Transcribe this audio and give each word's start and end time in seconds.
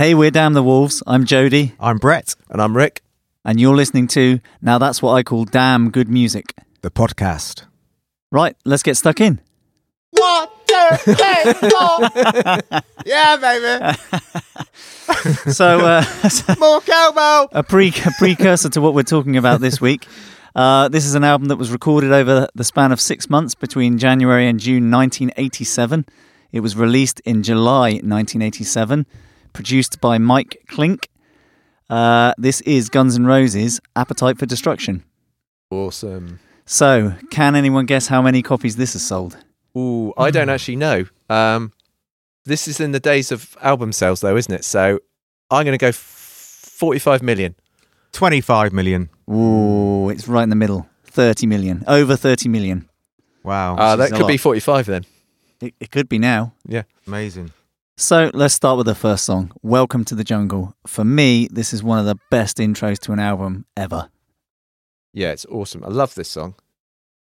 Hey, 0.00 0.14
we're 0.14 0.30
Damn 0.30 0.54
the 0.54 0.62
Wolves. 0.62 1.02
I'm 1.06 1.26
Jody, 1.26 1.74
I'm 1.78 1.98
Brett, 1.98 2.34
And 2.48 2.62
I'm 2.62 2.74
Rick. 2.74 3.02
and 3.44 3.60
you're 3.60 3.76
listening 3.76 4.08
to 4.08 4.40
Now 4.62 4.78
That's 4.78 5.02
What 5.02 5.12
I 5.12 5.22
Call 5.22 5.44
Damn 5.44 5.90
Good 5.90 6.08
Music. 6.08 6.54
the 6.80 6.90
podcast. 6.90 7.64
Right, 8.32 8.56
let's 8.64 8.82
get 8.82 8.96
stuck 8.96 9.20
in. 9.20 9.42
One, 10.12 10.48
two, 10.66 10.88
three, 11.00 11.52
four. 11.68 12.80
yeah, 13.04 13.36
baby. 13.36 13.98
So, 15.52 15.80
uh, 15.80 16.02
More 16.58 16.80
cowbell. 16.80 17.50
a, 17.52 17.62
pre- 17.62 17.88
a 18.06 18.10
precursor 18.16 18.70
to 18.70 18.80
what 18.80 18.94
we're 18.94 19.02
talking 19.02 19.36
about 19.36 19.60
this 19.60 19.82
week. 19.82 20.06
Uh, 20.56 20.88
this 20.88 21.04
is 21.04 21.14
an 21.14 21.24
album 21.24 21.48
that 21.48 21.56
was 21.56 21.70
recorded 21.70 22.10
over 22.10 22.48
the 22.54 22.64
span 22.64 22.90
of 22.90 23.02
six 23.02 23.28
months 23.28 23.54
between 23.54 23.98
January 23.98 24.48
and 24.48 24.58
June 24.60 24.90
1987. 24.90 26.06
It 26.52 26.60
was 26.60 26.74
released 26.74 27.20
in 27.26 27.42
July 27.42 27.90
1987, 28.00 29.04
produced 29.52 30.00
by 30.00 30.18
Mike 30.18 30.62
Clink. 30.68 31.08
Uh, 31.88 32.32
this 32.38 32.60
is 32.62 32.88
Guns 32.88 33.16
N' 33.16 33.26
Roses' 33.26 33.80
Appetite 33.96 34.38
for 34.38 34.46
Destruction. 34.46 35.04
Awesome. 35.70 36.38
So, 36.66 37.14
can 37.30 37.56
anyone 37.56 37.86
guess 37.86 38.06
how 38.06 38.22
many 38.22 38.42
copies 38.42 38.76
this 38.76 38.92
has 38.92 39.02
sold? 39.02 39.36
Ooh, 39.76 40.12
I 40.16 40.28
Hmm. 40.28 40.32
don't 40.34 40.48
actually 40.48 40.76
know. 40.76 41.04
Um, 41.28 41.72
this 42.44 42.68
is 42.68 42.80
in 42.80 42.92
the 42.92 43.00
days 43.00 43.32
of 43.32 43.56
album 43.60 43.92
sales, 43.92 44.20
though, 44.20 44.36
isn't 44.36 44.52
it? 44.52 44.64
So 44.64 44.98
I'm 45.50 45.64
going 45.64 45.76
to 45.76 45.82
go 45.82 45.88
f- 45.88 45.96
45 45.96 47.22
million. 47.22 47.54
25 48.12 48.72
million. 48.72 49.08
Ooh, 49.30 50.08
it's 50.10 50.26
right 50.26 50.42
in 50.42 50.50
the 50.50 50.56
middle. 50.56 50.88
30 51.04 51.46
million. 51.46 51.84
Over 51.86 52.16
30 52.16 52.48
million. 52.48 52.88
Wow. 53.44 53.76
Uh, 53.76 53.96
that 53.96 54.12
a 54.12 54.16
could 54.16 54.26
be 54.26 54.36
45 54.36 54.86
then. 54.86 55.04
It, 55.60 55.74
it 55.80 55.90
could 55.90 56.08
be 56.08 56.18
now. 56.18 56.52
Yeah. 56.66 56.82
Amazing. 57.06 57.52
So 58.00 58.30
let's 58.32 58.54
start 58.54 58.78
with 58.78 58.86
the 58.86 58.94
first 58.94 59.24
song, 59.24 59.52
Welcome 59.60 60.06
to 60.06 60.14
the 60.14 60.24
Jungle. 60.24 60.74
For 60.86 61.04
me, 61.04 61.48
this 61.50 61.74
is 61.74 61.82
one 61.82 61.98
of 61.98 62.06
the 62.06 62.16
best 62.30 62.56
intros 62.56 62.98
to 63.00 63.12
an 63.12 63.18
album 63.18 63.66
ever. 63.76 64.08
Yeah, 65.12 65.32
it's 65.32 65.44
awesome. 65.44 65.84
I 65.84 65.88
love 65.88 66.14
this 66.14 66.30
song. 66.30 66.54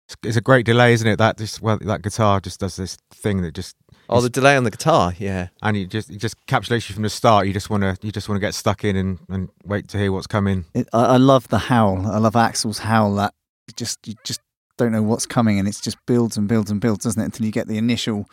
It's, 0.07 0.17
it's 0.23 0.37
a 0.37 0.43
great 0.43 0.67
delay, 0.67 0.93
isn't 0.93 1.09
it? 1.09 1.17
That 1.17 1.39
just 1.39 1.63
well, 1.63 1.79
that 1.81 2.03
guitar 2.03 2.41
just 2.43 2.61
does 2.61 2.77
this 2.77 2.99
thing 3.11 3.41
that 3.41 3.55
just 3.55 3.75
Oh, 4.11 4.21
the 4.21 4.29
delay 4.29 4.55
on 4.55 4.65
the 4.65 4.71
guitar. 4.71 5.15
Yeah. 5.19 5.49
and 5.63 5.79
it 5.79 5.87
just 5.89 6.11
it 6.11 6.19
just 6.19 6.37
encapsulates 6.47 6.91
you 6.91 6.95
from 6.95 7.05
the 7.05 7.09
start. 7.09 7.47
You 7.47 7.55
just 7.55 7.71
want 7.71 7.83
to 7.83 7.97
you 8.03 8.13
just 8.13 8.29
want 8.29 8.37
to 8.37 8.47
get 8.47 8.53
stuck 8.53 8.85
in 8.85 8.97
and, 8.97 9.19
and 9.31 9.49
wait 9.65 9.89
to 9.89 9.99
hear 9.99 10.13
what's 10.13 10.27
coming. 10.27 10.67
It, 10.75 10.91
I, 10.93 11.05
I 11.05 11.17
love 11.17 11.49
the 11.49 11.57
howl. 11.59 12.07
I 12.07 12.19
love 12.19 12.35
Axl's 12.35 12.81
howl. 12.81 13.15
That 13.15 13.33
it 13.67 13.77
just 13.77 14.07
you 14.07 14.13
just 14.25 14.43
don't 14.77 14.93
know 14.93 15.03
what's 15.03 15.25
coming, 15.25 15.59
and 15.59 15.67
it 15.67 15.81
just 15.83 15.97
builds 16.05 16.37
and 16.37 16.47
builds 16.47 16.71
and 16.71 16.83
builds, 16.83 17.05
doesn't 17.05 17.23
it? 17.23 17.25
Until 17.25 17.47
you 17.47 17.53
get 17.53 17.67
the 17.67 17.79
initial 17.79 18.29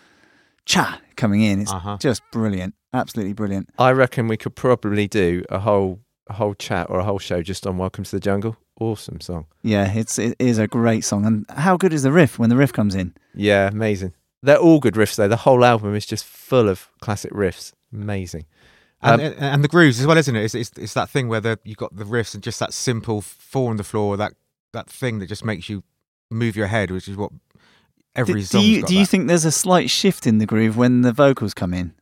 cha 0.66 1.00
coming 1.16 1.42
in. 1.42 1.61
It's 1.61 1.72
Uh-huh. 1.72 1.97
just 2.00 2.22
brilliant, 2.31 2.73
absolutely 2.94 3.33
brilliant. 3.33 3.69
I 3.78 3.92
reckon 3.92 4.28
we 4.28 4.38
could 4.38 4.56
probably 4.56 5.08
do 5.08 5.44
a 5.50 5.59
whole 5.59 6.00
a 6.28 6.33
whole 6.33 6.53
chat 6.53 6.89
or 6.89 7.00
a 7.00 7.03
whole 7.03 7.20
show 7.20 7.42
just 7.42 7.67
on 7.67 7.78
Welcome 7.78 8.05
to 8.05 8.11
the 8.11 8.20
Jungle. 8.20 8.55
Awesome 8.80 9.20
song. 9.22 9.45
Yeah, 9.61 9.94
it's 9.94 10.17
it 10.17 10.36
is 10.39 10.58
a 10.58 10.67
great 10.67 11.03
song. 11.03 11.25
And 11.25 11.45
how 11.50 11.75
good 11.78 11.94
is 11.94 12.03
the 12.03 12.11
riff 12.11 12.39
when 12.39 12.50
the 12.50 12.55
riff 12.55 12.72
comes 12.73 12.95
in? 12.95 13.14
Yeah, 13.36 13.67
amazing. 13.67 14.14
They're 14.42 14.58
all 14.58 14.80
good 14.80 14.95
riffs, 14.95 15.16
though. 15.16 15.28
The 15.28 15.38
whole 15.38 15.64
album 15.64 15.95
is 15.95 16.05
just 16.05 16.25
full 16.25 16.67
of 16.70 16.89
classic 17.02 17.31
riffs. 17.31 17.72
Amazing. 17.94 18.45
And, 19.02 19.22
Um, 19.22 19.27
and, 19.27 19.36
and 19.39 19.64
the 19.64 19.67
grooves 19.70 20.00
as 20.00 20.08
well, 20.08 20.17
isn't 20.17 20.36
it? 20.36 20.44
It's, 20.44 20.55
it's, 20.55 20.72
it's 20.77 20.94
that 20.95 21.09
thing 21.09 21.27
where 21.30 21.39
the, 21.42 21.59
you 21.64 21.75
got 21.75 21.95
the 21.95 22.03
riffs 22.05 22.33
and 22.33 22.42
just 22.44 22.59
that 22.59 22.73
simple 22.73 23.22
four 23.22 23.70
on 23.70 23.77
the 23.77 23.83
floor, 23.83 24.17
that 24.17 24.33
that 24.73 24.89
thing 24.89 25.20
that 25.20 25.27
just 25.27 25.45
makes 25.45 25.70
you 25.70 25.83
move 26.31 26.55
your 26.55 26.67
head, 26.67 26.89
which 26.89 27.08
is 27.08 27.16
what 27.16 27.31
every 28.16 28.42
do, 28.42 28.47
do 28.47 28.59
you 28.61 28.81
got 28.81 28.88
do 28.89 28.94
you 28.95 29.02
that. 29.02 29.09
think 29.09 29.28
there's 29.28 29.45
a 29.45 29.52
slight 29.52 29.89
shift 29.89 30.25
in 30.28 30.38
the 30.38 30.45
groove 30.45 30.78
when 30.78 31.02
the 31.02 31.11
vocals 31.14 31.53
come 31.53 31.73
in? 31.73 31.94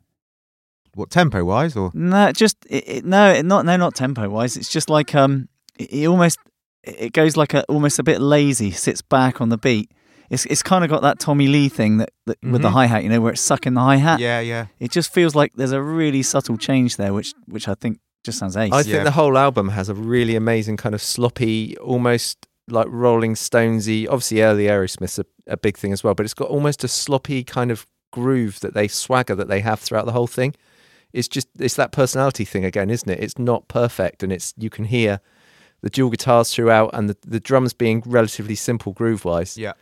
what 0.93 1.09
tempo 1.09 1.43
wise 1.45 1.75
or 1.77 1.89
No, 1.93 2.31
just 2.33 2.57
it, 2.69 2.83
it, 2.87 3.05
no, 3.05 3.31
it, 3.31 3.43
not 3.45 3.65
no, 3.65 3.77
not 3.77 3.95
tempo 3.95 4.27
wise. 4.29 4.57
It's 4.57 4.69
just 4.69 4.89
like 4.89 5.15
um, 5.15 5.47
it, 5.79 5.89
it 5.93 6.05
almost 6.07 6.37
it 6.83 7.13
goes 7.13 7.37
like 7.37 7.53
a 7.53 7.63
almost 7.65 7.97
a 7.99 8.03
bit 8.03 8.19
lazy, 8.19 8.71
sits 8.71 9.01
back 9.01 9.39
on 9.39 9.49
the 9.49 9.57
beat. 9.57 9.89
It's 10.29 10.45
it's 10.47 10.61
kind 10.63 10.83
of 10.83 10.89
got 10.89 11.01
that 11.03 11.17
Tommy 11.19 11.47
Lee 11.47 11.69
thing 11.69 11.97
that, 11.97 12.09
that 12.25 12.37
with 12.43 12.61
the 12.61 12.69
Mhm. 12.69 12.73
hi 12.73 12.85
hat, 12.87 13.03
you 13.03 13.09
know, 13.09 13.21
where 13.21 13.31
it's 13.31 13.41
sucking 13.41 13.73
the 13.73 13.81
hi 13.81 13.95
hat. 13.97 14.19
yeah, 14.19 14.39
yeah. 14.41 14.65
It 14.79 14.91
just 14.91 15.13
feels 15.13 15.33
like 15.33 15.53
there's 15.55 15.71
a 15.71 15.81
really 15.81 16.23
subtle 16.23 16.57
change 16.57 16.97
there, 16.97 17.13
which 17.13 17.33
which 17.47 17.67
I 17.69 17.75
think 17.75 17.99
just 18.25 18.37
sounds 18.39 18.57
ace. 18.57 18.71
I 18.73 18.77
Yeah. 18.79 18.83
think 18.83 19.03
the 19.05 19.11
whole 19.11 19.37
album 19.37 19.69
has 19.69 19.87
a 19.87 19.93
really 19.95 20.35
amazing 20.35 20.75
kind 20.77 20.93
of 20.93 21.01
sloppy, 21.01 21.77
almost 21.77 22.47
like 22.71 22.87
Rolling 22.89 23.35
Stonesy. 23.35 24.05
Obviously, 24.07 24.41
early 24.41 24.65
Aerosmith's 24.65 25.19
a, 25.19 25.25
a 25.47 25.57
big 25.57 25.77
thing 25.77 25.93
as 25.93 26.03
well, 26.03 26.13
but 26.13 26.25
it's 26.25 26.33
got 26.33 26.49
almost 26.49 26.83
a 26.83 26.87
sloppy 26.87 27.43
kind 27.43 27.71
of 27.71 27.85
groove 28.11 28.59
that 28.59 28.73
they 28.73 28.87
swagger 28.87 29.35
that 29.35 29.47
they 29.47 29.61
have 29.61 29.79
throughout 29.79 30.05
the 30.05 30.11
whole 30.11 30.27
thing. 30.27 30.53
It's 31.13 31.27
just 31.27 31.47
it's 31.59 31.75
that 31.75 31.91
personality 31.91 32.45
thing 32.45 32.63
again, 32.65 32.89
isn't 32.89 33.09
it? 33.09 33.19
It's 33.21 33.37
not 33.37 33.67
perfect, 33.67 34.23
and 34.23 34.31
it's 34.31 34.53
you 34.57 34.69
can 34.69 34.85
hear 34.85 35.19
the 35.81 35.89
dual 35.89 36.09
guitars 36.09 36.53
throughout, 36.53 36.91
and 36.93 37.09
the, 37.09 37.17
the 37.25 37.39
drums 37.39 37.73
being 37.73 38.03
relatively 38.05 38.55
simple 38.55 38.93
groove 38.93 39.25
wise. 39.25 39.57
Yeah. 39.57 39.73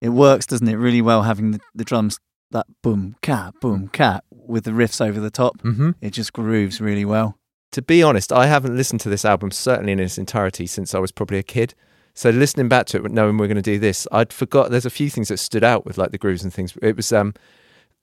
it 0.00 0.10
works, 0.10 0.46
doesn't 0.46 0.68
it, 0.68 0.76
really 0.76 1.02
well 1.02 1.22
having 1.22 1.50
the, 1.50 1.60
the 1.74 1.84
drums 1.84 2.18
that 2.52 2.66
boom 2.82 3.16
cat 3.22 3.54
boom 3.60 3.88
cat 3.88 4.22
with 4.30 4.64
the 4.64 4.70
riffs 4.70 5.04
over 5.04 5.18
the 5.18 5.30
top. 5.30 5.58
Mm-hmm. 5.62 5.90
It 6.00 6.10
just 6.10 6.32
grooves 6.32 6.80
really 6.80 7.04
well. 7.04 7.38
to 7.72 7.82
be 7.82 8.02
honest, 8.02 8.32
I 8.32 8.46
haven't 8.46 8.76
listened 8.76 9.00
to 9.00 9.08
this 9.08 9.24
album 9.24 9.50
certainly 9.50 9.92
in 9.92 10.00
its 10.00 10.16
entirety 10.16 10.66
since 10.66 10.94
I 10.94 11.00
was 11.00 11.10
probably 11.12 11.38
a 11.38 11.42
kid. 11.42 11.74
So 12.16 12.30
listening 12.30 12.68
back 12.68 12.86
to 12.86 13.04
it, 13.04 13.12
knowing 13.12 13.36
we're 13.36 13.46
going 13.46 13.56
to 13.56 13.62
do 13.62 13.78
this, 13.78 14.08
I'd 14.10 14.32
forgot. 14.32 14.70
There's 14.70 14.86
a 14.86 14.90
few 14.90 15.10
things 15.10 15.28
that 15.28 15.36
stood 15.36 15.62
out 15.62 15.84
with 15.84 15.98
like 15.98 16.12
the 16.12 16.18
grooves 16.18 16.42
and 16.42 16.52
things. 16.52 16.74
It 16.80 16.96
was 16.96 17.12
um, 17.12 17.34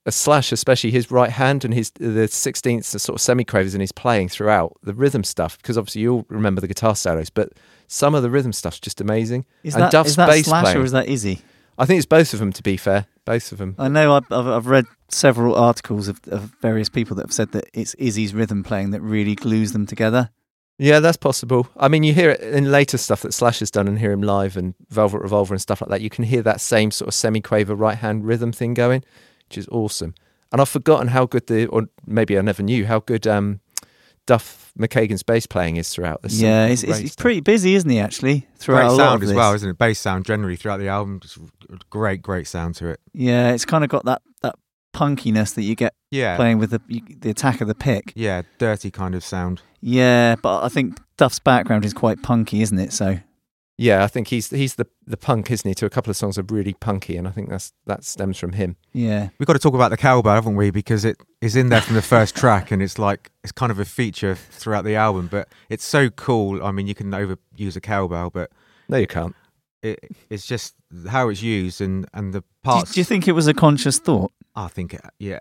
a 0.06 0.12
slash, 0.12 0.52
especially 0.52 0.92
his 0.92 1.10
right 1.10 1.30
hand 1.30 1.64
and 1.64 1.74
his 1.74 1.90
the 1.96 2.28
sixteenths, 2.28 2.92
the 2.92 3.00
sort 3.00 3.20
of 3.20 3.36
semiquavers 3.36 3.74
in 3.74 3.80
his 3.80 3.90
playing 3.90 4.28
throughout 4.28 4.76
the 4.84 4.94
rhythm 4.94 5.24
stuff. 5.24 5.58
Because 5.58 5.76
obviously 5.76 6.02
you'll 6.02 6.24
remember 6.28 6.60
the 6.60 6.68
guitar 6.68 6.94
solos, 6.94 7.28
but 7.28 7.54
some 7.88 8.14
of 8.14 8.22
the 8.22 8.30
rhythm 8.30 8.52
stuff's 8.52 8.78
just 8.78 9.00
amazing. 9.00 9.46
Is 9.64 9.74
And 9.74 9.82
that 9.82 9.90
Duff's 9.92 10.10
is 10.10 10.16
that 10.16 10.28
bass 10.28 10.46
Slash 10.46 10.62
playing. 10.62 10.78
or 10.78 10.84
is 10.84 10.92
that 10.92 11.08
Izzy? 11.08 11.42
I 11.76 11.84
think 11.84 11.98
it's 11.98 12.06
both 12.06 12.32
of 12.32 12.38
them. 12.38 12.52
To 12.52 12.62
be 12.62 12.76
fair, 12.76 13.06
both 13.24 13.50
of 13.50 13.58
them. 13.58 13.74
I 13.80 13.88
know 13.88 14.14
I've, 14.14 14.30
I've, 14.30 14.46
I've 14.46 14.66
read 14.68 14.86
several 15.08 15.56
articles 15.56 16.06
of, 16.06 16.20
of 16.28 16.52
various 16.62 16.88
people 16.88 17.16
that 17.16 17.22
have 17.22 17.32
said 17.32 17.50
that 17.50 17.64
it's 17.74 17.94
Izzy's 17.94 18.32
rhythm 18.32 18.62
playing 18.62 18.92
that 18.92 19.00
really 19.00 19.34
glues 19.34 19.72
them 19.72 19.86
together. 19.86 20.30
Yeah, 20.78 21.00
that's 21.00 21.16
possible. 21.16 21.68
I 21.76 21.88
mean, 21.88 22.02
you 22.02 22.12
hear 22.12 22.30
it 22.30 22.40
in 22.40 22.70
later 22.70 22.98
stuff 22.98 23.22
that 23.22 23.32
Slash 23.32 23.60
has 23.60 23.70
done 23.70 23.86
and 23.86 23.98
hear 23.98 24.10
him 24.10 24.22
live 24.22 24.56
and 24.56 24.74
Velvet 24.90 25.20
Revolver 25.20 25.54
and 25.54 25.60
stuff 25.60 25.80
like 25.80 25.90
that. 25.90 26.00
You 26.00 26.10
can 26.10 26.24
hear 26.24 26.42
that 26.42 26.60
same 26.60 26.90
sort 26.90 27.08
of 27.08 27.14
semi-quaver 27.14 27.74
right-hand 27.74 28.26
rhythm 28.26 28.50
thing 28.50 28.74
going, 28.74 29.04
which 29.48 29.58
is 29.58 29.68
awesome. 29.68 30.14
And 30.50 30.60
I've 30.60 30.68
forgotten 30.68 31.08
how 31.08 31.26
good 31.26 31.46
the, 31.46 31.66
or 31.66 31.88
maybe 32.06 32.36
I 32.38 32.42
never 32.42 32.62
knew 32.62 32.86
how 32.86 33.00
good 33.00 33.26
um, 33.26 33.60
Duff 34.26 34.72
McKagan's 34.78 35.22
bass 35.22 35.46
playing 35.46 35.76
is 35.76 35.88
throughout. 35.90 36.22
There's 36.22 36.38
some 36.38 36.46
yeah, 36.46 36.66
it's, 36.66 36.82
it's, 36.82 36.92
great 36.92 37.02
he's 37.02 37.16
pretty 37.16 37.40
busy, 37.40 37.74
isn't 37.74 37.90
he? 37.90 38.00
Actually, 38.00 38.46
throughout 38.56 38.80
Great 38.80 38.86
a 38.86 38.92
lot 38.92 38.96
sound 38.96 39.16
of 39.16 39.22
as 39.22 39.28
this. 39.28 39.36
well, 39.36 39.52
isn't 39.52 39.68
it? 39.68 39.78
Bass 39.78 39.98
sound 40.00 40.24
generally 40.24 40.56
throughout 40.56 40.78
the 40.78 40.88
album, 40.88 41.20
just 41.20 41.38
great, 41.90 42.22
great 42.22 42.46
sound 42.46 42.74
to 42.76 42.88
it. 42.88 43.00
Yeah, 43.12 43.52
it's 43.52 43.64
kind 43.64 43.84
of 43.84 43.90
got 43.90 44.04
that 44.06 44.22
that 44.42 44.56
punkiness 44.94 45.54
that 45.54 45.62
you 45.62 45.74
get 45.74 45.94
Yeah, 46.14 46.36
playing 46.36 46.58
with 46.58 46.70
the 46.70 46.80
the 47.20 47.30
attack 47.30 47.60
of 47.60 47.68
the 47.68 47.74
pick. 47.74 48.12
yeah, 48.14 48.42
dirty 48.58 48.90
kind 48.90 49.14
of 49.14 49.24
sound. 49.24 49.62
Yeah, 49.80 50.36
but 50.42 50.62
I 50.64 50.68
think 50.68 50.98
Duff's 51.16 51.38
background 51.38 51.84
is 51.84 51.92
quite 51.92 52.22
punky, 52.22 52.62
isn't 52.62 52.78
it? 52.78 52.92
So 52.92 53.18
Yeah, 53.76 54.04
I 54.04 54.06
think 54.06 54.28
he's 54.28 54.50
he's 54.50 54.76
the 54.76 54.86
the 55.06 55.16
punk, 55.16 55.50
isn't 55.50 55.68
he? 55.68 55.74
To 55.74 55.86
a 55.86 55.90
couple 55.90 56.10
of 56.10 56.16
songs 56.16 56.38
are 56.38 56.44
really 56.48 56.74
punky, 56.74 57.16
and 57.16 57.26
I 57.28 57.32
think 57.32 57.48
that's 57.50 57.72
that 57.86 58.04
stems 58.04 58.38
from 58.38 58.52
him. 58.52 58.76
yeah, 58.92 59.28
We've 59.38 59.46
got 59.46 59.54
to 59.54 59.58
talk 59.58 59.74
about 59.74 59.90
the 59.90 59.96
cowbell, 59.96 60.34
haven't 60.34 60.56
we? 60.56 60.70
Because 60.70 61.04
it 61.04 61.16
is 61.40 61.56
in 61.56 61.68
there 61.68 61.80
from 61.80 61.96
the 61.96 62.02
first 62.02 62.34
track, 62.36 62.70
and 62.70 62.80
it's 62.82 62.98
like 62.98 63.30
it's 63.42 63.52
kind 63.52 63.72
of 63.72 63.78
a 63.80 63.84
feature 63.84 64.34
throughout 64.36 64.84
the 64.84 64.94
album. 64.96 65.28
But 65.30 65.48
it's 65.68 65.84
so 65.84 66.08
cool. 66.10 66.62
I 66.64 66.70
mean, 66.70 66.86
you 66.86 66.94
can 66.94 67.10
overuse 67.10 67.76
a 67.76 67.80
cowbell, 67.80 68.30
but 68.30 68.50
No, 68.88 68.96
you 68.96 69.06
can't. 69.08 69.34
It, 69.84 70.00
it's 70.30 70.46
just 70.46 70.74
how 71.08 71.28
it's 71.28 71.42
used 71.42 71.80
and 71.80 72.06
and 72.12 72.32
the 72.32 72.40
do, 72.40 72.46
parts. 72.62 72.92
do 72.92 73.00
you 73.00 73.04
think 73.04 73.28
it 73.28 73.32
was 73.32 73.46
a 73.46 73.54
conscious 73.54 73.98
thought? 73.98 74.32
I 74.56 74.68
think, 74.68 74.94
it, 74.94 75.00
yeah, 75.18 75.40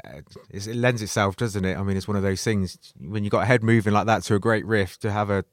it's, 0.50 0.66
it 0.68 0.76
lends 0.76 1.02
itself, 1.04 1.36
doesn't 1.36 1.64
it? 1.64 1.78
I 1.78 1.84
mean, 1.84 1.98
it's 1.98 2.08
one 2.08 2.18
of 2.18 2.24
those 2.24 2.44
things 2.44 2.78
when 3.00 3.24
you 3.24 3.30
got 3.30 3.44
a 3.44 3.46
head 3.46 3.62
moving 3.64 3.94
like 3.94 4.08
that 4.08 4.24
to 4.24 4.36
a 4.36 4.40
great 4.40 4.66
riff 4.66 4.98
to 5.00 5.12
have 5.12 5.30
a, 5.30 5.46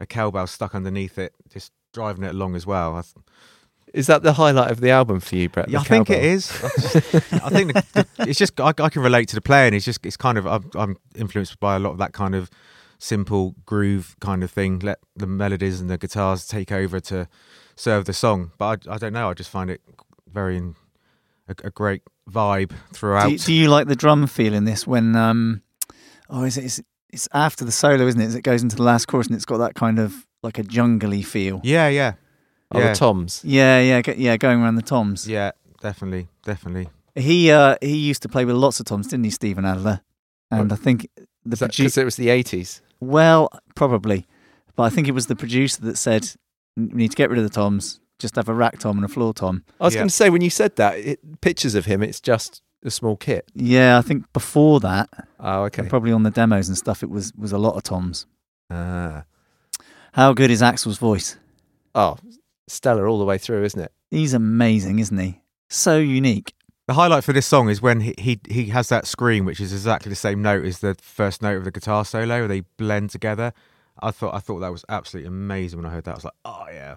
a 0.00 0.06
cowbell 0.06 0.46
stuck 0.46 0.74
underneath 0.74 1.16
it, 1.18 1.32
just 1.48 1.72
driving 1.94 2.24
it 2.24 2.34
along 2.34 2.54
as 2.56 2.66
well. 2.66 2.94
I, 2.94 3.00
th- 3.00 3.14
Is 3.94 4.06
that 4.08 4.22
the 4.22 4.34
highlight 4.34 4.70
of 4.70 4.80
the 4.80 4.90
album 4.90 5.20
for 5.20 5.34
you, 5.36 5.48
Brett? 5.48 5.70
yeah, 5.70 5.78
I 5.78 5.82
The 5.82 5.88
think 5.88 6.10
it 6.10 6.22
is. 6.24 6.50
I 7.32 7.48
think 7.48 7.72
the, 7.72 7.84
the, 7.94 8.06
it's 8.28 8.38
just 8.38 8.60
I, 8.60 8.74
I 8.78 8.90
can 8.90 9.00
relate 9.02 9.28
to 9.28 9.34
the 9.34 9.40
playing. 9.40 9.72
It's 9.72 9.86
just 9.86 10.04
it's 10.04 10.18
kind 10.18 10.36
of 10.36 10.46
I'm, 10.46 10.70
I'm 10.74 10.96
influenced 11.14 11.58
by 11.58 11.76
a 11.76 11.78
lot 11.78 11.92
of 11.92 11.98
that 11.98 12.12
kind 12.12 12.34
of 12.34 12.50
simple 12.98 13.54
groove 13.64 14.14
kind 14.20 14.44
of 14.44 14.50
thing. 14.50 14.80
Let 14.80 14.98
the 15.16 15.26
melodies 15.26 15.80
and 15.80 15.88
the 15.88 15.96
guitars 15.96 16.46
take 16.46 16.70
over 16.70 17.00
to 17.00 17.28
serve 17.76 18.04
the 18.06 18.12
song. 18.12 18.50
But 18.58 18.86
I, 18.88 18.94
I 18.94 18.98
don't 18.98 19.12
know. 19.12 19.30
I 19.30 19.34
just 19.34 19.50
find 19.50 19.70
it 19.70 19.80
very 20.32 20.58
a, 21.48 21.54
a 21.64 21.70
great 21.70 22.02
vibe 22.30 22.72
throughout. 22.92 23.26
Do, 23.26 23.32
you- 23.32 23.38
do 23.38 23.52
you 23.52 23.68
like 23.68 23.86
the 23.88 23.96
drum 23.96 24.26
feel 24.26 24.52
in 24.54 24.64
this 24.64 24.86
when 24.86 25.14
um 25.16 25.62
oh 26.28 26.42
is 26.44 26.56
it 26.58 26.64
it's, 26.64 26.80
it's 27.12 27.28
after 27.32 27.64
the 27.64 27.70
solo 27.72 28.06
isn't 28.06 28.20
it 28.20 28.24
as 28.26 28.34
it 28.34 28.42
goes 28.42 28.62
into 28.62 28.74
the 28.76 28.82
last 28.82 29.06
chorus 29.06 29.28
and 29.28 29.36
it's 29.36 29.44
got 29.44 29.58
that 29.58 29.74
kind 29.74 29.98
of 29.98 30.26
like 30.42 30.58
a 30.58 30.62
jungly 30.64 31.24
feel 31.24 31.60
yeah, 31.62 31.88
yeah, 31.88 32.14
Oh, 32.72 32.80
yeah. 32.80 32.88
the 32.92 32.94
toms. 32.98 33.42
yeah 33.44 33.80
yeah 33.80 34.02
go- 34.02 34.14
yeah 34.16 34.36
going 34.36 34.60
around 34.60 34.74
the 34.74 34.82
toms 34.82 35.26
yeah. 35.28 35.52
Definitely, 35.80 36.26
definitely. 36.44 36.88
he 37.14 37.50
uh 37.52 37.76
he 37.80 37.96
used 37.96 38.22
to 38.22 38.28
play 38.28 38.44
with 38.44 38.56
lots 38.56 38.80
of 38.80 38.86
toms 38.86 39.06
didn't 39.06 39.24
he 39.24 39.30
Steven 39.30 39.64
Adler 39.64 40.00
and 40.50 40.72
I 40.72 40.76
think 40.76 41.08
the 41.44 41.56
produ- 41.56 41.96
it 41.96 42.04
was 42.04 42.16
the 42.16 42.28
80s. 42.28 42.80
well, 43.00 43.48
probably, 43.76 44.26
but 44.74 44.82
I 44.84 44.90
think 44.90 45.06
it 45.06 45.12
was 45.12 45.26
the 45.26 45.36
producer 45.36 45.80
that 45.82 45.96
said 45.96 46.32
we 46.76 46.84
need 46.92 47.10
to 47.10 47.16
get 47.16 47.30
rid 47.30 47.38
of 47.38 47.44
the 47.44 47.50
toms, 47.50 48.00
just 48.18 48.36
have 48.36 48.48
a 48.48 48.54
rack 48.54 48.78
tom 48.78 48.96
and 48.98 49.04
a 49.04 49.08
floor 49.08 49.32
tom. 49.34 49.64
I 49.80 49.84
was 49.84 49.94
Yeah. 49.94 50.00
going 50.00 50.08
to 50.08 50.14
say, 50.14 50.30
when 50.30 50.42
you 50.42 50.50
said 50.50 50.76
that, 50.76 50.98
it, 50.98 51.40
pictures 51.40 51.74
of 51.74 51.84
him, 51.86 52.02
it's 52.02 52.20
just 52.20 52.62
a 52.84 52.90
small 52.90 53.16
kit. 53.16 53.48
Yeah, 53.54 53.98
I 53.98 54.02
think 54.02 54.32
before 54.32 54.80
that, 54.80 55.08
Oh, 55.40 55.64
okay. 55.64 55.82
and 55.82 55.90
probably 55.90 56.12
on 56.12 56.22
the 56.22 56.30
demos 56.30 56.68
and 56.68 56.76
stuff, 56.78 57.02
it 57.02 57.10
was 57.10 57.32
was 57.36 57.52
a 57.52 57.58
lot 57.58 57.74
of 57.76 57.82
toms. 57.82 58.26
Ah. 58.70 59.24
How 60.12 60.32
good 60.32 60.50
is 60.50 60.62
Axl's 60.62 60.98
voice? 60.98 61.36
Oh, 61.94 62.16
stellar 62.68 63.06
all 63.06 63.18
the 63.18 63.24
way 63.24 63.38
through, 63.38 63.64
isn't 63.64 63.80
it? 63.80 63.92
He's 64.10 64.32
amazing, 64.34 64.98
isn't 64.98 65.18
he? 65.18 65.40
So 65.68 65.98
unique. 65.98 66.52
The 66.86 66.94
highlight 66.94 67.24
for 67.24 67.32
this 67.32 67.46
song 67.46 67.68
is 67.68 67.82
when 67.82 68.00
he, 68.00 68.14
he 68.18 68.40
he 68.48 68.66
has 68.66 68.88
that 68.90 69.06
scream, 69.06 69.44
which 69.44 69.60
is 69.60 69.72
exactly 69.72 70.08
the 70.08 70.14
same 70.16 70.40
note 70.40 70.64
as 70.64 70.78
the 70.78 70.94
first 71.02 71.42
note 71.42 71.56
of 71.58 71.64
the 71.64 71.72
guitar 71.72 72.04
solo. 72.04 72.46
They 72.46 72.60
blend 72.78 73.10
together. 73.10 73.52
I 74.00 74.10
thought 74.10 74.34
I 74.34 74.38
thought 74.40 74.60
that 74.60 74.72
was 74.72 74.84
absolutely 74.88 75.28
amazing 75.28 75.78
when 75.78 75.86
I 75.86 75.90
heard 75.94 76.04
that. 76.04 76.12
I 76.12 76.14
was 76.14 76.24
like, 76.24 76.34
oh 76.44 76.66
yeah, 76.70 76.96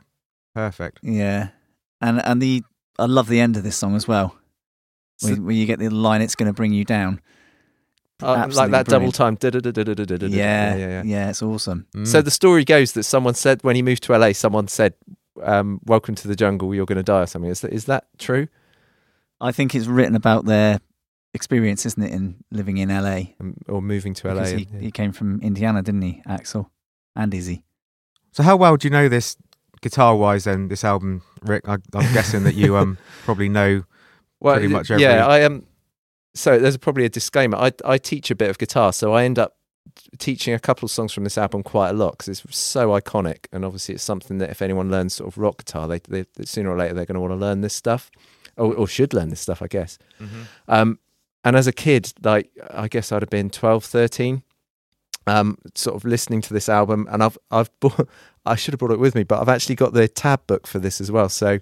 perfect. 0.54 1.00
Yeah, 1.02 1.50
and 2.02 2.22
and 2.26 2.42
the 2.42 2.64
I 2.98 3.06
love 3.06 3.28
the 3.28 3.40
end 3.40 3.56
of 3.58 3.64
this 3.64 3.78
song 3.78 3.96
as 3.96 4.08
well, 4.08 4.36
So- 5.18 5.30
where, 5.30 5.42
where 5.42 5.56
you 5.56 5.66
get 5.66 5.80
the 5.80 5.90
line 5.90 6.22
"It's 6.22 6.36
going 6.36 6.50
to 6.50 6.54
bring 6.54 6.74
you 6.74 6.84
down." 6.86 7.22
Uh, 8.22 8.28
like 8.34 8.38
Absolutely 8.40 8.72
that 8.72 8.86
double 8.88 9.12
time. 9.14 9.36
da-da-da-da-da-da-da-da. 9.36 10.28
Yeah, 10.28 10.76
yeah, 10.76 10.88
yeah. 10.88 11.04
yeah, 11.06 11.30
it's 11.30 11.42
awesome. 11.42 11.88
Mm. 11.96 12.06
So 12.06 12.22
the 12.22 12.32
story 12.32 12.66
goes 12.66 12.92
that 12.92 13.04
someone 13.04 13.34
said 13.34 13.64
when 13.64 13.78
he 13.78 13.82
moved 13.82 14.04
to 14.04 14.18
LA, 14.18 14.34
someone 14.34 14.68
said, 14.68 14.94
um, 15.42 15.80
"Welcome 15.86 16.16
to 16.16 16.28
the 16.28 16.36
jungle. 16.36 16.76
You're 16.76 16.86
going 16.86 16.98
to 16.98 17.04
die," 17.04 17.22
or 17.22 17.28
something. 17.28 17.50
Is 17.50 17.62
that, 17.62 17.72
is 17.72 17.86
that 17.86 18.08
true? 18.18 18.50
I 19.40 19.54
think 19.54 19.74
it's 19.74 19.88
written 19.88 20.16
about 20.16 20.44
their 20.44 20.82
experience, 21.34 21.86
isn't 21.86 22.04
it, 22.04 22.12
in 22.12 22.44
living 22.52 22.78
in 22.78 22.90
LA? 22.90 23.36
Um, 23.40 23.56
or 23.70 23.82
moving 23.82 24.14
to 24.16 24.34
LA? 24.34 24.44
He, 24.44 24.68
and- 24.74 24.82
he 24.84 24.92
came 24.92 25.14
from 25.14 25.40
Indiana, 25.42 25.82
didn't 25.82 26.02
he, 26.02 26.22
Axl 26.28 26.68
and 27.16 27.34
Izzy? 27.34 27.64
so 28.32 28.44
how 28.44 28.56
well 28.56 28.78
do 28.78 28.88
you 28.88 28.92
know 28.92 29.10
this 29.10 29.36
guitar 29.82 30.16
wise? 30.16 30.44
Then 30.44 30.68
this 30.68 30.84
album, 30.84 31.24
Rick. 31.44 31.68
I, 31.68 31.78
I'm 31.94 32.14
guessing 32.14 32.44
that 32.44 32.56
you 32.56 32.78
um 32.78 32.98
probably 33.24 33.50
know. 33.50 33.84
well, 34.40 34.56
pretty 34.56 34.68
much 34.68 34.92
everything. 34.92 35.16
yeah. 35.16 35.26
I 35.26 35.40
am. 35.40 35.66
so 36.34 36.60
there's 36.60 36.78
probably 36.78 37.06
a 37.06 37.10
disclaimer. 37.10 37.58
I 37.58 37.72
I 37.86 37.98
teach 37.98 38.30
a 38.32 38.36
bit 38.36 38.50
of 38.50 38.58
guitar, 38.58 38.94
so 38.94 39.14
I 39.14 39.24
end 39.24 39.40
up 39.40 39.56
teaching 40.18 40.54
a 40.54 40.60
couple 40.60 40.86
of 40.86 40.92
songs 40.92 41.12
from 41.12 41.24
this 41.24 41.38
album 41.38 41.64
quite 41.64 41.90
a 41.90 41.94
lot 41.94 42.12
because 42.12 42.28
it's 42.28 42.58
so 42.58 42.90
iconic, 42.90 43.46
and 43.52 43.66
obviously 43.66 43.96
it's 43.96 44.04
something 44.04 44.38
that 44.38 44.50
if 44.50 44.62
anyone 44.62 44.90
learns 44.92 45.16
sort 45.16 45.28
of 45.28 45.38
rock 45.38 45.58
guitar, 45.58 45.88
they, 45.88 46.00
they 46.08 46.26
sooner 46.46 46.70
or 46.70 46.78
later 46.78 46.94
they're 46.94 47.06
going 47.06 47.16
to 47.16 47.22
want 47.22 47.32
to 47.32 47.38
learn 47.38 47.62
this 47.62 47.74
stuff, 47.74 48.12
or, 48.58 48.74
or 48.74 48.88
should 48.88 49.14
learn 49.14 49.30
this 49.30 49.42
stuff, 49.42 49.62
I 49.62 49.68
guess. 49.68 49.98
Um, 50.68 51.00
and 51.44 51.56
as 51.56 51.68
a 51.68 51.72
kid, 51.74 52.14
like 52.24 52.50
I 52.72 52.88
guess 52.88 53.12
I'd 53.12 53.22
have 53.24 53.30
been 53.30 53.50
12, 53.50 53.84
13, 53.84 54.44
um, 55.30 55.58
sort 55.76 55.96
of 55.96 56.06
listening 56.06 56.42
to 56.42 56.54
this 56.54 56.70
album, 56.70 57.08
and 57.12 57.24
I've 57.24 57.38
I've 57.52 57.70
bought, 57.80 58.08
I 58.46 58.56
should 58.56 58.74
have 58.74 58.80
brought 58.80 58.92
it 58.92 59.00
with 59.00 59.16
me, 59.16 59.24
but 59.24 59.40
I've 59.42 59.50
actually 59.50 59.76
got 59.76 59.94
the 59.94 60.08
tab 60.08 60.46
book 60.48 60.68
for 60.68 60.80
this 60.80 61.00
as 61.02 61.12
well. 61.12 61.30
So 61.30 61.60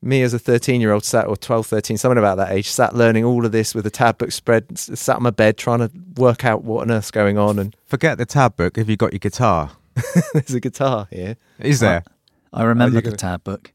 me 0.00 0.22
as 0.22 0.32
a 0.32 0.38
13 0.38 0.80
year 0.80 0.92
old 0.92 1.04
sat 1.04 1.26
or 1.26 1.36
12, 1.36 1.66
13, 1.66 1.96
something 1.96 2.18
about 2.18 2.36
that 2.36 2.52
age, 2.52 2.68
sat 2.68 2.94
learning 2.94 3.24
all 3.24 3.44
of 3.44 3.50
this 3.52 3.74
with 3.74 3.84
a 3.86 3.90
tab 3.90 4.18
book 4.18 4.30
spread, 4.32 4.78
sat 4.78 5.16
on 5.16 5.22
my 5.24 5.30
bed 5.30 5.56
trying 5.56 5.80
to 5.80 5.90
work 6.16 6.44
out 6.44 6.62
what 6.64 6.82
on 6.82 6.90
earth's 6.90 7.10
going 7.10 7.36
on, 7.38 7.58
and 7.58 7.76
Forget 7.84 8.18
the 8.18 8.26
tab 8.26 8.56
book. 8.56 8.78
If 8.78 8.88
you 8.88 8.96
got 8.96 9.12
your 9.12 9.18
guitar, 9.18 9.72
there's 10.32 10.54
a 10.54 10.60
guitar 10.60 11.08
here. 11.10 11.36
is 11.58 11.80
there? 11.80 12.04
I 12.52 12.62
remember 12.64 12.94
you're 12.94 13.02
the 13.02 13.08
gonna- 13.10 13.16
tab 13.16 13.44
book. 13.44 13.72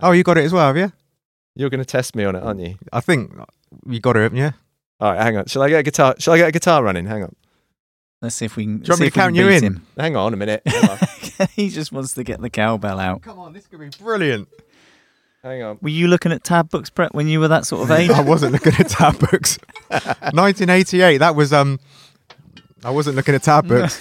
Oh, 0.00 0.12
you 0.12 0.22
got 0.22 0.38
it 0.38 0.44
as 0.44 0.52
well, 0.52 0.66
have 0.68 0.76
you? 0.76 0.92
You're 1.54 1.70
going 1.70 1.80
to 1.80 1.84
test 1.84 2.16
me 2.16 2.24
on 2.24 2.34
it, 2.34 2.42
aren't 2.42 2.60
you? 2.60 2.76
I 2.92 3.00
think 3.00 3.32
you 3.86 4.00
got 4.00 4.16
it, 4.16 4.20
haven't 4.22 4.38
you? 4.38 4.52
All 5.00 5.12
right, 5.12 5.20
hang 5.20 5.36
on. 5.36 5.46
Shall 5.46 5.62
I 5.62 5.68
get 5.68 5.80
a 5.80 5.82
guitar? 5.82 6.14
Shall 6.18 6.34
I 6.34 6.38
get 6.38 6.48
a 6.48 6.52
guitar 6.52 6.82
running? 6.82 7.04
Hang 7.06 7.24
on. 7.24 7.34
Let's 8.22 8.36
see 8.36 8.44
if 8.44 8.56
we 8.56 8.64
can. 8.64 8.78
Do 8.78 8.84
you 8.84 8.92
want 8.92 9.00
me 9.00 9.06
to 9.08 9.10
count 9.10 9.34
you 9.34 9.48
in? 9.48 9.62
him. 9.64 9.86
Hang 9.98 10.14
on 10.14 10.32
a 10.32 10.36
minute. 10.36 10.62
On. 10.88 11.48
he 11.56 11.68
just 11.68 11.90
wants 11.90 12.12
to 12.12 12.22
get 12.22 12.40
the 12.40 12.50
cowbell 12.50 13.00
out. 13.00 13.22
Come 13.22 13.40
on, 13.40 13.52
this 13.52 13.66
could 13.66 13.80
be 13.80 13.90
brilliant. 14.00 14.48
hang 15.42 15.60
on. 15.64 15.78
Were 15.82 15.88
you 15.88 16.06
looking 16.06 16.30
at 16.30 16.44
tab 16.44 16.70
books, 16.70 16.88
Brett, 16.88 17.14
when 17.14 17.26
you 17.26 17.40
were 17.40 17.48
that 17.48 17.66
sort 17.66 17.82
of 17.82 17.90
age? 17.98 18.10
I 18.10 18.20
wasn't 18.20 18.52
looking 18.52 18.74
at 18.78 18.88
tab 18.88 19.18
books. 19.18 19.58
1988. 19.88 21.18
That 21.18 21.34
was 21.34 21.52
um. 21.52 21.80
I 22.84 22.90
wasn't 22.90 23.16
looking 23.16 23.34
at 23.34 23.42
tab 23.42 23.66
books. 23.66 24.00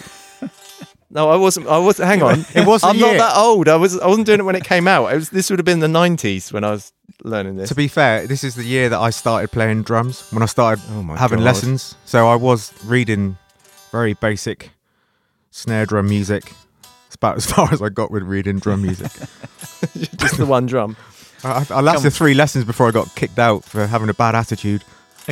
No, 1.14 1.30
I 1.30 1.36
wasn't. 1.36 1.68
I 1.68 1.78
was. 1.80 1.98
Hang 1.98 2.22
on. 2.22 2.46
It 2.56 2.66
was. 2.66 2.84
I'm 2.84 2.96
year. 2.96 3.18
not 3.18 3.18
that 3.18 3.38
old. 3.38 3.68
I 3.68 3.76
was. 3.76 4.00
I 4.00 4.08
wasn't 4.08 4.28
doing 4.28 4.40
it 4.40 4.44
when 4.44 4.56
it 4.56 4.64
came 4.64 4.88
out. 4.88 5.12
It 5.12 5.16
was. 5.16 5.30
This 5.30 5.50
would 5.50 5.60
have 5.60 5.66
been 5.66 5.80
the 5.80 5.88
'90s 5.88 6.54
when 6.54 6.64
I 6.64 6.72
was 6.72 6.94
learning 7.24 7.58
this. 7.58 7.70
To 7.70 7.76
be 7.76 7.88
fair, 7.90 8.28
this 8.28 8.44
is 8.44 8.56
the 8.56 8.64
year 8.64 8.88
that 8.88 9.00
I 9.00 9.10
started 9.10 9.52
playing 9.52 9.84
drums. 9.84 10.32
When 10.32 10.42
I 10.42 10.46
started 10.46 10.82
oh 10.90 11.16
having 11.16 11.40
God. 11.40 11.46
lessons, 11.46 11.96
so 12.06 12.30
I 12.30 12.36
was 12.36 12.74
reading 12.86 13.38
very 13.92 14.14
basic 14.14 14.72
snare 15.50 15.86
drum 15.86 16.08
music. 16.10 16.52
It's 17.08 17.16
about 17.16 17.38
as 17.38 17.46
far 17.52 17.72
as 17.74 17.82
I 17.82 17.90
got 17.90 18.12
with 18.12 18.24
reading 18.24 18.60
drum 18.60 18.82
music. 18.84 19.12
Just 20.18 20.38
the 20.38 20.46
one 20.46 20.66
drum. 20.66 20.96
I, 21.44 21.66
I 21.72 21.82
lasted 21.82 22.12
three 22.12 22.34
lessons 22.36 22.66
before 22.66 22.88
I 22.88 22.92
got 22.92 23.14
kicked 23.16 23.40
out 23.40 23.64
for 23.64 23.88
having 23.88 24.10
a 24.10 24.14
bad 24.14 24.36
attitude. 24.36 24.84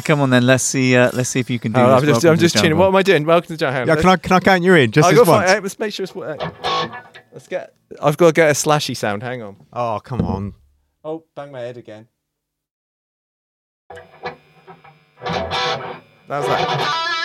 Come 0.03 0.21
on 0.21 0.29
then, 0.29 0.45
let's 0.45 0.63
see. 0.63 0.95
Uh, 0.95 1.09
let's 1.13 1.29
see 1.29 1.39
if 1.41 1.49
you 1.49 1.59
can 1.59 1.71
do 1.73 1.79
Oh, 1.81 1.99
this. 1.99 2.03
I'm 2.03 2.13
just. 2.13 2.25
I'm 2.25 2.37
just 2.37 2.57
tuning. 2.57 2.77
What 2.77 2.87
am 2.87 2.95
I 2.95 3.03
doing? 3.03 3.25
Welcome 3.25 3.47
to 3.49 3.57
John. 3.57 3.73
Hang 3.73 3.81
on. 3.83 3.87
Yeah, 3.89 3.95
can 4.01 4.09
I 4.09 4.15
can 4.17 4.31
I 4.33 4.39
count 4.39 4.63
you 4.63 4.73
in 4.75 4.91
just 4.91 5.07
I 5.07 5.11
this 5.11 5.27
once? 5.27 5.49
five, 5.51 5.63
let's 5.63 5.77
make 5.79 5.93
sure 5.93 6.03
it's. 6.05 6.15
uh, 6.15 7.01
Let's 7.33 7.47
get. 7.47 7.73
I've 8.01 8.15
got 8.15 8.27
to 8.27 8.33
get 8.33 8.49
a 8.49 8.53
slashy 8.53 8.95
sound. 8.95 9.23
Hang 9.23 9.41
on. 9.41 9.57
Oh 9.73 9.99
come 10.03 10.21
on! 10.21 10.53
Oh, 11.03 11.25
bang 11.35 11.51
my 11.51 11.59
head 11.59 11.77
again. 11.77 12.07
How's 15.19 16.45
that? 16.45 17.15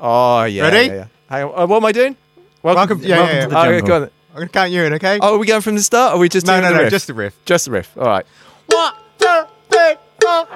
Oh 0.00 0.44
yeah. 0.44 0.62
Ready? 0.62 0.86
Yeah, 0.88 0.94
yeah. 0.94 1.06
Hang 1.28 1.44
on. 1.44 1.58
Uh, 1.62 1.66
what 1.66 1.76
am 1.78 1.84
I 1.84 1.92
doing? 1.92 2.16
Welcome- 2.62 3.00
yeah, 3.02 3.16
welcome 3.18 3.36
yeah, 3.36 3.42
to 3.44 3.48
the 3.48 3.56
Oh, 3.58 3.62
okay, 3.70 3.86
go 3.86 3.96
on. 3.96 4.02
I'm 4.02 4.10
gonna 4.34 4.48
count 4.48 4.70
you 4.70 4.82
in, 4.84 4.92
okay? 4.94 5.18
Oh, 5.22 5.34
are 5.36 5.38
we 5.38 5.46
going 5.46 5.62
from 5.62 5.76
the 5.76 5.82
start? 5.82 6.12
Or 6.12 6.16
are 6.16 6.18
we 6.18 6.28
just 6.28 6.46
no, 6.46 6.54
doing 6.54 6.62
no, 6.64 6.68
the 6.70 6.74
no, 6.76 6.82
riff? 6.82 6.90
just 6.90 7.06
the 7.06 7.14
riff. 7.14 7.34
just 7.44 7.64
the 7.64 7.70
riff. 7.70 7.96
All 7.96 8.04
right. 8.04 8.26
One, 8.68 8.92
two, 9.18 9.42
three, 9.70 9.94
four. 10.20 10.46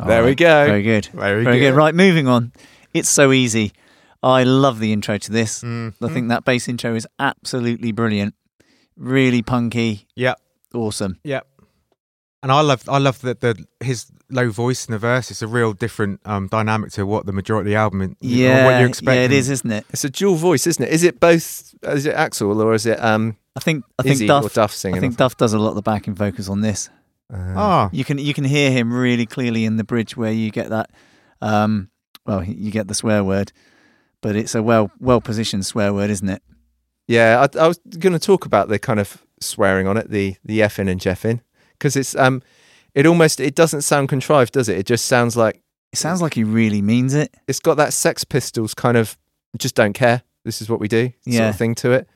All 0.00 0.06
There 0.06 0.24
we 0.24 0.34
go. 0.34 0.66
Very 0.66 0.82
good. 0.82 1.06
Very, 1.12 1.44
Very 1.44 1.58
good. 1.58 1.70
good. 1.70 1.76
Right, 1.76 1.94
moving 1.94 2.26
on. 2.26 2.52
It's 2.94 3.08
so 3.08 3.32
easy. 3.32 3.72
I 4.22 4.44
love 4.44 4.80
the 4.80 4.92
intro 4.92 5.18
to 5.18 5.32
this. 5.32 5.62
Mm. 5.62 5.94
I 6.02 6.08
think 6.08 6.28
that 6.28 6.44
bass 6.44 6.68
intro 6.68 6.94
is 6.94 7.06
absolutely 7.18 7.92
brilliant. 7.92 8.34
Really 8.96 9.42
punky. 9.42 10.06
Yeah. 10.14 10.34
Awesome. 10.74 11.18
Yeah. 11.22 11.40
And 12.42 12.50
I 12.50 12.60
love 12.62 12.88
I 12.88 12.98
love 12.98 13.20
that 13.20 13.40
the 13.40 13.66
his 13.80 14.06
low 14.30 14.50
voice 14.50 14.86
in 14.86 14.92
the 14.92 14.98
verse. 14.98 15.30
It's 15.30 15.42
a 15.42 15.46
real 15.46 15.72
different 15.74 16.20
um, 16.24 16.46
dynamic 16.48 16.90
to 16.92 17.04
what 17.04 17.26
the 17.26 17.32
majority 17.32 17.70
of 17.70 17.72
the 17.72 17.76
album. 17.76 18.00
or 18.02 18.14
Yeah. 18.20 18.64
what 18.64 18.80
you 18.80 18.86
expect. 18.86 19.14
Yeah, 19.16 19.24
it 19.24 19.32
is, 19.32 19.50
isn't 19.50 19.70
it? 19.70 19.84
It's 19.90 20.04
a 20.04 20.10
dual 20.10 20.36
voice, 20.36 20.66
isn't 20.66 20.82
it? 20.82 20.90
Is 20.90 21.02
it 21.04 21.20
both? 21.20 21.74
Is 21.82 22.06
it 22.06 22.14
Axl 22.16 22.62
or 22.64 22.72
is 22.74 22.86
it 22.86 23.02
um 23.02 23.36
I 23.56 23.60
think 23.60 23.84
I 23.98 24.02
think 24.02 24.14
Izzy 24.14 24.26
Duff 24.26 24.44
or 24.46 24.48
Duff 24.48 24.72
singing? 24.72 24.96
I 24.96 25.00
think 25.00 25.16
Duff 25.16 25.36
does 25.36 25.52
a 25.52 25.58
lot 25.58 25.70
of 25.70 25.74
the 25.74 25.82
backing 25.82 26.14
vocals 26.14 26.48
on 26.48 26.60
this. 26.62 26.88
Uh, 27.32 27.36
Ah, 27.56 27.90
You 27.92 28.04
can 28.04 28.16
you 28.18 28.32
can 28.32 28.44
hear 28.44 28.70
him 28.70 28.92
really 28.92 29.26
clearly 29.26 29.64
in 29.66 29.76
the 29.76 29.84
bridge 29.84 30.16
where 30.16 30.32
you 30.32 30.50
get 30.50 30.70
that 30.70 30.90
um 31.42 31.90
well 32.26 32.42
you 32.42 32.70
get 32.70 32.88
the 32.88 32.94
swear 32.94 33.22
word, 33.22 33.52
but 34.22 34.34
it's 34.34 34.54
a 34.54 34.62
well 34.62 34.90
well 34.98 35.20
positioned 35.20 35.66
swear 35.66 35.92
word, 35.92 36.08
isn't 36.10 36.28
it? 36.28 36.42
Yeah, 37.06 37.44
I, 37.54 37.58
I 37.64 37.66
was 37.68 37.78
going 37.98 38.12
to 38.12 38.18
talk 38.20 38.46
about 38.46 38.68
the 38.68 38.78
kind 38.78 39.00
of 39.00 39.22
swearing 39.40 39.86
on 39.86 39.96
it, 39.96 40.10
the 40.10 40.36
the 40.44 40.60
effing 40.60 40.88
and 40.88 41.00
jeffing, 41.00 41.40
because 41.80 41.96
it's 41.96 42.14
um, 42.14 42.42
it 42.94 43.06
almost 43.06 43.40
it 43.40 43.54
doesn't 43.56 43.82
sound 43.82 44.08
contrived, 44.08 44.52
does 44.52 44.68
it? 44.68 44.78
It 44.78 44.86
just 44.86 45.06
sounds 45.06 45.36
like 45.36 45.60
It 45.92 45.98
sounds 45.98 46.20
like 46.22 46.34
he 46.34 46.44
really 46.44 46.82
means 46.82 47.14
it. 47.14 47.34
it's 47.48 47.58
got 47.60 47.76
that 47.78 47.92
Sex 47.92 48.22
Pistols 48.24 48.74
kind 48.74 48.96
of 48.96 49.16
just 49.58 49.74
don't 49.74 49.92
care. 49.94 50.22
This 50.44 50.62
is 50.62 50.68
what 50.68 50.78
we 50.80 50.86
do, 50.88 51.06
sort 51.08 51.14
Yeah. 51.26 51.48
of 51.48 51.56
thing 51.56 51.74
to 51.76 51.90
it. 51.92 52.08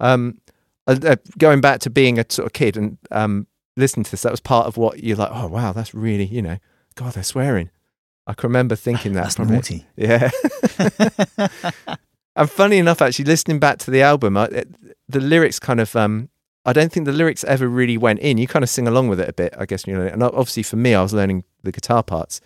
Um, 0.00 0.38
uh, 0.86 0.96
uh, 1.04 1.16
going 1.38 1.60
back 1.60 1.80
to 1.80 1.90
being 1.90 2.18
a 2.18 2.24
sort 2.28 2.46
of 2.46 2.52
kid 2.52 2.76
and 2.76 2.98
um, 3.10 3.46
listening 3.76 4.04
to 4.04 4.10
this, 4.10 4.22
that 4.22 4.32
was 4.32 4.40
part 4.40 4.66
of 4.66 4.76
what 4.76 5.02
you're 5.02 5.16
like. 5.16 5.30
Oh 5.32 5.46
wow, 5.48 5.72
that's 5.72 5.94
really 5.94 6.24
you 6.26 6.42
know, 6.42 6.58
God, 6.96 7.12
they're 7.14 7.22
swearing. 7.22 7.70
I 8.26 8.32
can 8.34 8.48
remember 8.48 8.74
thinking 8.76 9.12
that. 9.14 9.22
That's 9.24 9.36
probably. 9.36 9.54
naughty. 9.56 9.86
Yeah. 9.96 10.30
And 12.36 12.50
funny 12.50 12.78
enough, 12.78 13.00
actually, 13.00 13.26
listening 13.26 13.60
back 13.60 13.78
to 13.78 13.92
the 13.92 14.02
album, 14.02 14.36
I, 14.36 14.46
it, 14.46 14.68
the 15.08 15.20
lyrics 15.20 15.60
kind 15.60 15.78
of, 15.78 15.94
um, 15.94 16.28
I 16.66 16.72
don't 16.72 16.90
think 16.90 17.06
the 17.06 17.12
lyrics 17.12 17.44
ever 17.44 17.68
really 17.68 17.98
went 17.98 18.20
in. 18.20 18.38
You 18.38 18.46
kind 18.46 18.62
of 18.62 18.70
sing 18.70 18.88
along 18.88 19.08
with 19.08 19.20
it 19.20 19.28
a 19.28 19.32
bit, 19.32 19.54
I 19.58 19.66
guess. 19.66 19.86
You 19.86 19.94
know, 19.94 20.06
and 20.06 20.22
obviously 20.22 20.62
for 20.62 20.76
me, 20.76 20.94
I 20.94 21.02
was 21.02 21.12
learning 21.12 21.44
the 21.62 21.72
guitar 21.72 22.02
parts, 22.02 22.40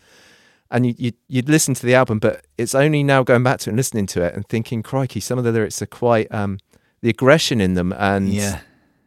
and 0.70 0.86
you, 0.86 0.94
you 0.98 1.12
you'd 1.28 1.48
listen 1.48 1.74
to 1.74 1.86
the 1.86 1.94
album, 1.94 2.18
but 2.18 2.44
it's 2.56 2.74
only 2.74 3.02
now 3.02 3.22
going 3.22 3.42
back 3.42 3.60
to 3.60 3.70
it 3.70 3.72
and 3.72 3.76
listening 3.76 4.06
to 4.06 4.22
it 4.22 4.34
and 4.34 4.48
thinking, 4.48 4.82
crikey, 4.82 5.20
some 5.20 5.38
of 5.38 5.44
the 5.44 5.52
lyrics 5.52 5.80
are 5.82 5.86
quite 5.86 6.32
um, 6.34 6.58
the 7.00 7.10
aggression 7.10 7.60
in 7.60 7.74
them, 7.74 7.92
and 7.92 8.28
yeah. 8.28 8.60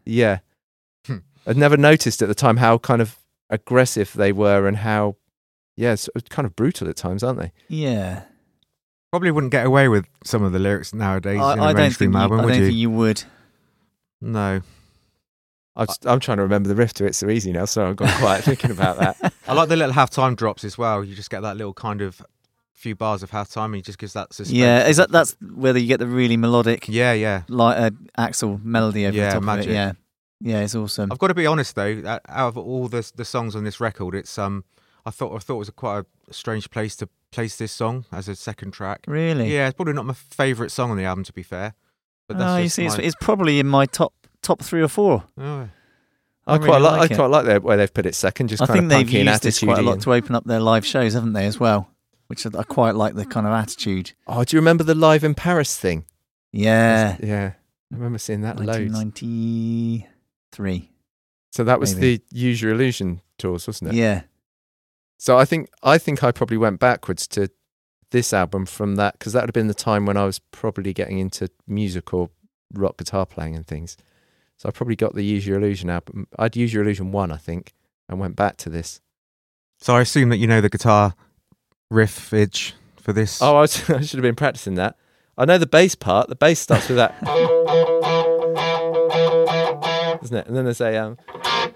yeah. 0.05 0.39
Hmm. 1.05 1.17
I'd 1.45 1.57
never 1.57 1.77
noticed 1.77 2.21
at 2.21 2.27
the 2.27 2.35
time 2.35 2.57
how 2.57 2.77
kind 2.77 3.01
of 3.01 3.17
aggressive 3.49 4.13
they 4.13 4.31
were 4.31 4.67
and 4.67 4.77
how, 4.77 5.17
yeah, 5.75 5.91
it's 5.91 6.09
kind 6.29 6.45
of 6.45 6.55
brutal 6.55 6.87
at 6.87 6.95
times, 6.95 7.21
aren't 7.21 7.39
they? 7.39 7.51
Yeah. 7.67 8.23
probably 9.11 9.31
wouldn't 9.31 9.51
get 9.51 9.65
away 9.65 9.89
with 9.89 10.05
some 10.23 10.41
of 10.41 10.53
the 10.53 10.59
lyrics 10.59 10.93
nowadays 10.93 11.41
I, 11.41 11.53
in 11.53 11.59
a 11.59 11.63
I 11.63 11.65
don't 11.73 11.75
think 11.75 11.77
mainstream 11.77 12.13
you, 12.13 12.19
I 12.19 12.27
would 12.27 12.37
don't 12.37 12.49
you? 12.49 12.65
think 12.67 12.77
you 12.77 12.89
would. 12.91 13.23
No. 14.21 14.61
I'm, 15.75 15.87
I'm 16.05 16.19
trying 16.19 16.37
to 16.37 16.43
remember 16.43 16.67
the 16.69 16.75
riff 16.75 16.93
to 16.95 17.05
it 17.05 17.15
so 17.15 17.29
easy 17.29 17.51
now, 17.53 17.65
so 17.65 17.87
I've 17.87 17.95
gone 17.95 18.11
quiet 18.19 18.43
thinking 18.43 18.71
about 18.71 18.97
that. 18.99 19.33
I 19.47 19.53
like 19.53 19.69
the 19.69 19.75
little 19.77 19.93
halftime 19.93 20.35
drops 20.35 20.63
as 20.63 20.77
well. 20.77 21.03
You 21.03 21.15
just 21.15 21.29
get 21.29 21.41
that 21.41 21.55
little 21.57 21.73
kind 21.73 22.01
of 22.01 22.21
few 22.73 22.95
bars 22.95 23.23
of 23.23 23.31
halftime, 23.31 23.65
and 23.65 23.75
it 23.75 23.85
just 23.85 23.97
gives 23.97 24.13
that 24.13 24.33
suspense. 24.33 24.57
Yeah, 24.57 24.87
is 24.87 24.97
that 24.97 25.11
that's 25.11 25.35
whether 25.53 25.79
you 25.79 25.87
get 25.87 25.99
the 25.99 26.07
really 26.07 26.35
melodic 26.35 26.87
Yeah, 26.89 27.13
yeah. 27.13 27.43
like 27.47 27.77
uh, 27.77 27.91
Axl 28.17 28.63
melody 28.63 29.05
over 29.05 29.15
Yeah, 29.15 29.27
the 29.29 29.33
top 29.35 29.43
magic. 29.43 29.65
of 29.67 29.71
it? 29.71 29.75
Yeah, 29.75 29.91
yeah, 30.41 30.59
it's 30.61 30.75
awesome. 30.75 31.11
I've 31.11 31.19
got 31.19 31.27
to 31.27 31.33
be 31.35 31.45
honest 31.45 31.75
though. 31.75 32.01
uh, 32.05 32.19
Out 32.27 32.49
of 32.49 32.57
all 32.57 32.87
the 32.87 33.09
the 33.15 33.23
songs 33.25 33.55
on 33.55 33.63
this 33.63 33.79
record, 33.79 34.13
it's 34.15 34.37
um, 34.37 34.65
I 35.05 35.11
thought 35.11 35.33
I 35.35 35.39
thought 35.39 35.55
it 35.55 35.59
was 35.59 35.69
a 35.69 35.73
quite 35.73 36.05
a 36.29 36.33
strange 36.33 36.69
place 36.69 36.95
to 36.97 37.07
place 37.31 37.55
this 37.55 37.71
song 37.71 38.03
as 38.11 38.27
a 38.27 38.35
second 38.35 38.71
track. 38.71 39.05
Really? 39.07 39.53
Yeah, 39.53 39.67
it's 39.67 39.75
probably 39.75 39.93
not 39.93 40.05
my 40.05 40.13
favourite 40.15 40.71
song 40.71 40.91
on 40.91 40.97
the 40.97 41.05
album, 41.05 41.23
to 41.23 41.33
be 41.33 41.43
fair. 41.43 41.75
But 42.27 42.39
that's 42.39 42.49
oh, 42.51 42.57
you 42.57 42.63
just 42.63 42.75
see, 42.75 42.85
it's, 42.85 42.97
it's 42.97 43.15
probably 43.21 43.59
in 43.59 43.67
my 43.67 43.85
top 43.85 44.13
top 44.41 44.61
three 44.61 44.81
or 44.81 44.87
four. 44.87 45.23
oh, 45.37 45.69
I, 46.47 46.55
really 46.55 46.67
quite 46.67 46.81
like, 46.81 46.99
like 46.99 47.11
I 47.11 47.15
quite 47.15 47.27
like 47.27 47.45
the 47.45 47.61
way 47.61 47.77
they've 47.77 47.93
put 47.93 48.05
it 48.05 48.15
second, 48.15 48.47
just 48.47 48.63
I 48.63 48.67
kind 48.67 48.79
think 48.79 48.85
of 48.85 48.89
they've 48.89 49.05
punky 49.05 49.19
and 49.19 49.29
used 49.29 49.43
this 49.43 49.59
quite 49.59 49.77
a 49.79 49.81
lot 49.81 50.01
to 50.01 50.13
open 50.13 50.35
up 50.35 50.45
their 50.45 50.59
live 50.59 50.85
shows, 50.85 51.13
haven't 51.13 51.33
they, 51.33 51.45
as 51.45 51.59
well? 51.59 51.89
Which 52.27 52.45
I 52.45 52.49
I 52.57 52.63
quite 52.63 52.95
like 52.95 53.15
the 53.15 53.25
kind 53.25 53.45
of 53.45 53.53
attitude. 53.53 54.13
Oh, 54.25 54.43
do 54.43 54.55
you 54.55 54.59
remember 54.61 54.83
the 54.83 54.95
live 54.95 55.23
in 55.23 55.35
Paris 55.35 55.77
thing? 55.77 56.05
Yeah, 56.51 57.17
Yeah, 57.21 57.53
I 57.91 57.95
remember 57.95 58.17
seeing 58.17 58.41
that 58.41 58.57
loads. 58.57 58.91
1993. 58.93 60.89
So 61.51 61.63
that 61.63 61.79
was 61.79 61.95
maybe. 61.95 62.17
the 62.17 62.23
Use 62.37 62.61
Your 62.61 62.71
Illusion 62.71 63.21
tours, 63.37 63.67
wasn't 63.67 63.91
it? 63.91 63.95
Yeah, 63.95 64.23
So 65.17 65.37
I 65.37 65.45
think 65.45 65.69
I 65.83 65.97
think 65.97 66.23
I 66.23 66.31
probably 66.31 66.57
went 66.57 66.79
backwards 66.79 67.27
to 67.27 67.49
this 68.11 68.33
album 68.33 68.65
from 68.65 68.95
that 68.95 69.13
because 69.19 69.33
that 69.33 69.41
would 69.41 69.49
have 69.49 69.53
been 69.53 69.67
the 69.67 69.73
time 69.73 70.05
when 70.05 70.17
I 70.17 70.25
was 70.25 70.39
probably 70.39 70.93
getting 70.93 71.19
into 71.19 71.49
music 71.67 72.13
or 72.13 72.29
rock 72.73 72.97
guitar 72.97 73.25
playing 73.25 73.55
and 73.55 73.65
things. 73.65 73.97
So 74.61 74.69
I 74.69 74.71
probably 74.71 74.95
got 74.95 75.15
the 75.15 75.23
Use 75.23 75.47
Your 75.47 75.57
Illusion 75.57 75.89
album. 75.89 76.27
I'd 76.37 76.55
Use 76.55 76.71
Your 76.71 76.83
Illusion 76.83 77.11
one, 77.11 77.31
I 77.31 77.37
think, 77.37 77.73
and 78.07 78.19
went 78.19 78.35
back 78.35 78.57
to 78.57 78.69
this. 78.69 79.01
So 79.79 79.95
I 79.95 80.01
assume 80.01 80.29
that 80.29 80.37
you 80.37 80.45
know 80.45 80.61
the 80.61 80.69
guitar 80.69 81.15
riffage 81.91 82.73
for 83.01 83.11
this. 83.11 83.41
Oh, 83.41 83.57
I, 83.57 83.61
was, 83.61 83.75
I 83.89 84.01
should 84.01 84.19
have 84.19 84.21
been 84.21 84.35
practicing 84.35 84.75
that. 84.75 84.97
I 85.35 85.45
know 85.45 85.57
the 85.57 85.65
bass 85.65 85.95
part. 85.95 86.29
The 86.29 86.35
bass 86.35 86.59
starts 86.59 86.87
with 86.89 86.97
that, 86.97 87.15
isn't 90.21 90.37
it? 90.37 90.45
And 90.45 90.55
then 90.55 90.65
there's 90.65 90.79
a. 90.79 90.95
Um, 90.95 91.15
do 91.15 91.21
I 91.33 91.71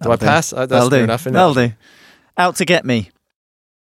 That'll 0.00 0.16
do. 0.16 0.24
pass? 0.24 0.50
That'll 0.52 0.66
that's 0.68 0.84
do. 0.86 0.90
good 0.90 1.02
enough. 1.04 1.24
That'll 1.24 1.52
do. 1.52 1.72
Out 2.38 2.56
to 2.56 2.64
get 2.64 2.86
me. 2.86 3.10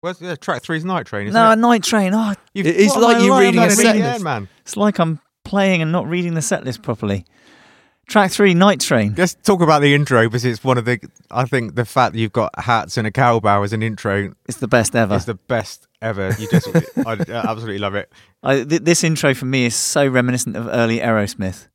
Where's 0.00 0.20
yeah, 0.20 0.34
track 0.34 0.62
three's 0.62 0.84
Night 0.84 1.06
Train? 1.06 1.28
Isn't 1.28 1.40
No, 1.40 1.52
it? 1.52 1.56
Night 1.56 1.84
Train. 1.84 2.12
Oh, 2.14 2.34
You've- 2.52 2.68
It 2.68 2.74
is 2.76 2.96
like 2.96 3.22
you 3.22 3.30
right? 3.30 3.42
reading 3.44 3.60
I'm 3.60 3.66
a 3.66 3.68
not 3.68 3.76
set 3.76 3.94
reading 3.94 4.24
man. 4.24 4.48
it's 4.62 4.76
like 4.76 4.98
I'm 4.98 5.20
playing 5.46 5.80
and 5.82 5.90
not 5.92 6.06
reading 6.08 6.34
the 6.34 6.42
set 6.42 6.64
list 6.64 6.82
properly. 6.82 7.24
Track 8.08 8.30
three, 8.30 8.54
Night 8.54 8.78
Train. 8.80 9.14
Let's 9.18 9.34
talk 9.34 9.60
about 9.60 9.82
the 9.82 9.92
intro 9.92 10.22
because 10.28 10.44
it's 10.44 10.62
one 10.62 10.78
of 10.78 10.84
the. 10.84 11.00
I 11.28 11.44
think 11.44 11.74
the 11.74 11.84
fact 11.84 12.12
that 12.12 12.20
you've 12.20 12.32
got 12.32 12.50
hats 12.56 12.96
and 12.96 13.04
a 13.06 13.10
cowbell 13.10 13.64
as 13.64 13.72
an 13.72 13.82
intro 13.82 14.32
It's 14.46 14.58
the 14.58 14.68
best 14.68 14.94
ever. 14.94 15.16
is 15.16 15.24
the 15.24 15.34
best 15.34 15.88
ever. 16.00 16.32
You 16.38 16.46
just, 16.48 16.68
I, 17.04 17.12
I 17.14 17.50
absolutely 17.50 17.78
love 17.78 17.96
it. 17.96 18.12
I, 18.44 18.62
th- 18.62 18.82
this 18.82 19.02
intro 19.02 19.34
for 19.34 19.46
me 19.46 19.64
is 19.66 19.74
so 19.74 20.06
reminiscent 20.06 20.56
of 20.56 20.68
early 20.68 21.00
Aerosmith. 21.00 21.66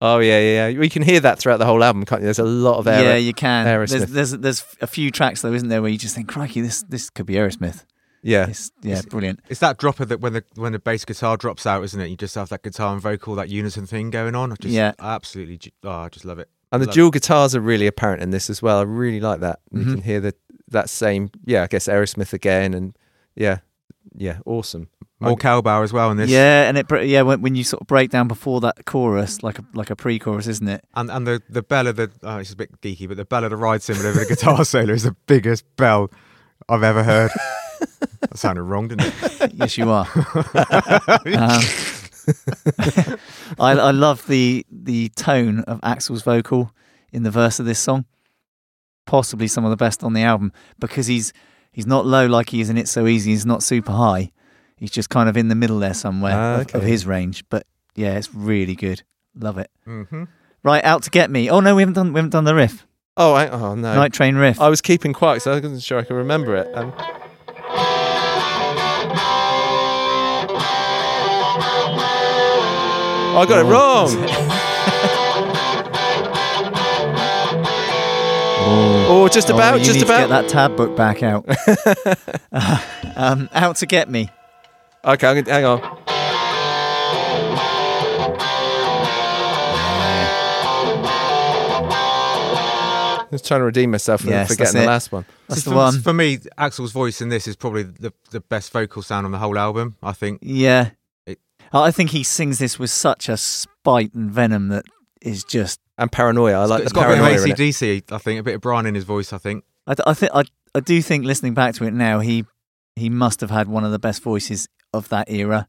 Oh 0.00 0.20
yeah, 0.20 0.38
yeah, 0.38 0.68
yeah. 0.68 0.78
We 0.78 0.88
can 0.88 1.02
hear 1.02 1.18
that 1.20 1.40
throughout 1.40 1.56
the 1.56 1.66
whole 1.66 1.82
album, 1.82 2.04
can't 2.04 2.20
you? 2.20 2.26
There's 2.26 2.38
a 2.38 2.44
lot 2.44 2.78
of 2.78 2.86
air. 2.86 3.02
yeah, 3.02 3.16
you 3.16 3.34
can. 3.34 3.64
There's, 3.64 4.06
there's 4.06 4.30
there's 4.30 4.64
a 4.80 4.86
few 4.86 5.10
tracks 5.10 5.42
though, 5.42 5.52
isn't 5.52 5.68
there, 5.68 5.82
where 5.82 5.90
you 5.90 5.98
just 5.98 6.14
think, 6.14 6.28
"Crikey, 6.28 6.60
this 6.60 6.82
this 6.88 7.10
could 7.10 7.26
be 7.26 7.34
Aerosmith." 7.34 7.84
Yeah. 8.22 8.48
It's, 8.48 8.70
yeah, 8.82 8.92
It's- 8.92 9.06
brilliant. 9.06 9.40
It's 9.48 9.60
that 9.60 9.78
dropper 9.78 10.04
that 10.06 10.20
when 10.20 10.32
the 10.34 10.44
when 10.54 10.72
the 10.72 10.78
bass 10.78 11.04
guitar 11.04 11.36
drops 11.36 11.66
out, 11.66 11.82
isn't 11.84 12.00
it? 12.00 12.08
You 12.08 12.16
just 12.16 12.34
have 12.34 12.48
that 12.50 12.62
guitar 12.62 12.92
and 12.92 13.00
vocal, 13.02 13.34
that 13.36 13.48
unison 13.48 13.86
thing 13.86 14.10
going 14.10 14.34
on. 14.34 14.54
Just, 14.60 14.74
Yeah. 14.74 14.92
I 14.98 15.14
absolutely. 15.14 15.58
Oh, 15.84 15.90
I 15.90 16.08
just 16.08 16.24
love 16.24 16.38
it. 16.38 16.48
And 16.72 16.80
the 16.82 16.86
Love- 16.86 16.94
dual 16.94 17.10
guitars 17.10 17.54
are 17.56 17.60
really 17.60 17.86
apparent 17.86 18.22
in 18.22 18.30
this 18.30 18.48
as 18.48 18.62
well. 18.62 18.78
I 18.78 18.82
really 18.82 19.20
like 19.20 19.40
that. 19.40 19.58
You 19.72 19.80
Mhm. 19.80 19.92
can 19.94 20.02
hear 20.02 20.20
the 20.20 20.34
that 20.68 20.88
same, 20.88 21.30
yeah, 21.44 21.64
I 21.64 21.66
guess 21.66 21.88
Aerosmith 21.88 22.32
again, 22.32 22.74
and 22.74 22.96
yeah, 23.34 23.58
yeah, 24.16 24.38
awesome. 24.46 24.88
More 25.22 25.36
cowbell 25.36 25.82
as 25.82 25.92
well 25.92 26.10
in 26.12 26.16
this. 26.16 26.30
Yeah, 26.30 26.66
and 26.68 26.78
it 26.78 26.86
yeah 27.06 27.20
when, 27.22 27.42
when 27.42 27.54
you 27.54 27.62
sort 27.64 27.82
of 27.82 27.86
break 27.88 28.10
down 28.10 28.26
before 28.28 28.60
that 28.62 28.86
chorus, 28.86 29.42
like 29.42 29.58
a 29.58 29.64
like 29.74 29.90
a 29.90 29.96
pre-chorus, 29.96 30.46
isn't 30.46 30.68
it? 30.68 30.82
And 30.94 31.10
and 31.10 31.26
the 31.26 31.42
the 31.50 31.60
bell 31.62 31.86
of 31.88 31.96
the 31.96 32.10
oh, 32.22 32.38
it's 32.38 32.52
a 32.52 32.56
bit 32.56 32.80
geeky, 32.80 33.06
but 33.08 33.16
the 33.18 33.24
bell 33.26 33.44
of 33.44 33.50
the 33.50 33.56
ride 33.56 33.82
cymbal 33.82 34.06
over 34.06 34.20
the 34.20 34.24
guitar 34.26 34.64
solo 34.64 34.94
is 34.94 35.02
the 35.02 35.14
biggest 35.26 35.64
bell 35.76 36.10
I've 36.68 36.82
ever 36.84 37.02
heard. 37.02 37.32
that 38.20 38.36
sounded 38.38 38.62
wrong, 38.62 38.88
didn't 38.88 39.12
it? 39.22 39.52
yes, 39.54 39.76
you 39.78 39.90
are. 39.90 40.06
um, 40.14 41.62
I, 43.58 43.72
I 43.72 43.90
love 43.90 44.26
the 44.26 44.64
the 44.70 45.08
tone 45.10 45.60
of 45.60 45.80
Axl's 45.80 46.22
vocal 46.22 46.72
in 47.12 47.22
the 47.22 47.30
verse 47.30 47.58
of 47.60 47.66
this 47.66 47.78
song. 47.78 48.04
Possibly 49.06 49.48
some 49.48 49.64
of 49.64 49.70
the 49.70 49.76
best 49.76 50.04
on 50.04 50.12
the 50.12 50.22
album 50.22 50.52
because 50.78 51.06
he's 51.06 51.32
he's 51.72 51.86
not 51.86 52.06
low 52.06 52.26
like 52.26 52.50
he 52.50 52.60
is 52.60 52.70
in 52.70 52.76
It 52.76 52.88
So 52.88 53.06
Easy. 53.06 53.30
He's 53.30 53.46
not 53.46 53.62
super 53.62 53.92
high. 53.92 54.30
He's 54.76 54.90
just 54.90 55.10
kind 55.10 55.28
of 55.28 55.36
in 55.36 55.48
the 55.48 55.54
middle 55.54 55.78
there 55.78 55.94
somewhere 55.94 56.34
Ah, 56.34 56.60
of, 56.60 56.74
of 56.76 56.82
his 56.82 57.06
range. 57.06 57.44
But 57.48 57.66
yeah, 57.96 58.16
it's 58.16 58.32
really 58.34 58.74
good. 58.74 59.02
Love 59.34 59.58
it. 59.58 59.70
hmm 59.84 60.24
Right, 60.62 60.84
out 60.84 61.02
to 61.04 61.10
get 61.10 61.30
me. 61.30 61.48
Oh 61.48 61.60
no, 61.60 61.74
we 61.74 61.82
haven't 61.82 61.94
done 61.94 62.12
we 62.12 62.18
haven't 62.18 62.30
done 62.30 62.44
the 62.44 62.54
riff. 62.54 62.86
Oh, 63.16 63.32
I, 63.32 63.48
oh 63.48 63.74
no, 63.74 63.94
Night 63.94 64.12
Train 64.12 64.36
riff. 64.36 64.60
I 64.60 64.68
was 64.68 64.80
keeping 64.80 65.12
quiet, 65.12 65.42
so 65.42 65.50
I 65.52 65.54
wasn't 65.54 65.82
sure 65.82 65.98
I 65.98 66.04
could 66.04 66.14
remember 66.14 66.54
it. 66.56 66.74
Um, 66.76 66.92
I 73.36 73.46
got 73.46 73.58
it 73.60 73.66
Oh. 73.66 73.70
wrong. 73.70 74.26
Oh, 79.12 79.28
just 79.28 79.50
Oh, 79.50 79.54
about, 79.54 79.78
you 79.80 79.84
just 79.84 79.96
need 79.98 80.04
about. 80.04 80.22
To 80.22 80.28
get 80.28 80.42
that 80.42 80.48
tab 80.48 80.76
book 80.76 80.96
back 80.96 81.22
out. 81.22 81.44
um, 83.16 83.48
out 83.52 83.76
to 83.76 83.86
get 83.86 84.08
me. 84.08 84.28
Okay, 85.04 85.26
I'm 85.26 85.42
gonna, 85.42 85.50
hang 85.52 85.64
on. 85.64 85.80
I 92.02 93.26
was 93.30 93.42
trying 93.42 93.60
to 93.60 93.64
redeem 93.64 93.92
myself 93.92 94.22
from 94.22 94.30
Yes, 94.30 94.48
forgetting 94.48 94.74
the 94.78 94.82
it. 94.82 94.86
last 94.86 95.12
one. 95.12 95.24
That's 95.48 95.62
the 95.62 95.70
for, 95.70 95.76
one. 95.76 96.00
For 96.00 96.12
me, 96.12 96.38
Axl's 96.58 96.90
voice 96.90 97.20
in 97.20 97.28
this 97.28 97.46
is 97.46 97.54
probably 97.54 97.84
the 97.84 98.12
the 98.32 98.40
best 98.40 98.72
vocal 98.72 99.02
sound 99.02 99.24
on 99.24 99.30
the 99.30 99.38
whole 99.38 99.56
album. 99.56 99.96
I 100.02 100.12
think. 100.12 100.40
Yeah. 100.42 100.90
I 101.72 101.90
think 101.90 102.10
he 102.10 102.22
sings 102.22 102.58
this 102.58 102.78
with 102.78 102.90
such 102.90 103.28
a 103.28 103.36
spite 103.36 104.12
and 104.14 104.30
venom 104.30 104.68
that 104.68 104.84
is 105.22 105.44
just. 105.44 105.80
And 105.98 106.10
paranoia. 106.10 106.60
I 106.60 106.64
like 106.64 106.82
it's 106.82 106.92
the 106.92 106.94
got 106.94 107.06
a 107.06 107.14
bit 107.14 107.18
paranoia 107.22 107.52
of. 107.52 107.58
ACDC, 107.58 108.12
I 108.12 108.18
think, 108.18 108.40
a 108.40 108.42
bit 108.42 108.54
of 108.56 108.60
Brian 108.60 108.86
in 108.86 108.94
his 108.94 109.04
voice. 109.04 109.32
I 109.32 109.38
think. 109.38 109.64
I, 109.86 109.94
th- 109.94 110.04
I 110.06 110.14
think 110.14 110.32
I, 110.34 110.44
I 110.74 110.80
do 110.80 111.00
think 111.02 111.24
listening 111.24 111.54
back 111.54 111.74
to 111.76 111.84
it 111.84 111.92
now, 111.92 112.20
he 112.20 112.44
he 112.96 113.08
must 113.08 113.40
have 113.40 113.50
had 113.50 113.68
one 113.68 113.84
of 113.84 113.92
the 113.92 113.98
best 113.98 114.22
voices 114.22 114.68
of 114.92 115.08
that 115.10 115.30
era. 115.30 115.68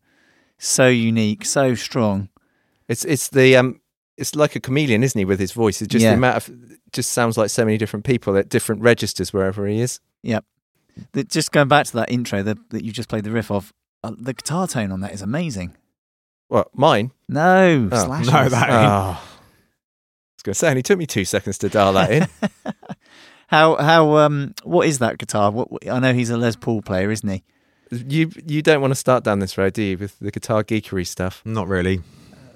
So 0.57 0.87
unique, 0.87 1.45
so 1.45 1.75
strong. 1.75 2.29
It's 2.87 3.03
it's 3.05 3.27
the 3.29 3.55
um 3.57 3.81
it's 4.17 4.35
like 4.35 4.55
a 4.55 4.59
chameleon, 4.59 5.03
isn't 5.03 5.17
he, 5.17 5.25
with 5.25 5.39
his 5.39 5.51
voice? 5.51 5.81
It's 5.81 5.91
just 5.91 6.03
Yeah. 6.03 6.11
the 6.11 6.17
amount 6.17 6.37
of 6.37 6.77
just 6.91 7.11
sounds 7.11 7.37
like 7.37 7.49
so 7.49 7.65
many 7.65 7.77
different 7.77 8.05
people 8.05 8.37
at 8.37 8.49
different 8.49 8.81
registers 8.81 9.33
wherever 9.33 9.65
he 9.67 9.81
is. 9.81 9.99
The, 11.13 11.23
just 11.23 11.51
going 11.53 11.69
back 11.69 11.85
to 11.87 11.93
that 11.93 12.11
intro 12.11 12.43
that 12.43 12.57
that 12.71 12.83
you 12.83 12.91
just 12.91 13.07
played 13.09 13.23
the 13.23 13.31
riff 13.31 13.49
of, 13.49 13.73
uh, 14.03 14.11
the 14.17 14.33
guitar 14.33 14.67
tone 14.67 14.91
on 14.91 14.99
that 15.01 15.13
is 15.13 15.21
amazing. 15.21 15.75
What, 16.51 16.67
mine? 16.77 17.11
No, 17.29 17.87
Oh, 17.89 18.05
Slash's. 18.05 18.27
no, 18.29 18.49
that- 18.49 18.69
Hey. 18.69 18.75
Oh. 18.75 19.11
I 19.15 19.17
was 20.35 20.43
gonna 20.43 20.53
say, 20.55 20.67
it 20.67 20.71
only 20.71 20.83
took 20.83 20.97
me 20.99 21.05
two 21.05 21.23
seconds 21.23 21.57
to 21.59 21.69
dial 21.69 21.93
that 21.93 22.11
in. 22.11 22.27
how 23.47 23.77
how 23.77 24.17
um 24.17 24.53
what 24.63 24.85
is 24.85 24.99
that 24.99 25.17
guitar? 25.17 25.49
What 25.49 25.71
what- 25.71 25.87
I 25.87 25.99
know 25.99 26.13
he's 26.13 26.29
a 26.29 26.35
Les 26.35 26.57
Paul 26.57 26.81
player, 26.81 27.09
isn't 27.09 27.29
he? 27.29 27.43
you 27.89 28.29
you 28.45 28.61
don't 28.61 28.81
want 28.81 28.91
to 28.91 28.95
start 28.95 29.23
down 29.23 29.39
this 29.39 29.57
road, 29.57 29.71
do 29.71 29.81
you, 29.81 29.97
with 29.97 30.19
the 30.19 30.29
guitar 30.29 30.61
geekery 30.61 31.07
stuff? 31.07 31.41
Not 31.45 31.69
really. 31.69 32.01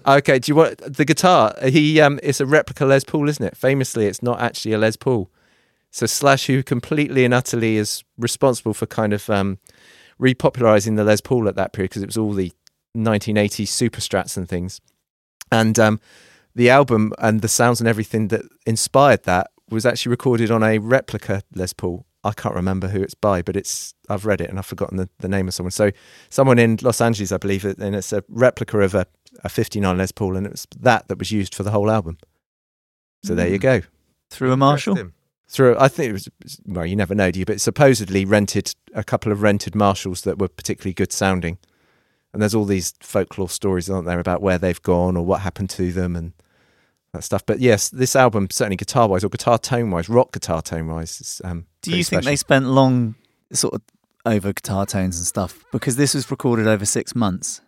Okay, 0.05 0.39
do 0.39 0.51
you 0.51 0.55
want 0.57 0.77
the 0.97 1.05
guitar? 1.05 1.53
He 1.63 2.01
um 2.01 2.19
it's 2.21 2.41
a 2.41 2.45
replica 2.45 2.83
Les 2.85 3.05
Paul, 3.05 3.29
isn't 3.29 3.45
it? 3.45 3.55
Famously, 3.55 4.07
it's 4.07 4.21
not 4.21 4.41
actually 4.41 4.73
a 4.73 4.77
Les 4.77 4.97
Paul. 4.97 5.29
So 5.89 6.05
Slash, 6.05 6.47
who 6.47 6.63
completely 6.63 7.23
and 7.23 7.33
utterly 7.33 7.77
is 7.77 8.03
responsible 8.17 8.73
for 8.73 8.87
kind 8.87 9.13
of 9.13 9.29
um 9.29 9.57
repopularizing 10.19 10.97
the 10.97 11.05
Les 11.05 11.21
Paul 11.21 11.47
at 11.47 11.55
that 11.55 11.71
period 11.71 11.91
because 11.91 12.03
it 12.03 12.07
was 12.07 12.17
all 12.17 12.33
the 12.33 12.51
1980s 12.95 13.67
super 13.67 14.01
strats 14.01 14.37
and 14.37 14.47
things. 14.49 14.81
And 15.51 15.77
um 15.79 15.99
the 16.55 16.69
album 16.69 17.11
and 17.19 17.41
the 17.41 17.47
sounds 17.49 17.79
and 17.81 17.87
everything 17.87 18.29
that 18.29 18.43
inspired 18.65 19.23
that 19.23 19.51
was 19.69 19.85
actually 19.85 20.11
recorded 20.11 20.49
on 20.51 20.63
a 20.63 20.77
replica 20.77 21.41
Les 21.53 21.73
Paul. 21.73 22.05
I 22.23 22.31
can't 22.31 22.55
remember 22.55 22.87
who 22.87 23.01
it's 23.01 23.13
by, 23.13 23.41
but 23.41 23.55
it's 23.55 23.93
I've 24.09 24.25
read 24.25 24.41
it 24.41 24.49
and 24.49 24.57
I've 24.57 24.65
forgotten 24.65 24.97
the, 24.97 25.09
the 25.19 25.27
name 25.27 25.47
of 25.47 25.53
someone. 25.53 25.71
So 25.71 25.91
someone 26.29 26.57
in 26.57 26.77
Los 26.81 27.01
Angeles, 27.01 27.31
I 27.31 27.37
believe, 27.37 27.65
and 27.65 27.95
it's 27.95 28.13
a 28.13 28.23
replica 28.29 28.79
of 28.79 28.95
a, 28.95 29.05
a 29.43 29.49
59 29.49 29.97
Les 29.97 30.11
Paul, 30.11 30.35
and 30.37 30.45
it 30.47 30.51
was 30.51 30.65
that 30.79 31.07
that 31.07 31.19
was 31.19 31.31
used 31.31 31.53
for 31.53 31.61
the 31.63 31.71
whole 31.71 31.91
album. 31.91 32.17
So 33.23 33.35
there 33.35 33.47
you 33.47 33.59
Mm. 33.59 33.61
go. 33.61 33.81
Through 34.31 34.51
a 34.53 34.57
Marshall. 34.57 34.95
Through, 35.47 35.75
I 35.79 35.87
think 35.87 36.09
it 36.09 36.13
was 36.13 36.29
well, 36.65 36.85
you 36.85 36.95
never 36.95 37.13
know, 37.13 37.29
do 37.29 37.39
you? 37.39 37.45
But 37.45 37.61
supposedly 37.61 38.25
rented 38.25 38.73
a 38.95 39.03
couple 39.03 39.31
of 39.31 39.41
rented 39.43 39.75
Marshalls 39.75 40.21
that 40.21 40.39
were 40.39 40.47
particularly 40.47 40.93
good 40.93 41.11
sounding, 41.11 41.59
and 42.35 42.41
there's 42.41 42.53
all 42.53 42.65
these 42.65 42.93
folklore 43.01 43.49
stories, 43.49 43.89
aren't 43.89 44.05
there, 44.05 44.19
about 44.19 44.41
where 44.41 44.57
they've 44.57 44.81
gone 44.81 45.17
or 45.17 45.25
what 45.25 45.41
happened 45.41 45.69
to 45.71 45.91
them 45.91 46.15
and 46.15 46.33
that 47.13 47.23
stuff. 47.23 47.45
But 47.45 47.59
yes, 47.59 47.89
this 47.89 48.15
album 48.15 48.49
certainly 48.51 48.75
guitar 48.75 49.07
wise 49.07 49.23
or 49.23 49.29
guitar 49.29 49.57
tone 49.57 49.89
wise, 49.89 50.09
rock 50.09 50.31
guitar 50.33 50.61
tone 50.61 50.87
wise, 50.87 51.19
is 51.21 51.41
um, 51.43 51.65
Do 51.81 51.91
you 51.91 52.03
think 52.03 52.21
special. 52.23 52.25
they 52.29 52.35
spent 52.35 52.65
long 52.67 53.15
sort 53.53 53.73
of 53.73 53.81
over 54.25 54.53
guitar 54.53 54.85
tones 54.85 55.17
and 55.17 55.25
stuff 55.25 55.63
because 55.71 55.95
this 55.95 56.13
was 56.13 56.29
recorded 56.29 56.67
over 56.67 56.85
six 56.85 57.15
months? 57.15 57.61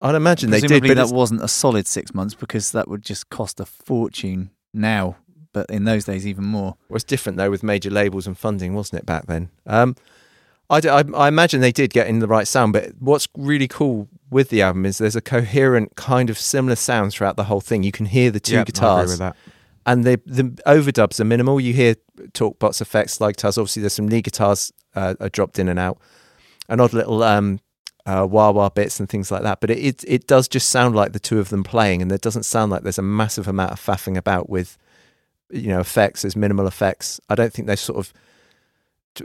I'd 0.00 0.14
imagine 0.14 0.50
they 0.50 0.60
did, 0.60 0.82
but 0.82 0.88
that 0.88 0.92
it's- 0.92 1.12
wasn't 1.12 1.42
a 1.42 1.48
solid 1.48 1.86
six 1.86 2.12
months 2.14 2.34
because 2.34 2.72
that 2.72 2.88
would 2.88 3.02
just 3.02 3.30
cost 3.30 3.60
a 3.60 3.64
fortune 3.66 4.50
now. 4.72 5.16
But 5.52 5.70
in 5.70 5.84
those 5.84 6.04
days, 6.04 6.26
even 6.26 6.44
more. 6.44 6.76
Well, 6.88 6.94
was 6.96 7.04
different 7.04 7.38
though 7.38 7.50
with 7.50 7.62
major 7.62 7.88
labels 7.90 8.26
and 8.26 8.36
funding, 8.36 8.74
wasn't 8.74 9.00
it 9.00 9.06
back 9.06 9.26
then? 9.26 9.50
Um, 9.66 9.94
I, 10.70 10.80
d- 10.80 10.88
I- 10.88 11.04
I 11.14 11.28
imagine 11.28 11.60
they 11.60 11.72
did 11.72 11.92
get 11.92 12.06
in 12.06 12.18
the 12.20 12.26
right 12.26 12.48
sound, 12.48 12.72
but 12.72 12.92
what's 12.98 13.28
really 13.36 13.68
cool 13.68 14.08
with 14.30 14.48
the 14.48 14.62
album 14.62 14.86
is 14.86 14.98
there's 14.98 15.14
a 15.16 15.20
coherent 15.20 15.94
kind 15.96 16.30
of 16.30 16.38
similar 16.38 16.74
sound 16.76 17.12
throughout 17.12 17.36
the 17.36 17.44
whole 17.44 17.60
thing. 17.60 17.82
You 17.82 17.92
can 17.92 18.06
hear 18.06 18.30
the 18.30 18.40
two 18.40 18.54
Yep, 18.54 18.66
guitars, 18.66 19.10
with 19.10 19.18
that. 19.20 19.36
and 19.86 20.04
the 20.04 20.20
the 20.26 20.44
overdubs 20.66 21.20
are 21.20 21.24
minimal. 21.24 21.60
You 21.60 21.72
hear 21.74 21.94
talk 22.32 22.58
box 22.58 22.80
effects 22.80 23.20
like 23.20 23.36
guitars. 23.36 23.58
Obviously, 23.58 23.80
there's 23.82 23.92
some 23.92 24.08
lead 24.08 24.24
guitars 24.24 24.72
uh, 24.94 25.14
are 25.20 25.28
dropped 25.28 25.58
in 25.58 25.68
and 25.68 25.78
out, 25.78 25.98
and 26.68 26.80
odd 26.80 26.92
little 26.94 27.22
um, 27.22 27.60
uh, 28.06 28.26
wah 28.28 28.50
wah 28.50 28.70
bits 28.70 28.98
and 28.98 29.08
things 29.08 29.30
like 29.30 29.42
that. 29.42 29.60
But 29.60 29.70
it, 29.70 29.78
it 29.78 30.04
it 30.08 30.26
does 30.26 30.48
just 30.48 30.68
sound 30.68 30.96
like 30.96 31.12
the 31.12 31.20
two 31.20 31.38
of 31.38 31.50
them 31.50 31.62
playing, 31.62 32.00
and 32.02 32.10
it 32.10 32.22
doesn't 32.22 32.44
sound 32.44 32.72
like 32.72 32.82
there's 32.82 32.98
a 32.98 33.02
massive 33.02 33.46
amount 33.46 33.72
of 33.72 33.80
faffing 33.80 34.16
about 34.16 34.48
with 34.48 34.78
you 35.50 35.68
know 35.68 35.80
effects. 35.80 36.22
There's 36.22 36.34
minimal 36.36 36.66
effects. 36.66 37.20
I 37.28 37.34
don't 37.34 37.52
think 37.52 37.68
they've 37.68 37.78
sort 37.78 37.98
of 37.98 38.12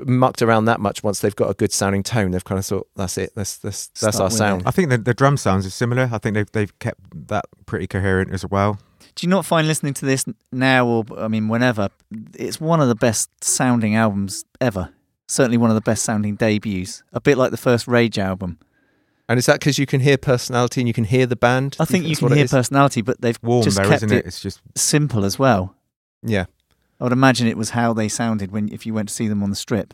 mucked 0.06 0.42
around 0.42 0.66
that 0.66 0.80
much 0.80 1.04
once 1.04 1.20
they've 1.20 1.36
got 1.36 1.50
a 1.50 1.54
good 1.54 1.72
sounding 1.72 2.04
tone. 2.04 2.32
They've 2.32 2.44
kind 2.44 2.60
of 2.60 2.66
thought 2.66 2.88
that's 2.96 3.18
it. 3.18 3.34
That's 3.36 3.58
that's 3.58 3.88
that's 3.88 4.16
Stuck 4.18 4.24
our 4.24 4.32
sound. 4.32 4.62
it. 4.62 4.68
I 4.68 4.72
think 4.72 4.90
the, 4.90 4.98
the 4.98 5.14
drum 5.14 5.38
sounds 5.38 5.66
are 5.66 5.72
similar. 5.72 6.10
I 6.12 6.18
think 6.18 6.36
they've 6.36 6.52
they've 6.52 6.80
kept 6.80 7.00
that 7.28 7.46
pretty 7.66 7.88
coherent 7.88 8.32
as 8.32 8.46
well. 8.46 8.80
Do 9.16 9.26
you 9.26 9.30
not 9.30 9.46
find 9.46 9.68
listening 9.68 9.94
to 9.96 10.06
this 10.06 10.26
now, 10.52 10.88
or 10.88 11.06
I 11.18 11.28
mean, 11.28 11.48
whenever, 11.50 11.90
it's 12.36 12.62
one 12.62 12.80
of 12.80 12.88
the 12.88 12.96
best 12.96 13.44
sounding 13.44 13.96
albums 13.96 14.46
ever? 14.62 14.94
Certainly 15.28 15.58
one 15.58 15.70
of 15.70 15.76
the 15.76 15.82
best 15.82 16.04
sounding 16.04 16.36
debuts. 16.36 17.04
A 17.12 17.20
bit 17.20 17.38
like 17.38 17.52
the 17.52 17.58
first 17.58 17.88
Rage 17.88 18.18
album. 18.18 18.60
And 19.28 19.38
is 19.38 19.46
that 19.46 19.60
because 19.60 19.78
you 19.78 19.86
can 19.86 20.00
hear 20.00 20.18
personality 20.18 20.82
and 20.82 20.88
you 20.88 20.94
can 20.94 21.04
hear 21.04 21.28
the 21.28 21.36
band? 21.36 21.76
I 21.80 21.86
think 21.86 22.04
you 22.06 22.16
that's 22.16 22.20
can 22.20 22.32
hear 22.36 22.48
personality, 22.48 23.02
but 23.02 23.22
they've 23.22 23.38
Warm 23.44 23.64
just 23.64 23.78
though, 23.78 23.84
kept 23.84 24.04
isn't 24.04 24.12
it, 24.12 24.20
it? 24.20 24.26
It's 24.26 24.42
just 24.42 24.60
simple 24.76 25.24
as 25.24 25.38
well. 25.38 25.76
Yeah. 26.24 26.46
I 27.00 27.04
would 27.06 27.14
imagine 27.14 27.48
it 27.48 27.58
was 27.58 27.72
how 27.72 27.94
they 27.94 28.10
sounded 28.10 28.52
when 28.52 28.70
if 28.74 28.86
you 28.86 28.94
went 28.94 29.10
to 29.10 29.16
see 29.16 29.28
them 29.28 29.42
on 29.44 29.50
the 29.50 29.56
strip. 29.56 29.94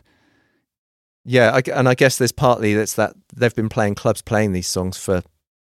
Yeah, 1.24 1.52
I, 1.54 1.62
and 1.72 1.88
I 1.88 1.94
guess 1.94 2.18
there's 2.18 2.32
partly 2.32 2.74
that's 2.74 2.94
that 2.94 3.14
they've 3.34 3.54
been 3.54 3.68
playing 3.68 3.94
clubs 3.96 4.22
playing 4.22 4.52
these 4.52 4.68
songs 4.68 4.96
for 4.96 5.22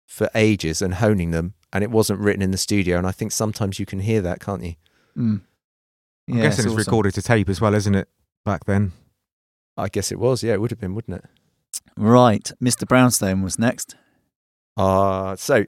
for 0.07 0.29
ages 0.35 0.83
and 0.83 0.95
honing 0.95 1.31
them, 1.33 1.55
and 1.73 1.83
it 1.85 1.91
wasn't 1.91 2.21
written 2.21 2.43
in 2.43 2.51
the 2.53 2.59
studio. 2.59 2.97
And 2.99 3.07
I 3.07 3.13
think 3.13 3.33
sometimes 3.33 3.79
you 3.79 3.87
can 3.87 4.01
hear 4.01 4.21
that, 4.23 4.41
can't 4.41 4.63
you? 4.63 4.75
Mm. 5.17 5.41
I'm 6.29 6.37
Yeah, 6.37 6.43
guessing 6.43 6.65
it's 6.65 6.73
awesome. 6.75 6.79
recorded 6.79 7.15
to 7.15 7.23
tape 7.23 7.49
as 7.49 7.61
well, 7.61 7.75
isn't 7.75 7.95
it? 7.95 8.09
Back 8.45 8.65
then. 8.65 8.93
I 9.77 9.89
guess 9.89 10.11
it 10.11 10.19
was. 10.19 10.43
Yeah, 10.43 10.55
it 10.55 10.61
would 10.61 10.71
have 10.71 10.81
been, 10.81 10.95
wouldn't 10.95 11.19
it? 11.19 11.25
Right, 11.97 12.51
Mr. 12.63 12.87
Brownstone 12.87 13.43
was 13.43 13.59
next. 13.59 13.97
Uh 14.77 15.37
so 15.37 15.65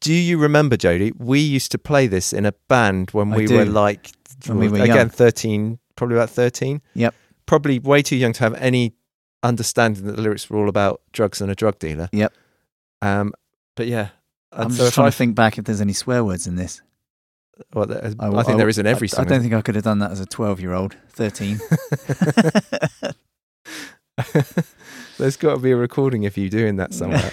do 0.00 0.12
you 0.12 0.36
remember, 0.38 0.76
Jody? 0.76 1.12
We 1.16 1.40
used 1.40 1.70
to 1.72 1.78
play 1.78 2.06
this 2.06 2.32
in 2.32 2.44
a 2.44 2.52
band 2.68 3.10
when 3.12 3.32
I 3.32 3.36
we 3.36 3.46
do. 3.46 3.56
were 3.56 3.64
like 3.64 4.10
When 4.46 4.58
we 4.58 4.68
were 4.68 4.78
again 4.82 4.96
young. 4.96 5.08
thirteen, 5.08 5.78
probably 5.96 6.16
about 6.16 6.30
thirteen. 6.30 6.82
Yep. 6.94 7.14
Probably 7.46 7.78
way 7.78 8.02
too 8.02 8.16
young 8.16 8.32
to 8.34 8.40
have 8.40 8.54
any 8.54 8.94
understanding 9.42 10.04
that 10.06 10.16
the 10.16 10.22
lyrics 10.22 10.50
were 10.50 10.58
all 10.58 10.68
about 10.68 11.00
drugs 11.12 11.40
and 11.40 11.50
a 11.50 11.54
drug 11.54 11.78
dealer. 11.78 12.08
Yep. 12.12 12.32
Um, 13.02 13.32
but 13.76 13.86
yeah, 13.86 14.08
I'm 14.52 14.70
so 14.70 14.84
just 14.84 14.94
trying 14.94 15.06
I 15.06 15.10
to 15.10 15.16
think 15.16 15.34
back 15.36 15.56
if 15.58 15.64
there's 15.64 15.80
any 15.80 15.92
swear 15.92 16.24
words 16.24 16.46
in 16.46 16.56
this. 16.56 16.82
Well, 17.72 17.86
there- 17.86 18.04
I, 18.20 18.26
I- 18.28 18.42
think 18.42 18.56
I- 18.56 18.58
there 18.58 18.68
is 18.68 18.78
in 18.78 18.86
every 18.86 19.06
I, 19.06 19.10
song. 19.10 19.26
I 19.26 19.28
don't 19.28 19.40
think 19.42 19.54
I 19.54 19.62
could 19.62 19.74
have 19.76 19.84
done 19.84 20.00
that 20.00 20.10
as 20.10 20.20
a 20.20 20.26
12 20.26 20.60
year 20.60 20.72
old, 20.74 20.96
13. 21.10 21.58
There's 25.18 25.36
got 25.36 25.54
to 25.54 25.60
be 25.60 25.70
a 25.70 25.76
recording 25.76 26.26
of 26.26 26.36
you 26.36 26.48
doing 26.50 26.76
that 26.76 26.92
somewhere. 26.94 27.32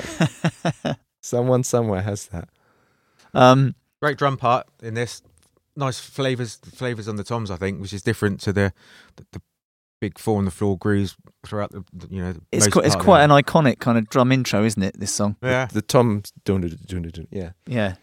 Someone 1.22 1.64
somewhere 1.64 2.02
has 2.02 2.28
that. 2.28 2.50
um, 3.34 3.76
Great 4.02 4.18
drum 4.18 4.38
part 4.38 4.68
in 4.82 4.94
this. 4.94 5.22
Nice 5.76 6.00
flavors 6.00 6.56
flavors 6.56 7.08
on 7.08 7.16
the 7.16 7.24
toms, 7.24 7.50
I 7.50 7.56
think, 7.56 7.82
which 7.82 7.94
is 7.94 8.02
different 8.02 8.40
to 8.42 8.54
the 8.54 8.74
the, 9.16 9.26
the 9.32 9.42
big 10.00 10.20
four 10.20 10.38
on 10.38 10.46
the 10.46 10.52
floor 10.52 10.78
grooves 10.78 11.16
throughout 11.46 11.72
the, 11.72 11.84
the 11.94 12.08
you 12.14 12.22
know. 12.22 12.34
it's 12.52 12.66
most 12.66 12.74
quite, 12.74 12.86
it's 12.86 12.96
part 12.96 13.02
of 13.02 13.06
quite 13.06 13.24
an 13.24 13.30
iconic 13.32 13.80
kind 13.80 13.98
of 13.98 14.10
drum 14.10 14.32
intro, 14.32 14.64
isn't 14.64 14.84
it? 14.84 15.00
This 15.00 15.12
song. 15.14 15.38
yeah. 15.42 15.66
The 15.66 15.82
Tom 15.82 16.24
dun, 16.46 16.62
dun, 16.62 16.78
dun, 16.88 17.02
dun, 17.04 17.12
dun, 17.12 17.28
yeah. 17.32 17.52
Yeah. 17.66 17.96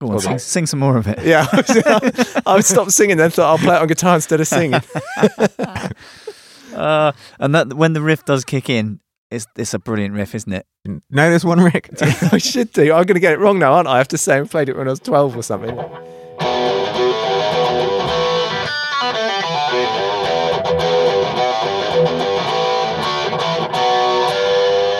Go 0.00 0.08
on, 0.08 0.10
Hold 0.12 0.22
sing, 0.22 0.32
on. 0.34 0.38
sing 0.38 0.66
some 0.66 0.78
more 0.78 0.96
of 0.96 1.08
it. 1.08 1.24
Yeah. 1.24 1.46
I 2.46 2.54
would 2.54 2.64
stop 2.64 2.90
singing 2.90 3.16
then 3.16 3.30
thought 3.30 3.50
I'll 3.50 3.58
play 3.58 3.74
it 3.74 3.82
on 3.82 3.88
guitar 3.88 4.14
instead 4.14 4.40
of 4.40 4.46
singing. 4.46 4.80
Uh, 6.74 7.10
and 7.40 7.54
that 7.56 7.74
when 7.74 7.92
the 7.92 8.00
riff 8.00 8.24
does 8.24 8.44
kick 8.44 8.70
in, 8.70 9.00
it's 9.32 9.46
it's 9.56 9.74
a 9.74 9.78
brilliant 9.80 10.14
riff, 10.14 10.34
isn't 10.34 10.52
it? 10.52 10.64
No, 10.84 11.28
there's 11.28 11.44
one 11.44 11.60
Rick. 11.60 11.90
I 12.00 12.38
should 12.38 12.72
do. 12.72 12.92
I'm 12.92 13.04
going 13.04 13.14
to 13.14 13.20
get 13.20 13.32
it 13.32 13.40
wrong 13.40 13.58
now, 13.58 13.72
aren't 13.72 13.88
I? 13.88 13.94
I 13.94 13.98
have 13.98 14.08
to 14.08 14.18
say 14.18 14.38
I 14.38 14.44
played 14.44 14.68
it 14.68 14.76
when 14.76 14.86
I 14.86 14.90
was 14.90 15.00
12 15.00 15.36
or 15.36 15.42
something. 15.42 15.76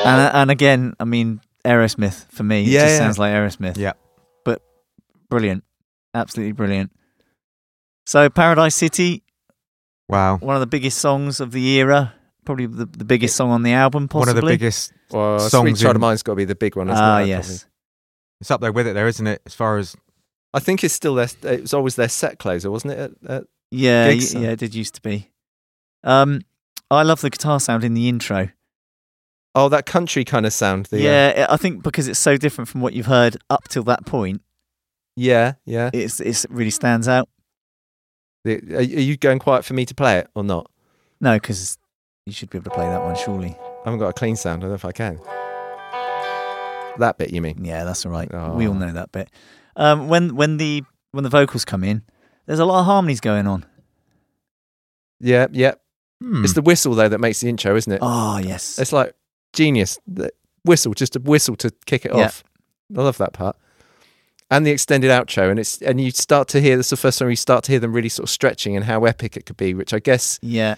And 0.05 0.35
and 0.35 0.51
again, 0.51 0.95
I 1.01 1.05
mean 1.05 1.41
Aerosmith 1.65 2.31
for 2.31 2.43
me. 2.45 2.63
It 2.63 2.69
Yeah, 2.69 2.81
just 2.83 2.93
yeah. 2.93 2.99
sounds 2.99 3.19
like 3.19 3.33
Aerosmith. 3.33 3.77
Yeah. 3.77 3.93
But 4.45 4.63
brilliant. 5.29 5.65
Absolutely 6.15 6.53
brilliant. 6.53 6.93
So 8.07 8.29
Paradise 8.31 8.75
City, 8.75 9.23
Wow. 10.09 10.39
one 10.39 10.57
of 10.57 10.61
the 10.61 10.67
biggest 10.67 10.99
songs 10.99 11.41
of 11.41 11.53
the 11.53 11.67
era, 11.79 12.15
probably 12.47 12.67
the, 12.67 12.87
the 12.87 13.05
biggest 13.05 13.37
song 13.37 13.51
on 13.51 13.63
the 13.63 13.73
album, 13.73 14.09
possibly. 14.09 14.33
One 14.33 14.39
of 14.39 14.43
the 14.43 14.51
biggest. 14.51 14.93
Well, 15.11 15.39
Sweet 15.39 15.51
Songs 15.51 15.81
Child 15.83 15.97
of 15.97 16.01
Mine's 16.01 16.23
got 16.23 16.33
to 16.33 16.37
be 16.37 16.45
the 16.47 16.55
big 16.55 16.77
one, 16.77 16.89
isn't 16.89 17.03
Ah, 17.05 17.19
it? 17.21 17.27
yes. 17.29 17.47
Probably. 17.47 17.65
It's 18.41 18.51
up 18.51 18.61
there 18.61 18.73
with 18.73 18.87
it, 18.87 18.95
there, 18.95 19.09
isn't 19.09 19.27
it? 19.27 19.43
As 19.45 19.55
far 19.55 19.77
as 19.79 19.95
I 20.55 20.61
think 20.61 20.83
it's 20.85 20.95
still 20.95 21.15
their. 21.17 21.29
It 21.43 21.61
was 21.63 21.75
always 21.75 21.97
their 21.97 22.09
set 22.09 22.39
closer, 22.39 22.71
wasn't 22.71 22.95
it? 22.95 22.99
At, 22.99 23.31
at, 23.31 23.45
Yeah, 23.71 24.11
gigs, 24.13 24.33
y- 24.35 24.41
so. 24.41 24.47
yeah, 24.47 24.51
it 24.53 24.59
did 24.61 24.75
used 24.75 24.95
to 24.95 25.03
be. 25.03 25.29
Um, 26.05 26.41
I 26.91 27.03
love 27.03 27.21
the 27.21 27.29
guitar 27.31 27.61
sound 27.61 27.85
in 27.85 27.93
the 27.95 28.09
intro. 28.09 28.49
Oh, 29.59 29.69
that 29.69 29.87
country 29.87 30.25
kind 30.25 30.47
of 30.47 30.53
sound. 30.53 30.87
The, 30.87 30.99
uh, 30.99 31.01
yeah, 31.01 31.47
I 31.51 31.57
think 31.57 31.83
because 31.83 32.09
it's 32.09 32.19
so 32.19 32.37
different 32.37 32.69
from 32.69 32.81
what 32.81 32.93
you've 32.95 33.07
heard 33.07 33.37
up 33.51 33.65
till 33.69 33.83
that 33.85 34.07
point, 34.07 34.41
yeah, 35.17 35.55
yeah. 35.65 35.91
it's 35.93 36.21
it's 36.21 36.45
it 36.45 36.51
really 36.51 36.71
stands 36.71 37.09
out. 37.09 37.29
Are, 38.47 38.53
are 38.77 38.83
you 38.83 39.17
going 39.17 39.39
quiet 39.39 39.65
for 39.65 39.75
me 39.75 39.85
to 39.85 39.95
play 39.95 40.19
it 40.19 40.29
or 40.35 40.45
not? 40.45 40.71
No, 41.21 41.35
because 41.35 41.77
you 42.27 42.33
should 42.33 42.51
be 42.51 42.59
able 42.59 42.71
to 42.71 42.77
play 42.77 42.87
that 42.87 43.03
one, 43.03 43.17
surely. 43.17 43.51
I 43.51 43.83
haven't 43.85 43.99
got 44.01 44.09
a 44.09 44.13
clean 44.13 44.37
sound. 44.37 44.63
I 44.63 44.69
don't 44.69 44.71
know 44.71 44.75
if 44.77 44.85
I 44.85 44.93
can. 44.93 45.19
That 46.99 47.17
bit, 47.19 47.31
you 47.33 47.41
mean? 47.41 47.65
Yeah, 47.65 47.85
that's 47.85 48.05
all 48.05 48.13
right. 48.13 48.29
We 48.55 48.67
all 48.67 48.75
Oh. 48.75 48.79
know 48.79 48.93
that 48.93 49.13
bit. 49.13 49.31
Um, 49.77 50.09
when 50.09 50.35
when 50.35 50.57
the 50.57 50.83
when 51.13 51.25
the 51.25 51.31
vocals 51.31 51.65
come 51.65 51.85
in, 51.85 52.03
there's 52.47 52.59
a 52.59 52.65
lot 52.65 52.81
of 52.81 52.87
harmonies 52.87 53.21
going 53.21 53.47
on. 53.47 53.65
Yeah, 55.21 55.47
yeah. 55.53 55.75
hmm, 56.21 56.43
It's 56.45 56.55
the 56.55 56.63
whistle 56.63 56.95
though 56.95 57.09
that 57.09 57.19
makes 57.21 57.41
the 57.41 57.49
intro, 57.49 57.77
isn't 57.77 57.93
it? 57.93 57.99
Oh 58.03 58.39
yes, 58.39 58.79
It's 58.79 58.93
like 58.93 59.15
genius. 59.53 59.99
The 60.07 60.31
whistle, 60.65 60.95
just 60.95 61.17
a 61.17 61.21
whistle 61.21 61.57
to 61.57 61.71
kick 61.87 62.05
it 62.05 62.13
Yeah. 62.15 62.27
off. 62.27 62.45
I 62.97 63.03
love 63.03 63.19
that 63.19 63.33
part. 63.33 63.57
And 64.51 64.65
the 64.67 64.71
extended 64.71 65.11
outro, 65.11 65.51
and 65.51 65.59
it's 65.59 65.83
and 65.83 66.01
you 66.01 66.11
start 66.11 66.49
to 66.49 66.61
hear 66.61 66.77
this 66.79 66.87
is 66.87 66.91
the 66.91 66.97
first 66.97 67.19
time 67.19 67.29
you 67.29 67.37
start 67.37 67.65
to 67.65 67.73
hear 67.73 67.81
them 67.81 67.93
really 67.93 68.09
sort 68.09 68.25
of 68.25 68.31
stretching 68.31 68.77
and 68.77 68.87
how 68.87 69.05
epic 69.05 69.37
it 69.37 69.45
could 69.45 69.59
be, 69.59 69.75
which 69.75 69.93
I 69.93 69.99
guess 69.99 70.39
yeah, 70.41 70.77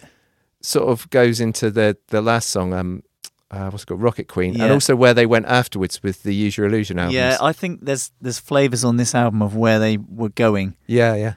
sort 0.61 0.89
of 0.89 1.09
goes 1.11 1.39
into 1.41 1.71
the 1.71 1.97
the 2.09 2.21
last 2.21 2.51
song, 2.51 2.73
um, 2.75 3.05
uh, 3.53 3.71
what's 3.71 3.85
it 3.85 3.87
called, 3.87 4.03
Rocket 4.03 4.27
Queen, 4.27 4.55
Yeah. 4.55 4.65
and 4.65 4.73
also 4.73 4.97
where 4.97 5.15
they 5.15 5.25
went 5.25 5.47
afterwards 5.47 6.03
with 6.03 6.25
the 6.25 6.35
Use 6.35 6.57
Your 6.57 6.67
Illusion 6.67 6.99
albums. 6.99 7.15
yeah. 7.15 7.37
I 7.41 7.53
think 7.53 7.85
there's 7.85 8.11
there's 8.21 8.41
flavors 8.41 8.83
on 8.83 8.97
this 8.97 9.15
album 9.15 9.41
of 9.41 9.55
where 9.55 9.79
they 9.79 9.99
were 9.99 10.31
going. 10.31 10.75
yeah, 10.89 11.15
yeah. 11.15 11.35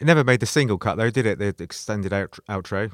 it 0.00 0.06
never 0.06 0.24
made 0.24 0.40
the 0.40 0.46
single 0.46 0.76
cut 0.78 0.96
though, 0.96 1.10
did 1.10 1.24
it? 1.24 1.38
The 1.38 1.54
extended 1.62 2.12
out, 2.12 2.36
outro. 2.48 2.90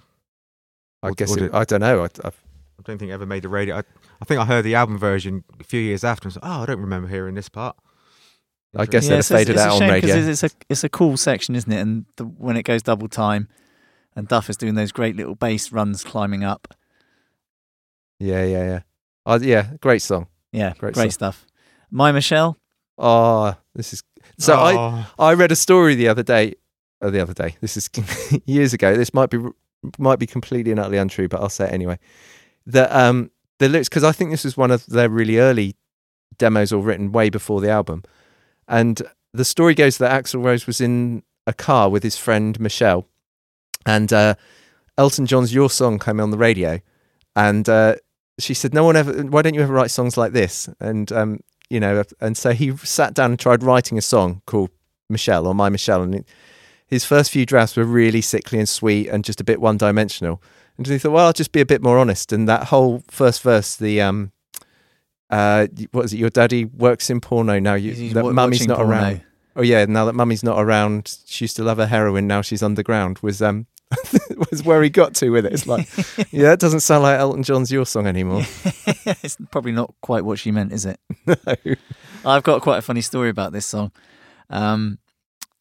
I 1.03 1.09
Or- 1.09 1.13
guess 1.13 1.31
or 1.31 1.39
it, 1.39 1.41
did- 1.41 1.55
I 1.55 1.65
don't 1.65 1.81
know. 1.81 2.03
I, 2.03 2.09
I've, 2.25 2.37
I 2.46 2.46
don't 2.87 2.99
think 2.99 3.11
it 3.11 3.15
ever 3.15 3.27
made 3.27 3.43
the 3.43 3.49
radio. 3.49 3.77
I, 3.77 3.83
I 4.21 4.25
think 4.25 4.41
I 4.41 4.45
heard 4.45 4.63
the 4.65 4.75
album 4.75 4.99
version 4.99 5.45
a 5.61 5.65
few 5.65 5.81
years 5.81 6.05
after 6.05 6.27
and 6.29 6.33
said, 6.33 6.41
"Oh, 6.43 6.63
I 6.63 6.67
don't 6.67 6.81
remember 6.81 7.09
hearing 7.09 7.35
this 7.35 7.49
part." 7.49 7.77
I 8.79 8.85
guess 8.87 9.05
yeah, 9.05 9.11
they'd 9.11 9.15
have 9.17 9.19
it's, 9.21 9.31
it's- 9.31 9.41
faded 9.41 9.55
it's 9.57 9.65
out 9.65 9.81
a 9.81 9.85
on 9.85 9.91
radio. 9.91 10.17
It's 10.17 10.43
a 10.43 10.51
it's 10.69 10.85
a 10.85 10.89
cool 10.89 11.17
section, 11.17 11.55
isn't 11.55 11.73
it? 11.73 11.81
And 11.81 12.05
the, 12.17 12.25
when 12.25 12.57
it 12.57 12.63
goes 12.65 12.83
double 12.83 13.09
time, 13.09 13.49
and 14.15 14.29
Duff 14.29 14.49
is 14.51 14.57
doing 14.57 14.75
those 14.75 14.93
great 14.93 15.17
little 15.17 15.35
bass 15.35 15.73
runs 15.73 16.05
climbing 16.05 16.45
up. 16.45 16.75
Yeah, 18.19 18.45
yeah, 18.45 18.65
yeah. 18.65 18.81
Uh, 19.25 19.39
yeah, 19.43 19.71
great 19.81 20.03
song. 20.03 20.29
Yeah, 20.53 20.73
Great 20.79 20.95
great, 20.95 21.13
stuff. 21.13 21.37
stuff. 21.41 21.47
My 21.91 22.13
Michelle. 22.13 22.57
Oh, 22.99 23.55
this 23.75 23.93
is 23.93 24.03
so. 24.39 24.55
I 24.57 24.75
Oh, 24.75 25.07
I 25.19 25.35
read 25.35 25.53
a 25.53 25.57
story 25.57 25.95
the 25.95 26.09
other 26.09 26.23
day. 26.23 26.55
Oh, 27.03 27.11
the 27.11 27.21
other 27.21 27.35
day. 27.35 27.57
This 27.61 27.77
is 27.77 27.91
years 28.47 28.73
ago. 28.73 28.97
This 28.97 29.13
might 29.13 29.29
be 29.31 29.39
might 29.99 30.19
be 30.19 30.27
completely 30.27 30.71
and 30.71 30.81
utterly 30.81 30.97
untrue, 30.99 31.29
but 31.29 31.41
I'll 31.41 31.49
say 31.51 31.67
it 31.67 31.73
anyway. 31.75 31.99
That 32.67 32.93
um 32.93 33.31
the 33.59 33.69
lyrics 33.69 33.89
because 33.89 34.05
I 34.05 34.13
think 34.13 34.31
this 34.31 34.45
was 34.45 34.57
one 34.57 34.71
of 34.71 34.87
their 34.87 35.09
really 35.09 35.39
early 35.39 35.77
demos 36.39 36.73
all 36.73 36.83
written 36.83 37.13
way 37.13 37.31
before 37.31 37.61
the 37.61 37.71
album. 37.71 38.03
And 38.69 39.03
the 39.33 39.45
story 39.45 39.75
goes 39.75 39.99
that 39.99 40.11
Axl 40.11 40.43
Rose 40.45 40.67
was 40.67 40.81
in 40.81 41.23
a 41.47 41.53
car 41.53 41.89
with 41.89 42.03
his 42.03 42.19
friend 42.19 42.59
Michelle, 42.59 43.07
and 43.85 44.13
uh, 44.13 44.35
Elton 44.99 45.27
John's 45.27 45.55
"Your 45.55 45.71
Song" 45.71 45.99
came 45.99 46.21
on 46.21 46.31
the 46.31 46.39
radio, 46.39 46.81
and 47.37 47.69
uh, 47.69 47.97
she 48.39 48.55
said, 48.55 48.75
"No 48.75 48.85
one 48.85 48.97
ever. 48.97 49.13
Why 49.25 49.43
don't 49.43 49.55
you 49.55 49.63
ever 49.63 49.73
write 49.73 49.91
songs 49.91 50.17
like 50.17 50.33
this?" 50.33 50.69
And 50.81 51.11
um, 51.13 51.41
you 51.71 51.81
know, 51.81 52.03
and 52.21 52.37
so 52.37 52.53
he 52.53 52.77
sat 52.79 53.15
down 53.15 53.31
and 53.33 53.39
tried 53.39 53.63
writing 53.63 53.99
a 53.99 54.03
song 54.03 54.43
called 54.47 54.71
Michelle 55.09 55.47
or 55.47 55.55
My 55.55 55.69
Michelle, 55.69 56.03
and 56.03 56.25
his 56.87 57.05
first 57.05 57.31
few 57.31 57.47
drafts 57.47 57.77
were 57.77 57.85
really 57.85 58.21
sickly 58.21 58.59
and 58.59 58.69
sweet 58.69 59.09
and 59.09 59.25
just 59.25 59.41
a 59.41 59.45
bit 59.45 59.61
one 59.61 59.77
dimensional. 59.77 60.43
And 60.79 60.87
he 60.87 60.99
thought, 60.99 61.13
well, 61.13 61.27
I'll 61.27 61.33
just 61.33 61.53
be 61.53 61.61
a 61.61 61.67
bit 61.67 61.83
more 61.83 61.99
honest. 61.99 62.33
And 62.33 62.49
that 62.49 62.65
whole 62.65 63.03
first 63.09 63.43
verse, 63.43 63.77
the 63.77 64.01
um, 64.03 64.33
uh, 65.31 65.67
what 65.93 66.05
is 66.05 66.13
it? 66.13 66.19
Your 66.19 66.31
daddy 66.31 66.65
works 66.67 67.11
in 67.11 67.21
porno 67.21 67.59
now. 67.59 67.75
You, 67.75 67.93
He's 67.93 68.13
that 68.15 68.25
wa- 68.25 68.33
mummy's 68.33 68.67
not 68.67 68.77
porno. 68.79 68.93
around. 68.93 69.23
Oh 69.57 69.63
yeah, 69.63 69.87
now 69.87 70.05
that 70.05 70.13
mummy's 70.15 70.45
not 70.45 70.61
around, 70.61 71.19
she 71.25 71.45
used 71.45 71.57
to 71.57 71.65
love 71.65 71.79
her 71.79 71.87
heroin. 71.87 72.27
Now 72.27 72.43
she's 72.43 72.63
underground. 72.63 73.19
Was 73.21 73.41
um 73.41 73.67
was 74.51 74.63
where 74.63 74.83
he 74.83 74.91
got 74.91 75.15
to 75.15 75.31
with 75.31 75.47
it. 75.47 75.53
It's 75.55 75.67
like, 75.67 75.89
yeah, 76.33 76.53
it 76.53 76.61
doesn't 76.61 76.81
sound 76.81 77.05
like 77.05 77.19
Elton 77.19 77.43
John's 77.43 77.73
"Your 77.73 77.87
Song" 77.87 78.07
anymore. 78.07 78.43
it's 79.23 79.39
probably 79.51 79.73
not 79.73 79.95
quite 80.03 80.25
what 80.25 80.39
she 80.39 80.51
meant, 80.51 80.73
is 80.73 80.85
it? 80.85 81.01
No. 81.27 81.37
I've 82.25 82.43
got 82.43 82.61
quite 82.63 82.79
a 82.79 82.83
funny 82.83 83.01
story 83.01 83.31
about 83.31 83.53
this 83.53 83.65
song. 83.65 83.93
Um, 84.51 84.99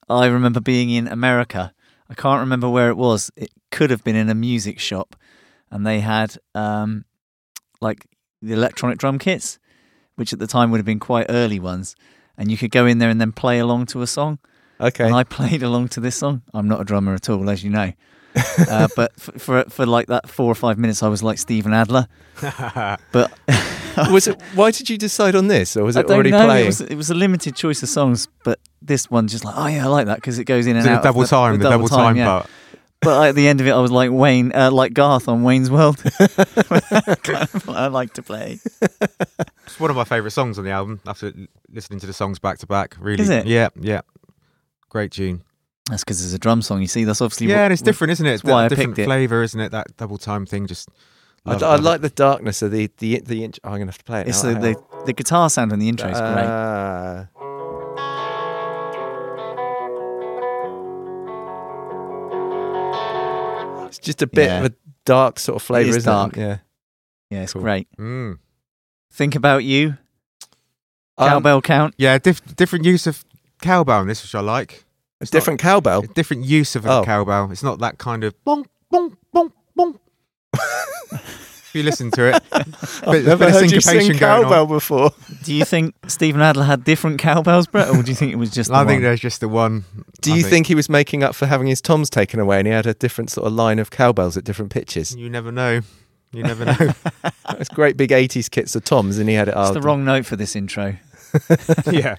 I 0.09 0.25
remember 0.25 0.59
being 0.59 0.89
in 0.89 1.07
America. 1.07 1.73
I 2.09 2.13
can't 2.13 2.39
remember 2.39 2.69
where 2.69 2.89
it 2.89 2.97
was. 2.97 3.31
It 3.35 3.51
could 3.71 3.89
have 3.89 4.03
been 4.03 4.15
in 4.15 4.29
a 4.29 4.35
music 4.35 4.79
shop, 4.79 5.15
and 5.71 5.85
they 5.85 5.99
had 5.99 6.37
um, 6.53 7.05
like 7.81 8.05
the 8.41 8.53
electronic 8.53 8.97
drum 8.97 9.19
kits, 9.19 9.59
which 10.15 10.31
at 10.33 10.39
the 10.39 10.47
time 10.47 10.71
would 10.71 10.77
have 10.77 10.85
been 10.85 10.99
quite 10.99 11.25
early 11.29 11.59
ones. 11.59 11.95
And 12.37 12.51
you 12.51 12.57
could 12.57 12.71
go 12.71 12.85
in 12.85 12.97
there 12.97 13.09
and 13.09 13.19
then 13.19 13.31
play 13.31 13.59
along 13.59 13.85
to 13.87 14.01
a 14.01 14.07
song. 14.07 14.39
Okay, 14.79 15.05
And 15.05 15.15
I 15.15 15.23
played 15.23 15.63
along 15.63 15.87
to 15.89 16.01
this 16.01 16.17
song. 16.17 16.41
I'm 16.53 16.67
not 16.67 16.81
a 16.81 16.83
drummer 16.83 17.13
at 17.13 17.29
all, 17.29 17.49
as 17.49 17.63
you 17.63 17.69
know. 17.69 17.93
uh, 18.69 18.89
but 18.97 19.17
for, 19.17 19.31
for 19.39 19.63
for 19.69 19.85
like 19.85 20.07
that 20.07 20.29
four 20.29 20.51
or 20.51 20.55
five 20.55 20.77
minutes, 20.77 21.01
I 21.01 21.07
was 21.07 21.23
like 21.23 21.37
Steven 21.37 21.73
Adler. 21.73 22.07
But 23.13 23.31
was 24.11 24.27
it? 24.27 24.41
Why 24.53 24.71
did 24.71 24.89
you 24.89 24.97
decide 24.97 25.35
on 25.35 25.47
this, 25.47 25.77
or 25.77 25.85
was 25.85 25.95
it 25.95 26.05
already 26.09 26.31
know. 26.31 26.49
It 26.49 26.65
was, 26.65 26.81
it 26.81 26.95
was 26.95 27.09
a 27.09 27.13
limited 27.13 27.55
choice 27.55 27.81
of 27.81 27.87
songs, 27.87 28.27
but 28.43 28.59
this 28.81 29.09
one 29.09 29.27
just 29.27 29.43
like, 29.45 29.55
oh 29.57 29.67
yeah, 29.67 29.85
I 29.85 29.87
like 29.87 30.05
that 30.07 30.15
because 30.17 30.39
it 30.39 30.45
goes 30.45 30.67
in 30.67 30.75
and 30.75 30.85
Is 30.85 30.87
out. 30.87 31.01
the 31.01 31.07
double 31.09 31.21
of 31.23 31.29
time, 31.29 31.57
the, 31.59 31.69
double 31.69 31.87
time, 31.87 32.15
yeah. 32.17 32.25
part. 32.25 32.49
But 33.01 33.29
at 33.29 33.35
the 33.35 33.47
end 33.47 33.61
of 33.61 33.67
it, 33.67 33.71
I 33.71 33.79
was 33.79 33.91
like 33.91 34.09
Wayne, 34.11 34.51
uh, 34.55 34.71
like 34.71 34.93
Garth 34.93 35.27
on 35.27 35.43
Wayne's 35.43 35.69
World. 35.69 35.97
kind 36.03 36.09
of 37.53 37.69
I 37.69 37.87
like 37.87 38.13
to 38.13 38.23
play. 38.23 38.59
It's 38.81 39.79
one 39.79 39.89
of 39.89 39.95
my 39.95 40.05
favourite 40.05 40.31
songs 40.33 40.57
on 40.57 40.65
the 40.65 40.71
album. 40.71 40.99
After 41.05 41.31
listening 41.69 41.99
to 41.99 42.07
the 42.07 42.13
songs 42.13 42.39
back 42.39 42.57
to 42.59 42.67
back, 42.67 42.95
really, 42.99 43.21
Is 43.21 43.29
it? 43.29 43.45
Yeah, 43.45 43.69
yeah, 43.79 44.01
great 44.89 45.11
tune. 45.11 45.43
That's 45.89 46.03
because 46.03 46.23
it's 46.25 46.33
a 46.33 46.39
drum 46.39 46.63
song. 46.63 46.81
You 46.81 46.87
see, 46.87 47.03
that's 47.03 47.21
obviously 47.21 47.47
yeah, 47.47 47.57
what- 47.57 47.63
and 47.65 47.73
it's 47.73 47.81
different, 47.83 48.11
isn't 48.13 48.25
it? 48.25 48.33
It's 48.33 48.41
that's 48.43 48.51
why 48.51 48.57
got 48.57 48.63
I 48.63 48.65
a 48.65 48.69
different 48.69 48.95
picked 48.95 49.05
flavour, 49.07 49.43
isn't 49.43 49.59
it? 49.59 49.71
That 49.71 49.95
double 49.97 50.17
time 50.17 50.45
thing, 50.47 50.65
just. 50.65 50.89
I, 51.45 51.51
love- 51.53 51.61
I 51.63 51.67
love 51.75 51.79
it. 51.79 51.83
like 51.83 52.01
the 52.01 52.09
darkness 52.09 52.61
of 52.63 52.71
the 52.71 52.89
the 52.97 53.19
the. 53.19 53.43
Inch, 53.43 53.59
oh, 53.63 53.67
I'm 53.69 53.73
gonna 53.79 53.91
have 53.91 53.99
to 53.99 54.03
play 54.03 54.21
it. 54.21 54.29
It's 54.29 54.43
now. 54.43 54.53
the, 54.55 54.59
the 54.73 55.03
the 55.05 55.13
guitar 55.13 55.47
sound 55.51 55.71
on 55.71 55.77
the 55.77 55.89
intro 55.89 56.09
is 56.09 56.19
great. 56.19 57.27
Just 64.05 64.21
a 64.21 64.27
bit 64.27 64.45
Yeah. 64.47 64.59
of 64.59 64.65
a 64.67 64.73
dark 65.05 65.39
sort 65.39 65.57
of 65.57 65.61
flavour, 65.61 65.89
is 65.89 65.97
isn't 65.97 66.11
dark. 66.11 66.37
it? 66.37 66.39
Yeah. 66.39 66.57
Yeah, 67.31 67.41
it's 67.43 67.53
Cool. 67.53 67.61
great. 67.63 67.87
Mm. 67.97 68.37
Think 69.11 69.35
about 69.35 69.63
you, 69.63 69.97
Um, 71.17 71.29
cowbell 71.29 71.61
count. 71.61 71.93
Yeah, 71.97 72.17
diff- 72.17 72.55
different 72.55 72.85
use 72.85 73.07
of 73.07 73.23
cowbell 73.61 74.01
in 74.01 74.07
this, 74.07 74.21
which 74.23 74.35
I 74.35 74.41
like. 74.41 74.85
a 75.19 75.23
It's 75.23 75.31
not- 75.33 75.37
different 75.39 75.59
cowbell. 75.61 76.03
a 76.03 76.07
different 76.07 76.43
use 76.45 76.75
of 76.75 76.85
a 76.85 76.91
Oh. 76.91 77.03
cowbell. 77.03 77.49
It's 77.51 77.63
not 77.63 77.79
that 77.79 77.97
kind 77.97 78.23
of 78.23 78.33
bonk, 78.45 78.65
bonk, 78.93 79.15
bonk, 79.33 79.51
bonk. 79.77 79.99
if 81.75 81.79
you 81.79 81.83
listen 81.83 82.09
to 82.11 82.33
it, 82.33 82.43
bit, 82.51 83.25
Never 83.25 83.37
bit 83.37 83.47
of 83.47 83.53
heard 83.53 83.71
you 83.71 83.81
sing 83.81 83.99
going 83.99 84.11
on. 84.13 84.17
cowbell 84.17 84.65
before. 84.65 85.11
Do 85.43 85.53
you 85.53 85.65
think 85.65 85.93
Steven 86.07 86.41
Adler 86.41 86.63
had 86.63 86.85
different 86.85 87.19
cowbells, 87.19 87.67
Brett, 87.67 87.89
or 87.89 88.01
do 88.01 88.09
you 88.09 88.15
think 88.15 88.31
it 88.31 88.37
was 88.37 88.49
just? 88.49 88.69
The 88.69 88.75
I 88.77 88.79
think 88.85 88.97
one? 88.97 89.03
there's 89.03 89.19
just 89.19 89.41
the 89.41 89.49
one. 89.49 89.83
Do 90.21 90.31
I 90.31 90.37
you 90.37 90.43
think 90.43 90.67
he 90.67 90.75
was 90.75 90.87
making 90.87 91.21
up 91.21 91.35
for 91.35 91.47
having 91.47 91.67
his 91.67 91.81
toms 91.81 92.09
taken 92.09 92.39
away 92.39 92.59
and 92.59 92.67
he 92.67 92.73
had 92.73 92.85
a 92.87 92.93
different 92.93 93.29
sort 93.29 93.45
of 93.45 93.53
line 93.53 93.79
of 93.79 93.91
cowbells 93.91 94.37
at 94.37 94.45
different 94.45 94.71
pitches? 94.71 95.15
You 95.15 95.29
never 95.29 95.51
know. 95.51 95.81
You 96.31 96.43
never 96.43 96.65
know. 96.65 96.93
It's 97.49 97.69
great 97.69 97.97
big 97.97 98.11
80s 98.11 98.49
kits 98.49 98.75
of 98.75 98.83
toms 98.85 99.17
and 99.17 99.27
he 99.27 99.35
had 99.35 99.47
it 99.49 99.53
It's 99.57 99.71
the 99.71 99.81
wrong 99.81 100.03
note 100.05 100.25
for 100.25 100.35
this 100.35 100.55
intro. 100.55 100.95
yeah. 101.91 102.15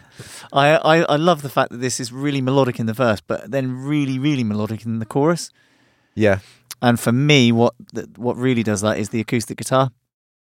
I, 0.52 0.68
I 0.76 0.96
I 1.00 1.16
love 1.16 1.40
the 1.40 1.48
fact 1.48 1.70
that 1.70 1.78
this 1.78 1.98
is 1.98 2.12
really 2.12 2.42
melodic 2.42 2.78
in 2.78 2.84
the 2.84 2.92
verse, 2.92 3.20
but 3.22 3.50
then 3.50 3.74
really 3.74 4.18
really 4.18 4.44
melodic 4.44 4.84
in 4.84 4.98
the 4.98 5.06
chorus. 5.06 5.50
Yeah. 6.14 6.40
And 6.82 6.98
for 7.00 7.12
me, 7.12 7.52
what 7.52 7.74
what 8.16 8.36
really 8.36 8.62
does 8.62 8.80
that 8.82 8.98
is 8.98 9.08
the 9.10 9.20
acoustic 9.20 9.56
guitar. 9.58 9.90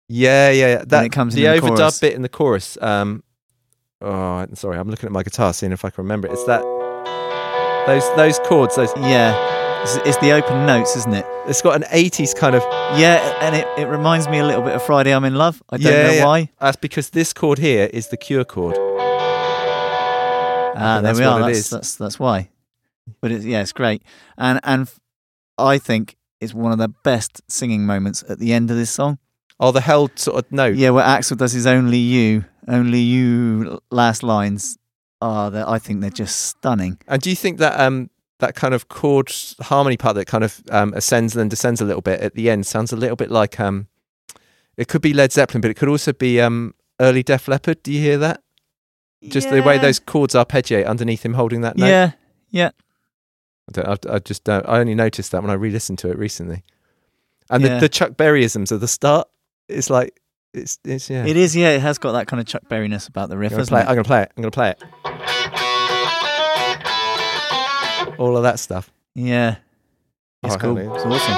Yeah, 0.09 0.51
yeah, 0.51 0.67
yeah. 0.69 0.85
That, 0.87 1.05
it 1.07 1.13
comes 1.13 1.35
the 1.35 1.47
in 1.47 1.53
the 1.53 1.61
overdub 1.61 1.77
chorus. 1.79 2.01
bit 2.01 2.15
in 2.15 2.23
the 2.23 2.29
chorus. 2.29 2.79
Um, 2.83 3.23
oh, 4.01 4.11
I'm 4.11 4.55
sorry, 4.57 4.79
I'm 4.79 4.89
looking 4.91 5.07
at 5.07 5.13
my 5.13 5.23
guitar, 5.23 5.53
seeing 5.53 5.73
if 5.73 5.85
I 5.85 5.91
can 5.91 6.03
remember 6.05 6.29
it. 6.29 6.33
It's 6.33 6.45
that 6.45 6.63
those 7.87 8.05
those 8.17 8.39
chords. 8.47 8.77
Those 8.77 8.93
Yeah, 8.97 9.83
it's, 9.83 9.97
it's 10.09 10.17
the 10.19 10.33
open 10.33 10.67
notes, 10.67 10.97
isn't 10.97 11.15
it? 11.15 11.27
it's 11.47 11.61
got 11.61 11.75
an 11.75 11.83
80s 11.83 12.35
kind 12.37 12.55
of. 12.55 12.63
Yeah, 12.99 13.19
and 13.41 13.57
it, 13.57 13.67
it 13.79 13.87
reminds 13.87 14.29
me 14.29 14.39
a 14.39 14.45
little 14.45 14.63
bit 14.63 14.75
of 14.75 14.83
Friday 14.85 15.13
I'm 15.15 15.25
in 15.25 15.35
Love. 15.35 15.63
I 15.71 15.77
don't 15.77 15.93
Yeah, 15.93 16.03
know 16.07 16.13
yeah. 16.13 16.25
why. 16.27 16.51
That's 16.61 16.77
because 16.77 17.11
this 17.11 17.33
chord 17.33 17.59
here 17.59 17.89
is 17.93 18.09
the 18.09 18.17
Cure 18.17 18.45
chord. 18.45 18.77
Ah, 20.75 21.01
there 21.03 21.15
we 21.15 21.23
are. 21.25 21.41
That's, 21.41 21.71
that's 21.71 21.95
that's 21.97 22.19
why. 22.19 22.49
But 23.21 23.33
it, 23.33 23.43
yeah, 23.43 23.61
it's 23.61 23.73
great, 23.73 24.03
and 24.39 24.61
and 24.63 24.91
I 25.59 25.79
think 25.79 26.17
it's 26.43 26.53
one 26.53 26.73
of 26.73 26.79
the 26.79 26.89
best 26.89 27.41
singing 27.51 27.87
moments 27.87 28.25
at 28.29 28.39
the 28.39 28.53
end 28.53 28.71
of 28.71 28.77
this 28.77 28.91
song. 28.91 29.19
Oh, 29.61 29.71
the 29.71 29.81
held 29.81 30.19
sort 30.19 30.45
of 30.45 30.51
note. 30.53 30.77
Yeah, 30.77 30.91
where 30.91 31.05
Axl 31.05 31.37
does 31.37 31.53
his 31.53 31.67
"Only 31.67 31.99
You, 31.99 32.45
Only 32.67 32.99
You" 32.99 33.81
last 33.91 34.23
lines. 34.23 34.77
Ah, 35.21 35.51
they're 35.51 35.69
I 35.69 35.79
think 35.79 36.01
they're 36.01 36.11
just 36.11 36.47
stunning. 36.47 36.99
And 37.07 37.23
do 37.23 37.31
you 37.31 37.37
think 37.37 37.59
that 37.59 37.79
um 37.79 38.11
that 38.41 38.57
kind 38.57 38.75
of 38.75 38.89
chord 38.89 39.33
harmony 39.61 39.97
part 39.97 40.17
that 40.17 40.27
kind 40.27 40.43
of 40.43 40.61
um, 40.71 40.93
ascends 40.95 41.37
and 41.37 41.41
then 41.41 41.49
descends 41.49 41.81
a 41.81 41.85
little 41.85 42.03
bit 42.03 42.21
at 42.21 42.35
the 42.35 42.51
end 42.51 42.67
sounds 42.67 42.93
a 42.93 42.97
little 42.97 43.15
bit 43.15 43.31
like 43.31 43.61
um 43.61 43.87
it 44.77 44.89
could 44.89 45.03
be 45.03 45.15
Led 45.15 45.31
Zeppelin, 45.33 45.61
but 45.61 45.71
it 45.71 45.75
could 45.75 45.89
also 45.89 46.13
be 46.13 46.41
um 46.41 46.75
early 47.01 47.23
Def 47.23 47.47
Leppard. 47.47 47.83
Do 47.85 47.93
you 47.93 48.01
hear 48.01 48.19
that? 48.19 48.43
Just 49.29 49.51
the 49.51 49.61
way 49.63 49.79
those 49.79 50.01
chords 50.01 50.35
arpeggiate 50.35 50.87
underneath 50.87 51.25
him 51.25 51.35
holding 51.35 51.61
that 51.61 51.77
note. 51.77 51.87
Yeah, 51.87 52.11
yeah. 52.51 52.71
I, 53.69 53.73
don't, 53.73 54.07
I, 54.11 54.15
I 54.15 54.19
just 54.19 54.45
don't. 54.45 54.67
I 54.69 54.79
only 54.81 54.95
noticed 54.95 55.33
that 55.33 55.43
when 55.43 55.51
I 55.51 55.55
re-listened 55.55 55.99
to 56.01 56.11
it 56.11 56.19
recently. 56.19 56.63
And 57.51 57.63
Yeah. 57.63 57.75
the, 57.75 57.81
the 57.83 57.89
Chuck 57.89 58.13
Berryisms 58.13 58.73
at 58.73 58.81
the 58.81 58.89
start, 58.89 59.29
it's 59.69 59.89
like 59.91 60.19
it's 60.55 60.79
it's 60.85 61.09
yeah. 61.11 61.25
It 61.27 61.37
is. 61.37 61.55
Yeah, 61.57 61.71
it 61.71 61.81
has 61.81 61.99
got 61.99 62.13
that 62.13 62.27
kind 62.27 62.41
of 62.41 62.47
Chuck 62.47 62.63
Berryness 62.69 63.09
about 63.09 63.29
the 63.29 63.39
riff, 63.39 63.53
I'm 63.53 63.59
gonna, 63.59 63.67
play 63.69 63.81
it. 63.81 63.85
it? 63.85 63.89
I'm 63.89 63.95
gonna 63.95 64.05
play 64.05 64.23
it. 64.23 64.33
I'm 64.37 64.43
gonna 64.43 64.51
play 64.51 64.71
it. 68.13 68.19
All 68.19 68.37
of 68.37 68.43
that 68.45 68.59
stuff. 68.61 68.91
Yeah, 69.15 69.57
oh, 70.43 70.47
it's 70.47 70.55
Oh, 70.57 70.59
cool. 70.59 70.79
It's 70.79 71.05
awesome. 71.05 71.35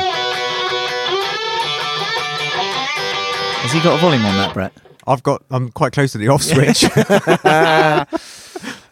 Has 3.62 3.72
he 3.72 3.80
got 3.80 3.96
a 3.98 4.00
volume 4.00 4.24
on 4.26 4.36
that, 4.36 4.52
Brett? 4.54 4.72
I've 5.06 5.22
got. 5.22 5.42
I'm 5.50 5.70
quite 5.70 5.92
close 5.92 6.12
to 6.12 6.18
the 6.18 6.28
off 6.28 6.42
switch. 6.42 6.84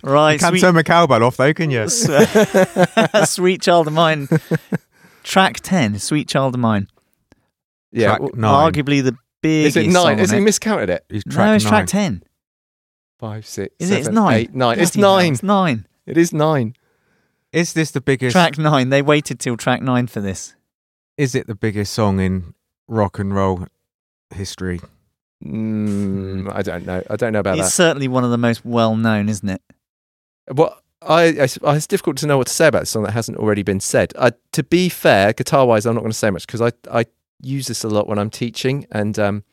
Right, 0.03 0.41
Can't 0.41 0.53
sweet, 0.53 0.61
turn 0.61 0.75
my 0.75 0.83
cowbell 0.83 1.23
off 1.23 1.37
though, 1.37 1.55
can 1.55 1.71
you? 1.71 1.89
sweet 3.25 3.63
child 3.63 3.87
of 3.87 3.93
mine. 3.93 4.29
Track 5.23 5.61
ten, 5.61 5.99
"Sweet 6.01 6.29
Child 6.29 6.55
of 6.55 6.61
Mine." 6.61 6.89
Yeah. 7.93 8.17
Track 8.17 8.35
nine. 8.35 8.73
Arguably 8.73 9.03
the 9.05 9.17
biggest. 9.43 9.77
Is 9.77 9.87
it 9.89 9.93
song 9.93 10.05
nine? 10.07 10.19
Has 10.19 10.31
he 10.33 10.41
miscounted 10.41 10.91
it? 10.91 11.05
He's 11.09 11.25
No, 11.27 11.53
it's 11.55 11.65
nine. 11.65 11.71
track 11.71 11.87
ten. 11.87 12.23
Five, 13.21 13.47
six, 13.47 13.73
Is 13.79 13.91
it? 13.93 14.01
It's 14.01 14.09
nine. 14.09 14.35
eight, 14.37 14.55
nine. 14.55 14.81
It's 14.81 14.97
nine. 14.97 15.33
It's 15.35 15.43
nine. 15.45 15.87
It 16.07 16.19
is 16.19 16.33
nine. 16.33 16.75
Is 17.53 17.73
this 17.75 17.93
the 17.93 18.01
biggest? 18.01 18.33
Track 18.33 18.59
nine. 18.59 18.89
They 18.89 19.03
waited 19.03 19.39
till 19.39 19.57
track 19.57 19.81
nine 19.81 20.09
for 20.09 20.21
this. 20.21 20.57
Is 21.17 21.37
it 21.37 21.47
the 21.47 21.55
biggest 21.55 21.93
song 21.93 22.19
in 22.19 22.55
rock 22.89 23.21
and 23.21 23.33
roll 23.33 23.67
history? 24.35 24.81
Mm, 25.45 26.53
I 26.53 26.63
don't 26.63 26.85
know. 26.85 27.03
I 27.09 27.15
don't 27.15 27.33
know 27.33 27.41
about 27.41 27.59
that. 27.59 27.67
it's 27.67 27.75
certainly 27.75 28.09
one 28.09 28.25
of 28.25 28.31
the 28.31 28.39
most 28.39 28.65
well 28.65 28.97
known, 28.97 29.29
isn't 29.29 29.49
it? 29.49 29.63
What 30.49 30.83
I, 31.07 31.49
I, 31.65 31.75
it's 31.77 31.87
difficult 31.87 32.17
to 32.19 32.27
know 32.27 32.39
what 32.39 32.47
to 32.47 32.53
say 32.53 32.69
about 32.69 32.81
this 32.81 32.91
song 32.91 33.03
that 33.05 33.13
hasn't 33.13 33.39
already 33.39 33.63
been 33.63 33.81
said. 33.81 34.13
To 34.53 34.63
be 34.63 34.89
fair, 34.89 35.33
guitar 35.33 35.67
wise, 35.67 35.87
I'm 35.87 35.95
not 35.95 36.01
going 36.01 36.13
to 36.13 36.19
say 36.19 36.31
much 36.31 36.47
because 36.47 36.61
I, 36.61 36.73
I 36.91 37.07
use 37.41 37.67
this 37.67 37.85
a 37.85 37.89
lot 37.89 38.07
when 38.07 38.19
I'm 38.19 38.31
teaching, 38.31 38.87
and 38.91 39.19
um, 39.19 39.45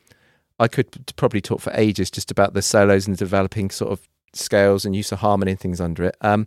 I 0.58 0.68
could 0.68 1.12
probably 1.16 1.40
talk 1.40 1.60
for 1.60 1.72
ages 1.74 2.10
just 2.10 2.30
about 2.30 2.54
the 2.54 2.62
solos 2.62 3.06
and 3.06 3.16
the 3.16 3.18
developing 3.18 3.70
sort 3.70 3.92
of 3.92 4.08
scales 4.32 4.84
and 4.84 4.94
use 4.94 5.10
of 5.10 5.20
harmony 5.20 5.52
and 5.52 5.60
things 5.60 5.80
under 5.80 6.04
it. 6.04 6.16
Um, 6.20 6.46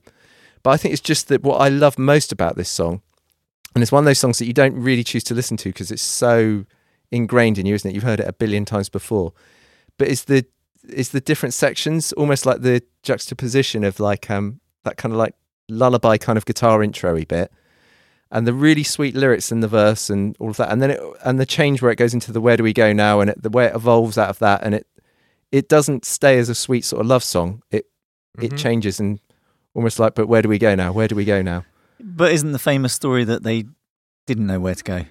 but 0.61 0.71
I 0.71 0.77
think 0.77 0.93
it's 0.93 1.01
just 1.01 1.27
that 1.27 1.43
what 1.43 1.57
I 1.57 1.67
love 1.67 1.99
most 1.99 2.31
about 2.31 2.55
this 2.55 2.69
song, 2.69 3.01
and 3.75 3.81
it's 3.81 3.91
one 3.91 4.03
of 4.03 4.05
those 4.05 4.19
songs 4.19 4.39
that 4.39 4.45
you 4.45 4.53
don't 4.53 4.75
really 4.75 5.03
choose 5.03 5.23
to 5.25 5.33
listen 5.33 5.57
to 5.57 5.69
because 5.69 5.91
it's 5.91 6.01
so 6.01 6.65
ingrained 7.11 7.57
in 7.57 7.65
you, 7.65 7.75
isn't 7.75 7.89
it? 7.89 7.93
You've 7.93 8.03
heard 8.03 8.19
it 8.19 8.27
a 8.27 8.33
billion 8.33 8.65
times 8.65 8.87
before, 8.87 9.33
but 9.97 10.07
it's 10.07 10.23
the 10.23 10.45
is 10.89 11.09
the 11.09 11.21
different 11.21 11.53
sections, 11.53 12.11
almost 12.13 12.45
like 12.45 12.61
the 12.61 12.81
juxtaposition 13.03 13.83
of 13.83 13.99
like 13.99 14.29
um 14.29 14.59
that 14.83 14.97
kind 14.97 15.13
of 15.13 15.17
like 15.19 15.35
lullaby 15.69 16.17
kind 16.17 16.37
of 16.37 16.45
guitar 16.45 16.83
introy 16.83 17.23
bit, 17.25 17.51
and 18.31 18.45
the 18.47 18.53
really 18.53 18.83
sweet 18.83 19.15
lyrics 19.15 19.51
in 19.51 19.59
the 19.61 19.67
verse 19.67 20.09
and 20.09 20.35
all 20.39 20.49
of 20.49 20.57
that, 20.57 20.71
and 20.71 20.81
then 20.81 20.91
it 20.91 20.99
and 21.23 21.39
the 21.39 21.45
change 21.45 21.81
where 21.81 21.91
it 21.91 21.95
goes 21.97 22.13
into 22.13 22.31
the 22.31 22.41
where 22.41 22.57
do 22.57 22.63
we 22.63 22.73
go 22.73 22.91
now, 22.93 23.19
and 23.21 23.29
it, 23.29 23.41
the 23.41 23.49
way 23.49 23.65
it 23.65 23.75
evolves 23.75 24.17
out 24.17 24.29
of 24.29 24.39
that, 24.39 24.61
and 24.63 24.75
it 24.75 24.87
it 25.51 25.69
doesn't 25.69 26.03
stay 26.05 26.37
as 26.39 26.49
a 26.49 26.55
sweet 26.55 26.83
sort 26.83 26.99
of 27.01 27.07
love 27.07 27.23
song. 27.23 27.61
It 27.71 27.85
it 28.41 28.51
Mhm. 28.53 28.57
changes 28.57 28.99
and 28.99 29.19
almost 29.75 29.99
like, 29.99 30.15
but 30.15 30.27
where 30.27 30.41
do 30.41 30.49
we 30.49 30.57
go 30.57 30.73
now? 30.75 30.91
Where 30.91 31.07
do 31.07 31.15
we 31.15 31.25
go 31.25 31.41
now? 31.41 31.65
But 31.99 32.31
isn't 32.33 32.51
the 32.51 32.59
famous 32.59 32.91
story 32.93 33.23
that 33.23 33.43
they 33.43 33.65
didn't 34.25 34.47
know 34.47 34.59
where 34.59 34.75
to 34.75 34.83
go? 34.83 35.05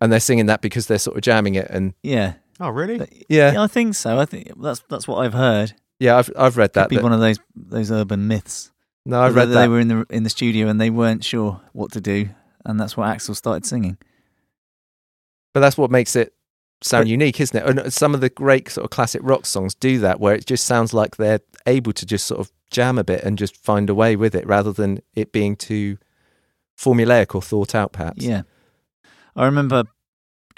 And 0.00 0.12
they're 0.12 0.20
singing 0.20 0.46
that 0.46 0.60
because 0.62 0.86
they're 0.86 0.98
sort 0.98 1.16
of 1.16 1.22
jamming 1.22 1.56
it, 1.56 1.68
and 1.70 1.94
Yeah, 2.02 2.34
Oh, 2.60 2.70
really? 2.70 3.24
yeah, 3.28 3.52
yeah, 3.52 3.62
I 3.62 3.66
think 3.68 3.94
so. 3.94 4.18
I 4.18 4.24
think 4.24 4.50
that's 4.60 4.82
that's 4.88 5.06
what 5.06 5.18
I've 5.18 5.34
heard. 5.34 5.74
yeah, 6.00 6.16
I've 6.16 6.30
I've 6.36 6.56
read 6.56 6.72
that. 6.74 6.82
Could 6.82 6.84
that. 6.84 6.88
be 6.90 6.96
that- 6.96 7.02
one 7.04 7.12
of 7.12 7.20
those 7.20 7.38
those 7.54 7.90
urban 7.90 8.26
myths. 8.28 8.70
no, 9.06 9.20
I've 9.22 9.34
read 9.34 9.48
that 9.50 9.54
they 9.54 9.68
were 9.68 9.80
in 9.80 9.88
the 9.88 10.06
in 10.10 10.22
the 10.24 10.30
studio 10.30 10.68
and 10.68 10.80
they 10.80 10.90
weren't 10.90 11.24
sure 11.24 11.60
what 11.72 11.92
to 11.92 12.00
do, 12.00 12.28
and 12.64 12.78
that's 12.80 12.96
what 12.96 13.06
Axl 13.08 13.36
started 13.36 13.64
singing. 13.66 13.96
But 15.54 15.60
that's 15.60 15.78
what 15.78 15.90
makes 15.90 16.14
it 16.16 16.34
sound 16.82 17.04
But- 17.04 17.10
unique, 17.10 17.40
isn't 17.40 17.56
it? 17.56 17.78
And 17.78 17.92
some 17.92 18.14
of 18.14 18.20
the 18.20 18.28
great 18.28 18.68
sort 18.70 18.84
of 18.84 18.90
classic 18.90 19.20
rock 19.24 19.46
songs 19.46 19.74
do 19.74 19.98
that, 20.00 20.20
where 20.20 20.34
it 20.34 20.46
just 20.46 20.66
sounds 20.66 20.92
like 20.92 21.16
they're 21.16 21.40
able 21.66 21.92
to 21.92 22.06
just 22.06 22.26
sort 22.26 22.40
of 22.40 22.52
jam 22.70 22.98
a 22.98 23.04
bit 23.04 23.22
and 23.24 23.38
just 23.38 23.56
find 23.56 23.88
a 23.90 23.94
way 23.94 24.14
with 24.16 24.34
it, 24.34 24.46
rather 24.46 24.72
than 24.72 25.00
it 25.14 25.32
being 25.32 25.56
too 25.56 25.96
formulaic 26.78 27.34
or 27.34 27.42
thought 27.42 27.74
out, 27.74 27.92
perhaps. 27.92 28.22
Yeah, 28.22 28.42
I 29.34 29.46
remember 29.46 29.84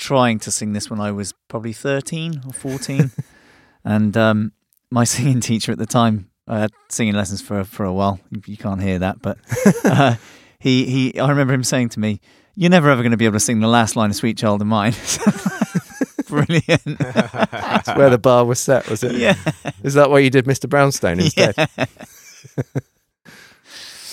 trying 0.00 0.38
to 0.40 0.50
sing 0.50 0.72
this 0.72 0.90
when 0.90 0.98
I 0.98 1.12
was 1.12 1.34
probably 1.48 1.72
thirteen 1.72 2.40
or 2.46 2.52
fourteen, 2.52 3.12
and 3.84 4.16
um, 4.16 4.52
my 4.90 5.04
singing 5.04 5.40
teacher 5.40 5.70
at 5.70 5.78
the 5.78 5.86
time. 5.86 6.26
I 6.48 6.58
had 6.58 6.72
singing 6.88 7.14
lessons 7.14 7.40
for 7.40 7.62
for 7.62 7.84
a 7.84 7.92
while. 7.92 8.18
You, 8.30 8.42
you 8.46 8.56
can't 8.56 8.82
hear 8.82 8.98
that, 8.98 9.22
but 9.22 9.38
uh, 9.84 10.16
he 10.58 10.86
he. 10.86 11.20
I 11.20 11.28
remember 11.28 11.52
him 11.54 11.62
saying 11.62 11.90
to 11.90 12.00
me, 12.00 12.20
"You're 12.56 12.70
never 12.70 12.90
ever 12.90 13.02
going 13.02 13.12
to 13.12 13.16
be 13.16 13.26
able 13.26 13.34
to 13.34 13.40
sing 13.40 13.60
the 13.60 13.68
last 13.68 13.94
line 13.94 14.10
of 14.10 14.16
"Sweet 14.16 14.36
Child 14.36 14.62
of 14.62 14.66
Mine." 14.66 14.94
Brilliant. 16.26 16.98
That's 16.98 17.88
where 17.94 18.10
the 18.10 18.18
bar 18.18 18.44
was 18.44 18.58
set, 18.58 18.88
was 18.88 19.02
it? 19.04 19.16
yeah. 19.16 19.34
Is 19.82 19.94
that 19.94 20.10
why 20.10 20.20
you 20.20 20.30
did 20.30 20.44
Mr. 20.44 20.68
Brownstone 20.68 21.20
instead? 21.20 21.54
Yeah. 21.56 21.86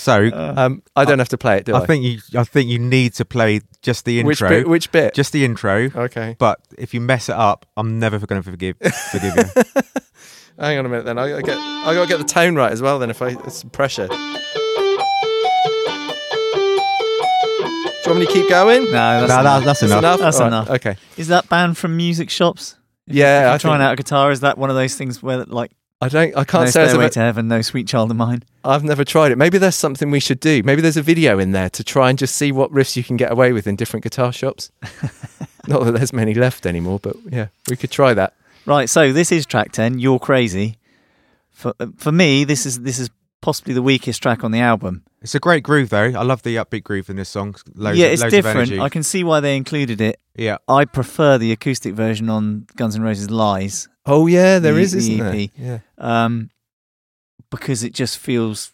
So 0.07 0.23
Uh, 0.33 0.53
Um, 0.55 0.83
I 0.95 1.03
don't 1.03 1.19
have 1.19 1.27
to 1.29 1.37
play 1.37 1.57
it, 1.57 1.65
do 1.65 1.75
I? 1.75 1.81
I 1.81 1.85
think 1.85 2.03
you, 2.05 2.19
I 2.39 2.45
think 2.45 2.69
you 2.69 2.79
need 2.79 3.13
to 3.15 3.25
play 3.25 3.59
just 3.81 4.05
the 4.05 4.23
which 4.23 4.41
intro, 4.41 4.49
bit? 4.49 4.67
Which 4.69 4.89
bit? 4.91 5.13
just 5.13 5.33
the 5.33 5.43
intro. 5.43 5.89
okay. 5.93 6.37
But 6.39 6.59
if 6.77 6.93
you 6.93 7.01
mess 7.01 7.27
it 7.27 7.35
up, 7.35 7.65
I'm 7.75 7.99
never 7.99 8.17
going 8.25 8.41
to 8.41 8.49
forgive 8.49 8.77
forgive 9.11 9.35
you. 9.35 9.43
Hang 10.59 10.79
on 10.79 10.85
a 10.85 10.89
minute, 10.89 11.03
then. 11.05 11.17
I 11.19 11.29
gotta 11.29 11.43
get 11.43 11.57
I 11.57 11.93
gotta 11.93 12.07
get 12.07 12.17
the 12.19 12.23
tone 12.23 12.55
right 12.55 12.71
as 12.71 12.81
well. 12.81 12.99
Then, 12.99 13.09
if 13.09 13.21
I 13.21 13.31
it's 13.45 13.57
some 13.57 13.69
pressure. 13.69 14.07
Do 14.07 14.13
you 18.13 18.15
want 18.15 18.19
me 18.21 18.25
to 18.27 18.31
keep 18.31 18.49
going? 18.49 18.85
No, 18.85 18.91
that's, 18.91 19.21
No, 19.21 19.27
that- 19.27 19.41
enough. 19.41 19.63
that's 19.65 19.79
That's 19.81 19.91
enough. 19.91 20.19
That's 20.19 20.35
All 20.37 20.41
right, 20.43 20.47
enough. 20.47 20.69
Okay. 20.69 20.95
Is 21.17 21.27
that 21.27 21.49
banned 21.49 21.77
from 21.77 21.97
music 21.97 22.29
shops? 22.29 22.77
If 23.07 23.15
Yeah, 23.15 23.39
if 23.39 23.43
you're 23.43 23.51
I 23.51 23.57
trying 23.57 23.79
think- 23.79 23.87
out 23.87 23.93
a 23.93 23.95
guitar. 23.97 24.31
Is 24.31 24.39
that 24.39 24.57
one 24.57 24.69
of 24.69 24.75
those 24.77 24.95
things 24.95 25.21
where, 25.21 25.43
like, 25.43 25.71
I 25.99 26.09
don't. 26.09 26.37
I 26.37 26.43
can't 26.43 26.69
say. 26.69 26.83
as 26.83 26.89
stairway 26.89 27.05
I've- 27.05 27.13
to 27.13 27.19
heaven, 27.19 27.47
no 27.47 27.61
sweet 27.61 27.87
child 27.87 28.11
of 28.11 28.17
mine? 28.17 28.43
I've 28.63 28.83
never 28.83 29.03
tried 29.03 29.31
it. 29.31 29.37
Maybe 29.37 29.57
there's 29.57 29.75
something 29.75 30.11
we 30.11 30.19
should 30.19 30.39
do. 30.39 30.61
Maybe 30.63 30.81
there's 30.81 30.97
a 30.97 31.01
video 31.01 31.39
in 31.39 31.53
there 31.53 31.69
to 31.71 31.83
try 31.83 32.09
and 32.09 32.19
just 32.19 32.35
see 32.35 32.51
what 32.51 32.71
riffs 32.71 32.95
you 32.95 33.03
can 33.03 33.17
get 33.17 33.31
away 33.31 33.51
with 33.53 33.65
in 33.65 33.75
different 33.75 34.03
guitar 34.03 34.31
shops. 34.31 34.71
Not 35.67 35.83
that 35.85 35.93
there's 35.93 36.13
many 36.13 36.33
left 36.33 36.65
anymore, 36.65 36.99
but 36.99 37.15
yeah, 37.31 37.47
we 37.69 37.75
could 37.75 37.91
try 37.91 38.13
that. 38.13 38.33
Right. 38.65 38.89
So 38.89 39.11
this 39.11 39.31
is 39.31 39.45
track 39.45 39.71
ten. 39.71 39.97
You're 39.99 40.19
crazy. 40.19 40.77
For 41.51 41.73
uh, 41.79 41.87
for 41.97 42.11
me, 42.11 42.43
this 42.43 42.65
is 42.65 42.81
this 42.81 42.99
is 42.99 43.09
possibly 43.41 43.73
the 43.73 43.81
weakest 43.81 44.21
track 44.21 44.43
on 44.43 44.51
the 44.51 44.59
album. 44.59 45.03
It's 45.21 45.33
a 45.33 45.39
great 45.39 45.63
groove, 45.63 45.89
though. 45.89 46.11
I 46.15 46.21
love 46.23 46.43
the 46.43 46.57
upbeat 46.57 46.83
groove 46.83 47.09
in 47.09 47.15
this 47.15 47.29
song. 47.29 47.55
Loads, 47.73 47.97
yeah, 47.97 48.07
it's 48.07 48.21
loads 48.21 48.33
different. 48.33 48.57
energy. 48.57 48.79
I 48.79 48.89
can 48.89 49.01
see 49.01 49.23
why 49.23 49.39
they 49.39 49.57
included 49.57 49.99
it. 49.99 50.19
yeah, 50.35 50.57
I 50.67 50.85
prefer 50.85 51.37
the 51.39 51.51
acoustic 51.51 51.95
version 51.95 52.29
on 52.29 52.67
Guns 52.75 52.95
N' 52.95 53.01
Roses 53.01 53.31
Lies 53.31 53.89
Oh 54.07 54.27
yeah, 54.27 54.59
there 54.59 54.73
The- 54.73 54.79
is, 54.81 54.91
the 54.93 54.97
isn't 54.99 55.17
there? 55.17 55.33
EP. 55.35 55.49
Yeah. 55.57 55.79
um, 55.97 56.49
because 57.49 57.83
it 57.83 57.93
just 57.93 58.17
feels 58.17 58.71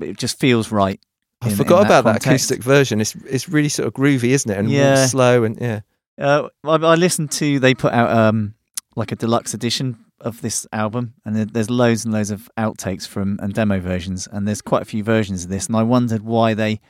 it 0.00 0.16
just 0.18 0.38
feels 0.38 0.70
right. 0.70 1.00
I 1.42 1.46
in- 1.46 1.52
in 1.52 1.56
forgot 1.58 1.86
about 1.86 2.04
that 2.04 2.16
acoustic 2.16 2.62
version. 2.62 3.00
It's 3.00 3.14
it's 3.26 3.48
really 3.48 3.68
sort 3.68 3.86
of 3.88 3.94
groovy, 3.94 4.30
isn't 4.30 4.50
it? 4.50 4.58
And 4.58 4.70
Yeah. 4.70 5.06
slow 5.06 5.44
and 5.44 5.58
yeah. 5.60 5.80
Uh, 6.18 6.48
I, 6.64 6.74
I 6.74 6.94
listened 6.96 7.30
to 7.32 7.58
they 7.58 7.74
put 7.74 7.92
out 7.92 8.10
um 8.10 8.54
like 8.96 9.12
a 9.12 9.16
deluxe 9.16 9.54
edition 9.54 9.96
of 10.20 10.42
this 10.42 10.66
album, 10.72 11.14
and 11.24 11.34
there's 11.36 11.70
loads 11.70 12.04
and 12.04 12.12
loads 12.12 12.30
of 12.30 12.50
outtakes 12.58 13.06
from 13.08 13.38
and 13.40 13.54
demo 13.54 13.80
versions, 13.80 14.28
and 14.30 14.46
there's 14.46 14.60
quite 14.60 14.82
a 14.82 14.84
few 14.84 15.02
versions 15.02 15.44
of 15.44 15.50
this, 15.50 15.66
and 15.66 15.76
I 15.76 15.82
wondered 15.82 16.22
why 16.22 16.52
they 16.54 16.80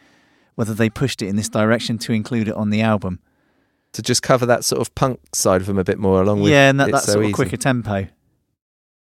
whether 0.57 0.75
they 0.75 0.91
pushed 0.91 1.23
it 1.23 1.29
in 1.29 1.37
this 1.37 1.49
direction 1.49 1.97
to 1.99 2.13
include 2.13 2.49
it 2.49 2.55
on 2.55 2.71
the 2.71 2.83
album. 2.83 3.21
To 3.95 4.03
just 4.03 4.23
cover 4.23 4.47
that 4.47 4.65
sort 4.65 4.81
of 4.81 4.95
punk 4.95 5.19
side 5.35 5.61
of 5.61 5.67
them 5.67 5.79
a 5.79 5.85
bit 5.85 5.99
more, 5.99 6.23
along 6.23 6.43
with 6.43 6.53
yeah, 6.53 6.71
and 6.71 6.79
that, 6.79 6.89
It's 6.91 6.99
that 7.01 7.05
So 7.07 7.13
sort 7.13 7.25
of 7.25 7.31
Easy. 7.31 7.35
quicker 7.35 7.57
tempo. 7.57 8.07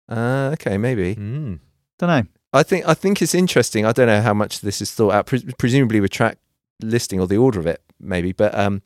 Ah, 0.09 0.49
okay, 0.53 0.79
maybe. 0.79 1.15
Mm. 1.15 1.61
Don't 1.99 2.09
know. 2.09 2.23
I 2.53 2.63
think 2.63 2.89
I 2.89 2.95
think 2.95 3.21
it's 3.21 3.35
interesting. 3.35 3.85
I 3.85 3.93
don't 3.93 4.07
know 4.07 4.23
how 4.23 4.33
much 4.33 4.63
this 4.63 4.81
is 4.81 4.91
thought 4.93 5.13
out. 5.13 5.27
Pre- 5.27 5.53
presumably 5.59 6.01
with 6.01 6.11
track 6.11 6.39
listing 6.81 7.21
or 7.21 7.27
the 7.27 7.37
order 7.37 7.61
of 7.61 7.67
it, 7.67 7.83
maybe. 8.01 8.33
But 8.33 8.55
um, 8.59 8.81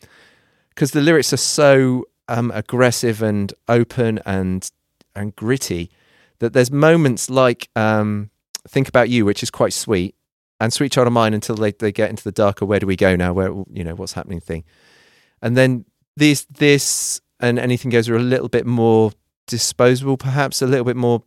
because 0.70 0.90
the 0.90 1.00
lyrics 1.00 1.32
are 1.32 1.36
so 1.36 2.06
um 2.28 2.50
aggressive 2.52 3.22
and 3.22 3.52
open 3.68 4.18
and 4.26 4.68
and 5.14 5.36
gritty, 5.36 5.90
that 6.40 6.52
there's 6.52 6.72
moments 6.72 7.30
like 7.30 7.68
um, 7.76 8.30
"Think 8.66 8.88
About 8.88 9.08
You," 9.08 9.24
which 9.24 9.44
is 9.44 9.50
quite 9.50 9.72
sweet, 9.72 10.16
and 10.58 10.72
"Sweet 10.72 10.90
Child 10.90 11.06
of 11.06 11.12
Mine" 11.12 11.32
until 11.34 11.54
they 11.54 11.70
they 11.70 11.92
get 11.92 12.10
into 12.10 12.24
the 12.24 12.32
darker 12.32 12.64
"Where 12.66 12.80
do 12.80 12.88
we 12.88 12.96
go 12.96 13.14
now?" 13.14 13.32
Where 13.32 13.50
you 13.72 13.84
know 13.84 13.94
what's 13.94 14.14
happening 14.14 14.40
thing, 14.40 14.64
and 15.40 15.56
then 15.56 15.84
this 16.16 16.44
this 16.50 17.20
and 17.40 17.58
anything 17.58 17.90
goes 17.90 18.08
are 18.08 18.16
a 18.16 18.20
little 18.20 18.48
bit 18.48 18.66
more 18.66 19.12
disposable, 19.46 20.16
perhaps 20.16 20.62
a 20.62 20.66
little 20.66 20.84
bit 20.84 20.96
more 20.96 21.22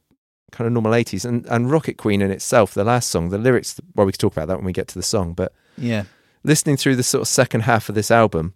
kind 0.51 0.67
of 0.67 0.73
normal 0.73 0.93
80s 0.93 1.25
and 1.25 1.45
and 1.47 1.69
rocket 1.69 1.97
queen 1.97 2.21
in 2.21 2.31
itself 2.31 2.73
the 2.73 2.83
last 2.85 3.09
song 3.09 3.27
the 3.29 3.37
lyrics 3.37 3.77
well 3.93 4.05
we 4.05 4.13
can 4.13 4.19
talk 4.19 4.31
about 4.31 4.47
that 4.47 4.55
when 4.55 4.63
we 4.65 4.71
get 4.71 4.87
to 4.87 4.95
the 4.95 5.03
song 5.03 5.33
but 5.33 5.51
Yeah, 5.77 6.05
listening 6.45 6.77
through 6.77 6.95
the 6.95 7.03
sort 7.03 7.23
of 7.23 7.27
second 7.27 7.61
half 7.61 7.89
of 7.89 7.95
this 7.95 8.09
album 8.09 8.53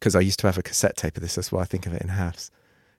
because 0.00 0.16
i 0.16 0.20
used 0.20 0.40
to 0.40 0.48
have 0.48 0.58
a 0.58 0.62
cassette 0.64 0.96
tape 0.96 1.16
of 1.16 1.22
this 1.22 1.36
that's 1.36 1.52
why 1.52 1.60
i 1.60 1.64
think 1.64 1.86
of 1.86 1.92
it 1.92 2.02
in 2.02 2.08
halves 2.08 2.50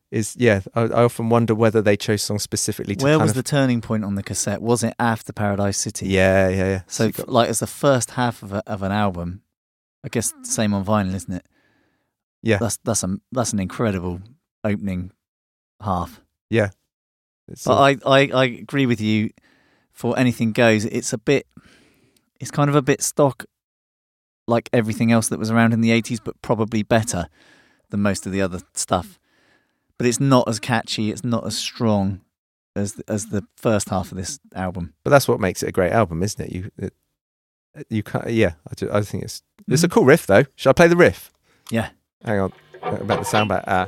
is 0.09 0.37
yeah 0.39 0.61
i, 0.73 0.83
I 0.83 1.03
often 1.03 1.27
wonder 1.27 1.53
whether 1.53 1.81
they 1.81 1.97
chose 1.97 2.21
songs 2.21 2.43
specifically 2.43 2.95
to 2.95 3.03
where 3.03 3.19
was 3.19 3.31
of, 3.31 3.35
the 3.35 3.43
turning 3.43 3.81
point 3.81 4.05
on 4.05 4.15
the 4.15 4.23
cassette? 4.23 4.61
Was 4.61 4.83
it 4.83 4.93
after 4.99 5.33
Paradise 5.33 5.77
City? 5.77 6.07
yeah 6.07 6.47
yeah 6.47 6.55
yeah 6.55 6.81
So, 6.87 7.07
f- 7.07 7.17
got- 7.17 7.29
like, 7.29 7.49
as 7.49 7.59
the 7.59 7.67
first 7.67 8.11
half 8.11 8.41
of 8.41 8.53
a, 8.53 8.63
of 8.67 8.83
an 8.83 8.93
album, 8.93 9.41
I 10.05 10.07
guess 10.07 10.33
same 10.43 10.73
on 10.73 10.85
vinyl, 10.85 11.13
isn't 11.13 11.33
it? 11.33 11.45
Yeah. 12.43 12.57
that's 12.57 12.77
that's 12.83 13.03
a 13.03 13.17
that's 13.31 13.53
an 13.53 13.59
incredible 13.59 14.21
opening 14.63 15.11
half. 15.81 16.21
But 16.49 17.57
sort 17.59 17.77
I, 18.05 18.09
I, 18.19 18.29
I 18.33 18.45
agree 18.45 18.85
with 18.85 18.99
you. 19.01 19.29
For 19.93 20.17
anything 20.19 20.51
goes, 20.51 20.85
it's 20.85 21.11
a 21.13 21.17
bit, 21.17 21.47
it's 22.39 22.51
kind 22.51 22.69
of 22.69 22.75
a 22.75 22.81
bit 22.83 23.01
stock, 23.01 23.45
like 24.47 24.69
everything 24.71 25.11
else 25.11 25.27
that 25.29 25.39
was 25.39 25.49
around 25.49 25.73
in 25.73 25.81
the 25.81 25.91
eighties, 25.91 26.19
but 26.19 26.39
probably 26.41 26.83
better 26.83 27.27
than 27.89 28.01
most 28.01 28.25
of 28.27 28.31
the 28.31 28.41
other 28.41 28.59
stuff. 28.73 29.17
But 29.97 30.05
it's 30.07 30.19
not 30.19 30.47
as 30.47 30.59
catchy. 30.59 31.09
It's 31.09 31.23
not 31.23 31.47
as 31.47 31.57
strong 31.57 32.21
as 32.75 33.01
as 33.07 33.27
the 33.27 33.43
first 33.55 33.89
half 33.89 34.11
of 34.11 34.17
this 34.17 34.39
album. 34.53 34.93
but 35.03 35.09
that's 35.09 35.27
what 35.27 35.39
makes 35.39 35.63
it 35.63 35.69
a 35.69 35.71
great 35.71 35.91
album 35.91 36.21
isn't 36.21 36.45
it 36.45 36.51
you 36.51 36.69
it, 36.77 36.93
you 37.89 38.03
can't 38.03 38.29
yeah 38.29 38.51
I, 38.69 38.97
I 38.99 39.01
think 39.01 39.23
it's 39.23 39.41
it's 39.67 39.81
a 39.83 39.87
Mhm. 39.87 39.91
cool 39.93 40.05
riff 40.05 40.27
though 40.27 40.43
should 40.55 40.69
i 40.69 40.73
play 40.73 40.87
the 40.87 40.95
riff 40.95 41.31
Yeah. 41.71 41.89
Hang 42.23 42.39
on 42.39 42.53
about 42.83 43.19
the 43.19 43.25
sound 43.25 43.49
back 43.49 43.63
ah 43.67 43.85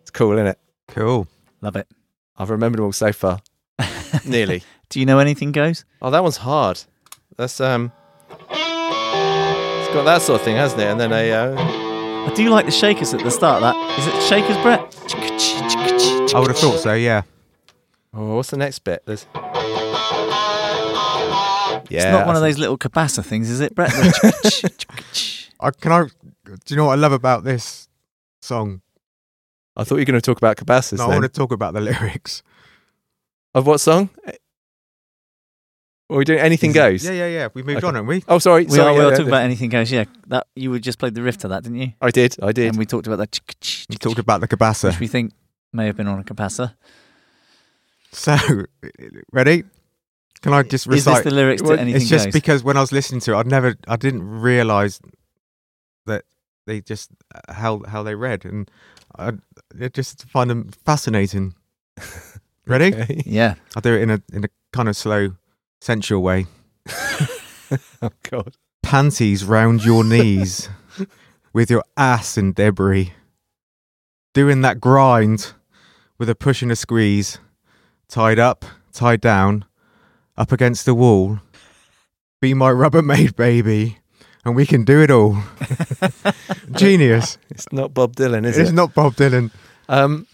it's 0.00 0.10
cool 0.10 0.32
isn't 0.32 0.46
it 0.46 0.58
cool. 0.92 1.26
Love 1.60 1.76
it. 1.76 1.88
I've 2.36 2.50
remembered 2.50 2.78
them 2.78 2.86
all 2.86 2.92
so 2.92 3.12
far. 3.12 3.40
Nearly. 4.26 4.62
Do 4.88 5.00
you 5.00 5.06
know 5.06 5.18
anything 5.18 5.52
goes? 5.52 5.84
Oh, 6.00 6.10
that 6.10 6.22
one's 6.22 6.38
hard. 6.38 6.82
That's 7.36 7.60
um. 7.60 7.92
It's 8.30 9.94
got 9.94 10.04
that 10.04 10.22
sort 10.22 10.40
of 10.40 10.44
thing, 10.44 10.56
hasn't 10.56 10.80
it? 10.80 10.86
And 10.86 11.00
then 11.00 11.12
a. 11.12 11.32
Uh, 11.32 12.28
I 12.30 12.32
do 12.34 12.48
like 12.50 12.66
the 12.66 12.72
shakers 12.72 13.14
at 13.14 13.22
the 13.22 13.30
start. 13.30 13.62
That 13.62 13.76
is 13.98 14.06
it. 14.06 14.22
Shakers, 14.28 14.56
Brett. 14.58 14.80
I 16.34 16.38
would 16.38 16.48
have 16.48 16.58
thought 16.58 16.78
so. 16.78 16.94
Yeah. 16.94 17.22
oh, 18.14 18.36
what's 18.36 18.50
the 18.50 18.56
next 18.56 18.80
bit? 18.80 19.02
There's. 19.06 19.26
Yeah. 21.92 21.98
It's 21.98 22.12
not 22.18 22.26
one 22.26 22.36
I 22.36 22.38
of 22.38 22.42
those 22.42 22.58
little 22.58 22.78
cabasa 22.78 23.24
things, 23.24 23.50
is 23.50 23.60
it, 23.60 23.74
Brett? 23.74 23.92
I 25.60 25.70
can 25.70 25.92
I. 25.92 26.04
Do 26.44 26.56
you 26.68 26.76
know 26.76 26.86
what 26.86 26.92
I 26.92 26.96
love 26.96 27.12
about 27.12 27.44
this 27.44 27.88
song? 28.40 28.80
I 29.76 29.84
thought 29.84 29.94
you 29.96 30.00
were 30.00 30.04
going 30.06 30.20
to 30.20 30.24
talk 30.24 30.36
about 30.38 30.56
Cabasas. 30.58 30.98
No, 30.98 31.04
I 31.04 31.08
want 31.08 31.22
to 31.22 31.28
talk 31.28 31.50
about 31.52 31.72
the 31.72 31.80
lyrics. 31.80 32.42
Of 33.54 33.66
what 33.66 33.78
song? 33.80 34.10
Are 36.10 36.16
we 36.18 36.24
doing 36.26 36.40
anything 36.40 36.70
Is- 36.70 36.76
goes? 36.76 37.04
Yeah, 37.06 37.12
yeah, 37.12 37.26
yeah. 37.28 37.48
We 37.54 37.62
moved 37.62 37.78
Okay. 37.78 37.86
on, 37.86 37.94
haven't 37.94 38.08
we? 38.08 38.22
Oh, 38.28 38.38
sorry. 38.38 38.64
We 38.66 38.76
sorry. 38.76 38.82
are, 38.82 38.92
yeah, 38.92 38.98
we'll 38.98 39.10
yeah, 39.10 39.16
talk 39.16 39.26
yeah. 39.26 39.30
about 39.30 39.42
anything 39.44 39.70
goes. 39.70 39.90
Yeah, 39.90 40.04
that 40.26 40.46
you 40.54 40.70
would 40.70 40.82
just 40.82 40.98
played 40.98 41.14
the 41.14 41.22
riff 41.22 41.38
to 41.38 41.48
that, 41.48 41.62
didn't 41.62 41.78
you? 41.78 41.92
I 42.02 42.10
did. 42.10 42.36
I 42.42 42.52
did. 42.52 42.68
And 42.68 42.76
we 42.76 42.84
talked 42.84 43.06
about 43.06 43.16
that, 43.16 43.32
ch- 43.32 43.40
ch- 43.60 43.86
We 43.88 43.96
ch- 43.96 43.98
talked 43.98 44.18
about 44.18 44.42
the 44.42 44.48
cabasa. 44.48 44.88
which 44.90 45.00
we 45.00 45.06
think 45.06 45.32
may 45.72 45.86
have 45.86 45.96
been 45.96 46.08
on 46.08 46.18
a 46.20 46.24
capacitor. 46.24 46.74
So, 48.12 48.36
ready? 49.32 49.64
Can 50.42 50.52
I 50.52 50.62
just 50.62 50.86
Is 50.88 51.04
this 51.04 51.06
recite? 51.06 51.24
the 51.24 51.30
lyrics 51.30 51.62
Well, 51.62 51.76
to 51.76 51.80
anything 51.80 52.00
it's 52.02 52.10
just 52.10 52.26
goes? 52.26 52.32
because 52.32 52.62
when 52.64 52.76
I 52.76 52.80
was 52.80 52.92
listening 52.92 53.20
to 53.22 53.32
it, 53.32 53.36
I'd 53.36 53.46
never, 53.46 53.76
I 53.88 53.96
didn't 53.96 54.22
realize 54.28 55.00
that 56.06 56.24
they 56.66 56.80
just 56.80 57.10
uh, 57.34 57.52
how 57.52 57.82
how 57.88 58.02
they 58.02 58.14
read, 58.16 58.44
and 58.44 58.70
I, 59.16 59.32
I 59.80 59.88
just 59.88 60.24
find 60.28 60.50
them 60.50 60.70
fascinating. 60.84 61.54
Ready? 62.66 62.94
Okay. 62.94 63.22
yeah, 63.26 63.54
I'll 63.76 63.82
do 63.82 63.94
it 63.94 64.02
in 64.02 64.10
a 64.10 64.22
in 64.32 64.44
a 64.44 64.48
kind 64.72 64.88
of 64.88 64.96
slow, 64.96 65.36
sensual 65.80 66.22
way. 66.22 66.46
oh 68.02 68.10
God. 68.30 68.56
Panties 68.82 69.44
round 69.44 69.84
your 69.84 70.04
knees, 70.04 70.68
with 71.52 71.70
your 71.70 71.84
ass 71.96 72.36
in 72.36 72.52
debris, 72.52 73.12
doing 74.34 74.60
that 74.62 74.80
grind 74.80 75.52
with 76.18 76.28
a 76.28 76.34
push 76.34 76.62
and 76.62 76.70
a 76.72 76.76
squeeze, 76.76 77.38
tied 78.08 78.38
up, 78.38 78.64
tied 78.92 79.20
down, 79.20 79.64
up 80.36 80.52
against 80.52 80.84
the 80.86 80.94
wall. 80.94 81.38
Be 82.40 82.54
my 82.54 82.70
Rubbermaid 82.70 83.36
baby, 83.36 83.98
and 84.44 84.56
we 84.56 84.66
can 84.66 84.84
do 84.84 85.00
it 85.00 85.10
all. 85.10 85.38
Genius. 86.72 87.38
It's 87.50 87.72
not 87.72 87.94
Bob 87.94 88.16
Dylan, 88.16 88.44
is 88.44 88.50
it's 88.50 88.58
it? 88.58 88.62
It's 88.62 88.72
not 88.72 88.94
Bob 88.94 89.14
Dylan. 89.14 89.50
Um, 89.88 90.26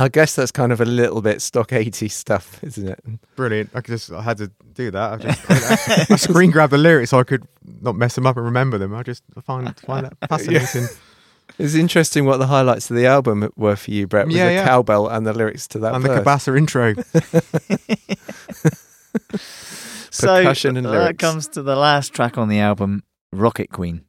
I 0.00 0.08
guess 0.08 0.34
that's 0.34 0.50
kind 0.50 0.72
of 0.72 0.80
a 0.80 0.84
little 0.84 1.20
bit 1.20 1.42
stock 1.42 1.72
80 1.72 2.08
stuff, 2.08 2.62
isn't 2.64 2.88
it? 2.88 3.00
Brilliant. 3.36 3.70
I 3.74 3.80
just 3.82 4.10
I 4.10 4.22
had 4.22 4.38
to 4.38 4.50
do 4.72 4.90
that. 4.90 5.12
I 5.12 5.16
just 5.18 5.50
I, 5.50 6.14
I 6.14 6.16
screen 6.16 6.50
grabbed 6.50 6.72
the 6.72 6.78
lyrics 6.78 7.10
so 7.10 7.18
I 7.18 7.24
could 7.24 7.46
not 7.82 7.96
mess 7.96 8.14
them 8.14 8.26
up 8.26 8.36
and 8.36 8.46
remember 8.46 8.78
them. 8.78 8.94
I 8.94 9.02
just 9.02 9.22
find 9.44 9.78
find 9.80 10.06
that 10.06 10.16
fascinating. 10.28 10.86
It's 11.58 11.74
interesting 11.74 12.24
what 12.24 12.38
the 12.38 12.46
highlights 12.46 12.90
of 12.90 12.96
the 12.96 13.06
album 13.06 13.52
were 13.56 13.76
for 13.76 13.90
you, 13.90 14.06
Brett. 14.06 14.30
Yeah, 14.30 14.46
the 14.46 14.52
yeah. 14.54 14.64
cowbell 14.64 15.08
and 15.08 15.26
the 15.26 15.34
lyrics 15.34 15.68
to 15.68 15.78
that 15.80 15.94
and 15.94 16.02
the 16.02 16.08
verse. 16.08 16.24
Cabasa 16.24 16.56
intro. 16.56 16.94
so 20.10 20.26
Percussion 20.26 20.76
and 20.76 20.86
that 20.86 21.18
comes 21.18 21.48
to 21.48 21.62
the 21.62 21.76
last 21.76 22.12
track 22.12 22.38
on 22.38 22.48
the 22.48 22.58
album, 22.58 23.02
Rocket 23.32 23.70
Queen. 23.70 24.04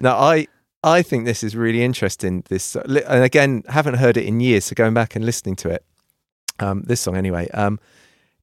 Now, 0.00 0.16
I 0.16 0.46
I 0.82 1.02
think 1.02 1.24
this 1.24 1.42
is 1.42 1.56
really 1.56 1.82
interesting. 1.82 2.44
This 2.48 2.76
and 2.76 3.24
again, 3.24 3.62
haven't 3.68 3.94
heard 3.94 4.16
it 4.16 4.26
in 4.26 4.40
years, 4.40 4.66
so 4.66 4.74
going 4.74 4.94
back 4.94 5.16
and 5.16 5.24
listening 5.24 5.56
to 5.56 5.70
it, 5.70 5.84
um, 6.60 6.82
this 6.82 7.00
song 7.00 7.16
anyway, 7.16 7.48
um, 7.50 7.80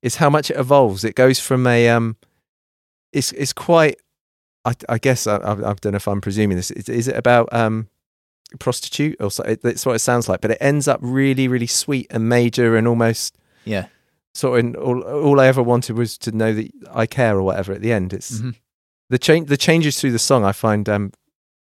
is 0.01 0.15
how 0.15 0.29
much 0.29 0.49
it 0.49 0.57
evolves. 0.57 1.03
It 1.03 1.15
goes 1.15 1.39
from 1.39 1.67
a 1.67 1.89
um, 1.89 2.17
it's 3.13 3.31
it's 3.33 3.53
quite. 3.53 3.97
I, 4.63 4.73
I 4.89 4.97
guess 4.99 5.25
I, 5.25 5.37
I, 5.37 5.53
I 5.53 5.73
don't 5.73 5.85
know 5.85 5.95
if 5.95 6.07
I'm 6.07 6.21
presuming 6.21 6.55
this. 6.55 6.69
Is, 6.69 6.87
is 6.87 7.07
it 7.07 7.15
about 7.15 7.51
um, 7.51 7.89
prostitute 8.59 9.17
or 9.19 9.31
so? 9.31 9.43
It, 9.43 9.61
that's 9.61 9.85
what 9.85 9.95
it 9.95 9.99
sounds 9.99 10.29
like. 10.29 10.41
But 10.41 10.51
it 10.51 10.59
ends 10.61 10.87
up 10.87 10.99
really, 11.01 11.47
really 11.47 11.67
sweet 11.67 12.07
and 12.11 12.29
major 12.29 12.75
and 12.75 12.87
almost 12.87 13.37
Yeah, 13.65 13.87
sort 14.33 14.59
of. 14.59 14.65
in- 14.65 14.75
All, 14.75 15.01
all 15.01 15.39
I 15.39 15.47
ever 15.47 15.61
wanted 15.63 15.95
was 15.97 16.17
to 16.19 16.31
know 16.31 16.53
that 16.53 16.69
I 16.93 17.05
care 17.05 17.37
or 17.37 17.43
whatever. 17.43 17.73
At 17.73 17.81
the 17.81 17.91
end, 17.91 18.13
it's 18.13 18.39
Mhm. 18.41 18.55
the 19.09 19.17
change. 19.19 19.47
The 19.49 19.57
changes 19.57 19.99
through 19.99 20.11
the 20.11 20.19
song 20.19 20.43
I 20.45 20.51
find 20.51 20.87
um, 20.89 21.11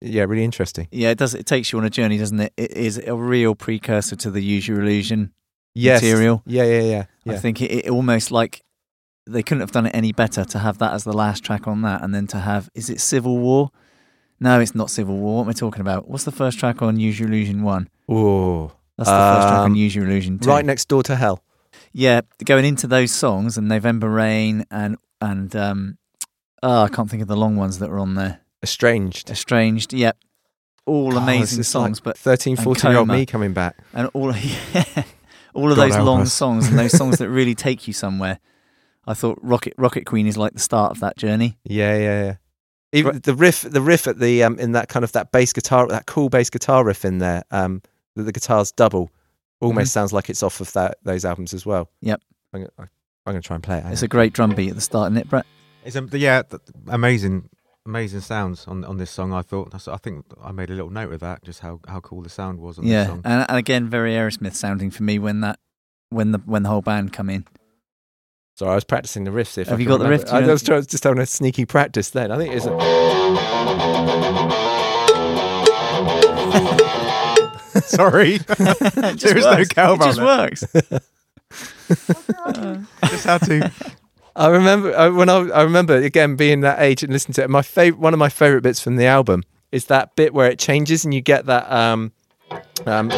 yeah, 0.00 0.22
really 0.24 0.44
interesting. 0.44 0.88
yeah. 0.90 1.10
It 1.10 1.18
does. 1.18 1.34
It 1.34 1.46
takes 1.46 1.72
you 1.72 1.78
on 1.78 1.84
a 1.84 1.90
journey, 1.90 2.18
doesn't 2.18 2.40
it? 2.40 2.52
It 2.56 2.72
is 2.72 2.98
a 2.98 3.14
real 3.14 3.54
precursor 3.54 4.16
to 4.16 4.30
the 4.30 4.40
Use 4.42 4.66
Your 4.68 4.80
Illusion 4.80 5.32
Yes. 5.74 6.02
material. 6.02 6.42
Yeah, 6.46 6.64
yeah, 6.64 6.80
yeah. 7.24 7.32
I 7.34 7.36
think 7.36 7.60
it, 7.62 7.70
it 7.70 7.90
almost 7.90 8.30
like 8.30 8.62
they 9.26 9.42
couldn't 9.42 9.60
have 9.60 9.72
done 9.72 9.86
it 9.86 9.94
any 9.94 10.12
better 10.12 10.44
to 10.44 10.58
have 10.58 10.78
that 10.78 10.92
as 10.94 11.04
the 11.04 11.12
last 11.12 11.44
track 11.44 11.68
on 11.68 11.82
that, 11.82 12.02
and 12.02 12.14
then 12.14 12.26
to 12.28 12.38
have 12.38 12.70
is 12.74 12.88
it 12.90 13.00
Civil 13.00 13.38
War? 13.38 13.70
No, 14.40 14.60
it's 14.60 14.74
not 14.74 14.88
Civil 14.88 15.16
War. 15.18 15.36
What 15.38 15.42
am 15.42 15.48
I 15.50 15.52
talking 15.52 15.80
about? 15.80 16.08
What's 16.08 16.24
the 16.24 16.32
first 16.32 16.58
track 16.58 16.80
on 16.80 16.98
Use 16.98 17.18
Your 17.20 17.28
Illusion 17.28 17.62
one? 17.62 17.88
Oh, 18.08 18.72
That's 18.96 19.10
the 19.10 19.14
first 19.16 19.48
track 19.48 19.58
on 19.60 19.66
Um, 19.72 19.74
Use 19.74 19.94
Your 19.96 20.06
Illusion 20.06 20.38
two. 20.38 20.48
Right 20.48 20.64
next 20.64 20.88
door 20.88 21.02
to 21.04 21.16
hell. 21.16 21.42
Yeah, 21.92 22.20
going 22.44 22.64
into 22.64 22.86
those 22.86 23.12
songs 23.12 23.56
and 23.58 23.68
November 23.68 24.08
Rain 24.08 24.64
and 24.70 24.96
and 25.20 25.54
um, 25.56 25.98
oh, 26.62 26.82
I 26.82 26.88
can't 26.88 27.10
think 27.10 27.22
of 27.22 27.28
the 27.28 27.36
long 27.36 27.56
ones 27.56 27.78
that 27.78 27.90
were 27.90 27.98
on 27.98 28.14
there. 28.14 28.40
Estranged. 28.62 29.30
Estranged, 29.30 29.92
yep, 29.92 30.16
all 30.86 31.12
God, 31.12 31.22
amazing 31.22 31.62
songs, 31.62 31.98
like 31.98 32.04
but 32.04 32.18
13, 32.18 32.56
14 32.56 32.90
year 32.90 32.98
old 32.98 33.08
me 33.08 33.26
coming 33.26 33.52
back. 33.52 33.76
and 33.94 34.08
all 34.14 34.34
yeah, 34.74 35.04
all 35.54 35.70
of 35.70 35.76
God 35.76 35.90
those 35.90 35.98
long 35.98 36.22
us. 36.22 36.32
songs 36.32 36.68
and 36.68 36.78
those 36.78 36.92
songs 36.96 37.18
that 37.18 37.28
really 37.28 37.54
take 37.66 37.86
you 37.86 37.92
somewhere. 37.92 38.40
I 39.06 39.14
thought 39.14 39.38
Rocket 39.40 39.74
Rocket 39.78 40.06
Queen 40.06 40.26
is 40.26 40.36
like 40.36 40.52
the 40.52 40.58
start 40.58 40.90
of 40.90 41.00
that 41.00 41.16
journey. 41.16 41.56
Yeah, 41.64 41.96
yeah, 41.96 42.24
yeah. 42.24 42.36
Even 42.92 43.20
the 43.20 43.34
riff, 43.34 43.62
the 43.62 43.80
riff 43.82 44.06
at 44.06 44.18
the 44.18 44.42
um 44.42 44.58
in 44.58 44.72
that 44.72 44.88
kind 44.88 45.04
of 45.04 45.12
that 45.12 45.30
bass 45.30 45.52
guitar, 45.52 45.86
that 45.88 46.06
cool 46.06 46.28
bass 46.28 46.50
guitar 46.50 46.84
riff 46.84 47.04
in 47.04 47.18
there, 47.18 47.44
um, 47.50 47.82
that 48.16 48.24
the 48.24 48.32
guitar's 48.32 48.72
double, 48.72 49.10
almost 49.60 49.92
sounds 49.92 50.12
like 50.12 50.30
it's 50.30 50.42
off 50.42 50.60
of 50.60 50.72
that 50.74 50.98
those 51.02 51.24
albums 51.24 51.54
as 51.54 51.64
well. 51.66 51.84
Mm-hmm. 51.86 52.08
Yep. 52.08 52.22
I'm 52.54 52.60
gonna, 52.60 52.72
I'm 52.78 52.88
gonna 53.26 53.40
try 53.42 53.54
and 53.56 53.62
play 53.62 53.78
it. 53.78 53.84
It's 53.86 54.02
a 54.02 54.08
great 54.08 54.32
drum 54.32 54.54
beat 54.54 54.70
at 54.70 54.74
the 54.74 54.80
start, 54.80 55.12
isn't 55.12 55.18
it, 55.22 55.28
Brett? 55.28 55.46
It's 55.84 55.96
um, 55.96 56.08
yeah, 56.12 56.42
th- 56.42 56.62
amazing, 56.88 57.48
amazing 57.86 58.20
sounds 58.20 58.66
on 58.66 58.84
on 58.84 58.96
this 58.98 59.10
song. 59.10 59.32
I 59.32 59.42
thought 59.42 59.74
I 59.88 59.96
think 59.98 60.24
I 60.42 60.52
made 60.52 60.70
a 60.70 60.74
little 60.74 60.90
note 60.90 61.12
of 61.12 61.20
that, 61.20 61.42
just 61.44 61.60
how 61.60 61.80
how 61.86 62.00
cool 62.00 62.22
the 62.22 62.28
sound 62.30 62.58
was 62.58 62.78
on 62.78 62.84
this 62.84 62.92
Yeah, 62.92 63.06
song. 63.06 63.22
and, 63.24 63.44
and 63.48 63.58
again, 63.58 63.88
very 63.88 64.12
Aerosmith 64.12 64.54
sounding 64.54 64.90
for 64.90 65.02
me 65.02 65.18
when 65.18 65.40
that 65.42 65.58
when 66.10 66.32
the 66.32 66.38
when 66.46 66.62
the 66.62 66.68
whole 66.68 66.82
band 66.82 67.12
come 67.12 67.28
in. 67.30 67.44
Sorry, 68.56 68.72
I 68.72 68.74
was 68.74 68.84
practicing 68.84 69.22
the 69.24 69.30
riffs. 69.30 69.56
If 69.56 69.68
I 69.68 69.72
Have 69.72 69.80
you 69.80 69.86
can 69.86 69.92
got 69.94 69.98
the 69.98 70.04
remember. 70.04 70.24
riff? 70.24 70.30
Do 70.32 70.38
you 70.44 70.48
I 70.48 70.52
was 70.52 70.62
trying, 70.64 70.84
just 70.86 71.04
having 71.04 71.20
a 71.20 71.26
sneaky 71.26 71.64
practice 71.64 72.10
then. 72.10 72.32
I 72.32 72.38
think 72.38 72.54
it's. 72.54 72.66
A, 72.66 74.37
Sorry, 77.96 78.34
It 78.44 78.46
there 79.20 79.36
is 79.38 79.44
no 79.44 79.50
works. 79.56 79.68
cowbell. 79.68 80.08
It 80.08 80.14
just 80.14 80.18
there. 80.18 81.00
works. 81.00 81.04
Just 83.10 83.24
had 83.24 83.38
to. 83.46 83.72
I 84.36 84.48
remember 84.48 84.94
I, 84.96 85.08
when 85.08 85.28
I, 85.30 85.38
I 85.48 85.62
remember 85.62 85.96
again 85.96 86.36
being 86.36 86.60
that 86.60 86.80
age 86.80 87.02
and 87.02 87.10
listening 87.12 87.32
to 87.34 87.42
it. 87.44 87.50
My 87.50 87.62
favorite, 87.62 87.98
one 88.00 88.12
of 88.12 88.18
my 88.18 88.28
favorite 88.28 88.60
bits 88.62 88.80
from 88.80 88.96
the 88.96 89.06
album 89.06 89.42
is 89.72 89.86
that 89.86 90.14
bit 90.14 90.34
where 90.34 90.50
it 90.50 90.58
changes 90.58 91.04
and 91.04 91.14
you 91.14 91.20
get 91.22 91.46
that. 91.46 91.70
Um, 91.72 92.12
um, 92.86 93.08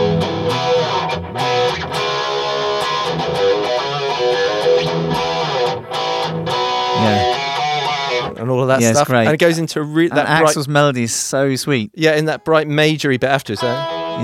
yeah, 7.02 8.32
and 8.38 8.50
all 8.50 8.62
of 8.62 8.68
that 8.68 8.80
Yeah, 8.80 8.90
it's 8.90 8.98
stuff, 8.98 9.08
great. 9.08 9.24
and 9.26 9.34
it 9.34 9.38
goes 9.38 9.58
into 9.58 9.80
a 9.80 9.82
re- 9.82 10.08
and 10.08 10.16
that 10.16 10.26
bright, 10.40 10.54
Axl's 10.56 10.68
melody 10.68 11.04
is 11.04 11.14
so 11.14 11.54
sweet. 11.56 11.90
yeah, 11.94 12.14
in 12.16 12.26
that 12.26 12.44
bright 12.44 12.68
majory 12.68 13.16
bit 13.16 13.30
after. 13.30 13.56
So, 13.56 13.66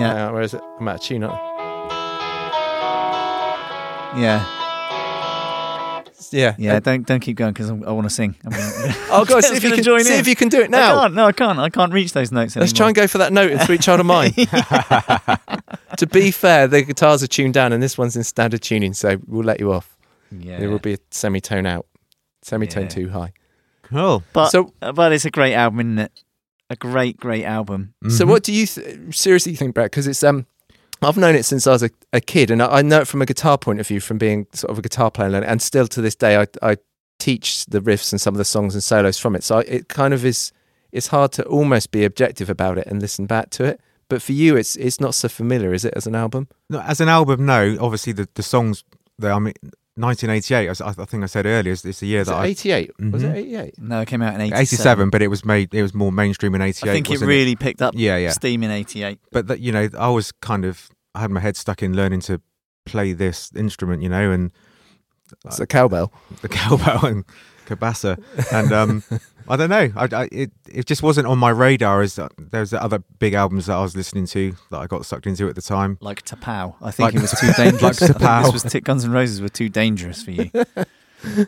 Yeah, 0.01 0.29
uh, 0.29 0.33
where 0.33 0.43
is 0.43 0.55
it? 0.55 0.61
I'm 0.79 0.89
out 0.89 0.97
of 0.97 1.01
tune. 1.03 1.25
aren't 1.25 1.41
yeah, 4.19 4.43
I? 4.45 6.05
Yeah, 6.33 6.55
yeah. 6.59 6.81
Don't 6.81 7.07
don't 7.07 7.21
keep 7.21 7.37
going 7.37 7.53
because 7.53 7.71
I 7.71 7.73
want 7.75 8.05
to 8.05 8.11
sing. 8.11 8.35
I'm 8.45 8.51
gonna, 8.51 8.95
Oh 9.11 9.25
god, 9.27 9.45
see 9.45 9.57
if 9.57 9.63
you 9.65 9.71
can 9.73 9.83
join 9.85 10.01
in. 10.01 10.05
see 10.07 10.15
in. 10.15 10.21
if 10.21 10.27
you 10.29 10.35
can 10.37 10.49
do 10.49 10.61
it 10.61 10.65
I 10.67 10.69
now. 10.69 11.01
can't. 11.03 11.15
No, 11.15 11.27
I 11.27 11.33
can't. 11.33 11.59
I 11.59 11.69
can't 11.71 11.93
reach 11.93 12.13
those 12.13 12.33
notes 12.33 12.57
Let's 12.57 12.73
try 12.73 12.87
and 12.89 12.97
go 12.97 13.07
for 13.07 13.19
that 13.19 13.33
note 13.33 13.51
in 13.53 13.59
Sweet 13.61 13.81
Child 13.83 14.01
of 14.01 14.07
Mine. 14.07 14.33
to 15.97 16.07
be 16.11 16.31
fair, 16.31 16.67
the 16.67 16.83
guitars 16.83 17.23
are 17.23 17.27
tuned 17.29 17.55
down 17.55 17.73
and 17.73 17.83
this 17.83 17.97
one's 17.97 18.17
in 18.17 18.25
standard 18.25 18.63
tuning, 18.63 18.93
so 18.95 19.19
we'll 19.27 19.45
let 19.45 19.61
you 19.61 19.73
off. 19.73 19.97
Yeah, 20.33 20.59
It 20.61 20.67
will 20.67 20.79
be 20.81 20.95
a 20.95 20.99
semitone 21.11 21.67
out, 21.67 21.87
semitone 22.43 22.85
Yeah. 22.85 22.89
too 22.89 23.09
high. 23.11 23.33
Cool. 23.83 24.25
but 24.33 24.49
so- 24.49 24.73
but 24.81 25.13
it's 25.13 25.25
a 25.27 25.31
great 25.31 25.55
album, 25.55 25.79
isn't 25.81 25.99
it? 26.01 26.13
A 26.71 26.77
great, 26.77 27.17
great 27.19 27.45
album. 27.45 27.95
So 28.09 28.25
Mhm. 28.25 28.29
what 28.29 28.43
do 28.43 28.53
you 28.53 28.67
th- 28.67 29.15
seriously 29.17 29.55
think, 29.55 29.75
Brett? 29.75 29.91
Because 29.91 30.07
it's 30.07 30.23
um, 30.25 30.47
I've 31.03 31.17
known 31.17 31.35
it 31.37 31.45
since 31.45 31.67
I 31.67 31.73
was 31.73 31.83
a, 31.83 31.91
a 32.13 32.21
kid, 32.21 32.51
and 32.51 32.63
I, 32.63 32.79
I 32.79 32.83
know 32.83 33.01
it 33.01 33.07
from 33.09 33.23
a 33.23 33.27
guitar 33.27 33.57
point 33.59 33.79
of 33.81 33.87
view, 33.87 34.01
from 34.01 34.19
being 34.19 34.47
sort 34.53 34.71
of 34.73 34.79
a 34.79 34.83
guitar 34.83 35.11
player, 35.11 35.35
and, 35.37 35.45
and 35.45 35.63
still 35.63 35.87
to 35.89 36.01
this 36.01 36.15
day, 36.17 36.37
I, 36.37 36.47
I 36.63 36.77
teach 37.19 37.67
the 37.67 37.81
riffs 37.81 38.13
and 38.13 38.21
some 38.21 38.35
of 38.35 38.39
the 38.39 38.45
songs 38.45 38.75
and 38.75 38.83
solos 38.83 39.19
from 39.19 39.37
it. 39.37 39.45
So 39.45 39.59
I, 39.59 39.61
it 39.63 39.89
kind 39.89 40.13
of 40.15 40.25
is. 40.25 40.53
It's 40.93 41.09
hard 41.09 41.33
to 41.33 41.45
almost 41.45 41.91
be 41.91 42.05
objective 42.05 42.49
about 42.49 42.79
it 42.79 42.87
and 42.87 43.01
listen 43.03 43.27
back 43.27 43.51
to 43.51 43.65
it. 43.65 43.81
But 44.09 44.23
for 44.23 44.33
you, 44.33 44.57
it's 44.57 44.75
it's 44.77 44.99
not 45.01 45.15
so 45.15 45.29
familiar, 45.29 45.73
is 45.75 45.85
it, 45.85 45.93
as 45.97 46.07
an 46.07 46.15
album? 46.15 46.49
No, 46.71 46.81
as 46.81 47.01
an 47.01 47.09
album, 47.09 47.45
no. 47.47 47.77
Obviously, 47.81 48.13
the 48.13 48.29
the 48.35 48.43
songs. 48.43 48.83
That, 49.19 49.33
I 49.33 49.39
mean, 49.39 49.55
1988. 49.97 50.69
as 50.69 50.81
I, 50.81 50.89
I 50.91 51.05
think 51.07 51.23
I 51.23 51.27
said 51.27 51.47
earlier. 51.47 51.73
it's, 51.73 51.85
is 51.85 52.01
the 52.01 52.07
year 52.07 52.21
Was 52.21 52.29
that 52.29 52.35
it 52.35 52.39
I 52.39 52.47
88? 52.47 52.91
Was 53.13 53.23
it 53.23 53.33
Mhm. 53.33 53.35
88? 53.37 53.75
No, 53.79 54.01
it 54.01 54.07
came 54.09 54.23
out 54.23 54.35
in 54.35 54.41
87. 54.41 54.61
87, 54.61 55.11
but 55.11 55.23
it 55.23 55.29
was 55.29 55.45
made. 55.45 55.75
It 55.75 55.83
was 55.83 55.95
more 55.95 56.13
mainstream 56.13 56.55
in 56.55 56.61
88. 56.63 56.91
I 56.91 56.93
think 56.95 57.09
it 57.09 57.13
wasn't 57.15 57.29
really 57.29 57.57
picked 57.57 57.83
up 57.83 57.95
Yeah, 57.97 58.17
yeah. 58.17 58.31
steam 58.31 58.63
in 58.63 58.71
88. 58.71 59.19
But 59.33 59.47
that 59.49 59.61
you 59.61 59.73
know, 59.73 59.89
I 59.99 60.09
was 60.11 60.33
kind 60.33 60.65
of. 60.65 60.89
I 61.15 61.21
had 61.21 61.31
my 61.31 61.41
head 61.41 61.57
stuck 61.57 61.83
in 61.83 61.97
learning 61.97 62.21
to 62.23 62.41
play 62.85 63.13
this 63.15 63.51
instrument, 63.57 64.03
you 64.03 64.09
know, 64.11 64.31
and 64.31 64.53
It's 65.47 65.59
a 65.61 65.67
cowbell. 65.67 66.13
the 66.43 66.49
cowbell 66.49 67.07
and 67.07 67.25
cabasa, 67.67 68.19
and 68.53 68.73
um, 68.73 69.03
I 69.49 69.57
don't 69.57 69.71
know. 69.71 69.91
I, 69.97 70.09
I 70.13 70.29
it 70.33 70.51
it 70.69 70.87
just 70.87 71.03
wasn't 71.03 71.27
on 71.27 71.39
my 71.39 71.51
radar. 71.51 72.03
As 72.03 72.19
uh, 72.19 72.29
there's 72.39 72.73
other 72.73 72.99
big 73.19 73.35
albums 73.35 73.67
that 73.67 73.75
I 73.77 73.83
was 73.83 73.97
listening 73.97 74.27
to 74.29 74.55
that 74.71 74.79
I 74.79 74.87
got 74.87 75.05
sucked 75.07 75.27
into 75.27 75.49
at 75.49 75.55
the 75.55 75.63
time. 75.63 75.99
Like 76.01 76.25
Tapau. 76.25 76.75
I 76.83 76.91
think 76.91 77.07
Like- 77.07 77.15
it 77.15 77.23
was 77.23 77.33
too 77.41 77.53
dangerous. 77.57 78.01
like 78.01 78.11
I 78.11 78.15
Tapau. 78.15 78.43
this 78.45 78.53
was 78.65 78.73
t- 78.73 78.81
Guns 78.81 79.05
N' 79.05 79.13
Roses 79.13 79.41
were 79.41 79.49
too 79.49 79.69
dangerous 79.69 80.23
for 80.23 80.31
you. 80.33 80.51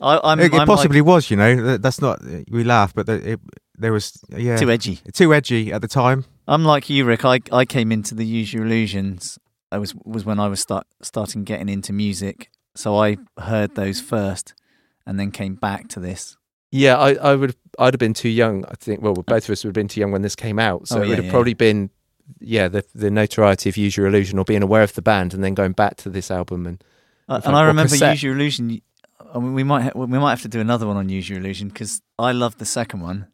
I, 0.02 0.20
I'm, 0.24 0.40
it, 0.40 0.52
it 0.52 0.60
I'm 0.60 0.66
possibly 0.66 1.00
was, 1.00 1.30
you 1.30 1.36
know. 1.36 1.76
That's 1.76 2.00
not. 2.00 2.20
We 2.50 2.64
laugh, 2.64 2.94
but 2.94 3.06
the- 3.06 3.32
it, 3.32 3.40
there 3.76 3.92
was 3.92 4.18
yeah 4.30 4.56
too 4.56 4.70
edgy. 4.70 4.96
too 5.12 5.32
edgy 5.34 5.72
at 5.72 5.82
the 5.82 5.88
time. 5.88 6.24
I'm 6.48 6.64
like 6.64 6.88
you, 6.90 7.04
Rick. 7.04 7.24
I 7.24 7.40
I 7.52 7.64
came 7.64 7.92
into 7.92 8.14
the 8.14 8.24
Use 8.26 8.52
Your 8.52 8.64
Illusions. 8.64 9.38
I 9.70 9.78
was 9.78 9.94
was 10.04 10.24
when 10.24 10.40
I 10.40 10.48
was 10.48 10.60
start 10.60 10.86
starting 11.02 11.44
getting 11.44 11.68
into 11.68 11.92
music. 11.92 12.50
So 12.74 12.96
I 12.96 13.18
heard 13.38 13.74
those 13.74 14.00
first, 14.00 14.54
and 15.06 15.18
then 15.20 15.30
came 15.30 15.54
back 15.56 15.88
to 15.88 16.00
this. 16.00 16.36
Yeah, 16.70 16.96
I, 16.96 17.14
I 17.14 17.34
would 17.34 17.54
I'd 17.78 17.94
have 17.94 17.98
been 18.00 18.14
too 18.14 18.28
young. 18.28 18.64
I 18.66 18.74
think. 18.74 19.00
Well, 19.02 19.14
both 19.14 19.44
of 19.44 19.50
us 19.50 19.64
would 19.64 19.68
have 19.70 19.74
been 19.74 19.88
too 19.88 20.00
young 20.00 20.10
when 20.12 20.22
this 20.22 20.36
came 20.36 20.58
out, 20.58 20.88
so 20.88 20.98
Oh, 20.98 21.02
it 21.02 21.08
would 21.08 21.16
have 21.18 21.24
yeah. 21.26 21.30
probably 21.30 21.54
been, 21.54 21.90
yeah, 22.40 22.68
the 22.68 22.84
the 22.94 23.10
notoriety 23.10 23.68
of 23.68 23.76
Use 23.76 23.96
Your 23.96 24.06
Illusion 24.06 24.38
or 24.38 24.44
being 24.44 24.62
aware 24.62 24.82
of 24.82 24.94
the 24.94 25.02
band 25.02 25.32
and 25.34 25.42
then 25.44 25.54
going 25.54 25.72
back 25.72 25.96
to 25.98 26.10
this 26.10 26.30
album 26.30 26.66
and 26.66 26.82
Uh, 27.28 27.36
fact, 27.36 27.46
and 27.46 27.56
I 27.56 27.62
remember 27.62 27.92
cassette. 27.92 28.12
Use 28.14 28.22
Your 28.22 28.34
Illusion. 28.34 28.80
I 29.34 29.38
mean, 29.38 29.54
we 29.54 29.62
might 29.64 29.82
ha- 29.82 29.92
we 29.94 30.06
might 30.18 30.30
have 30.30 30.42
to 30.42 30.48
do 30.48 30.60
another 30.60 30.86
one 30.86 30.96
on 30.96 31.08
Use 31.08 31.28
Your 31.28 31.38
Illusion 31.38 31.68
because 31.68 32.00
I 32.18 32.32
loved 32.32 32.58
the 32.58 32.64
second 32.66 33.00
one. 33.00 33.26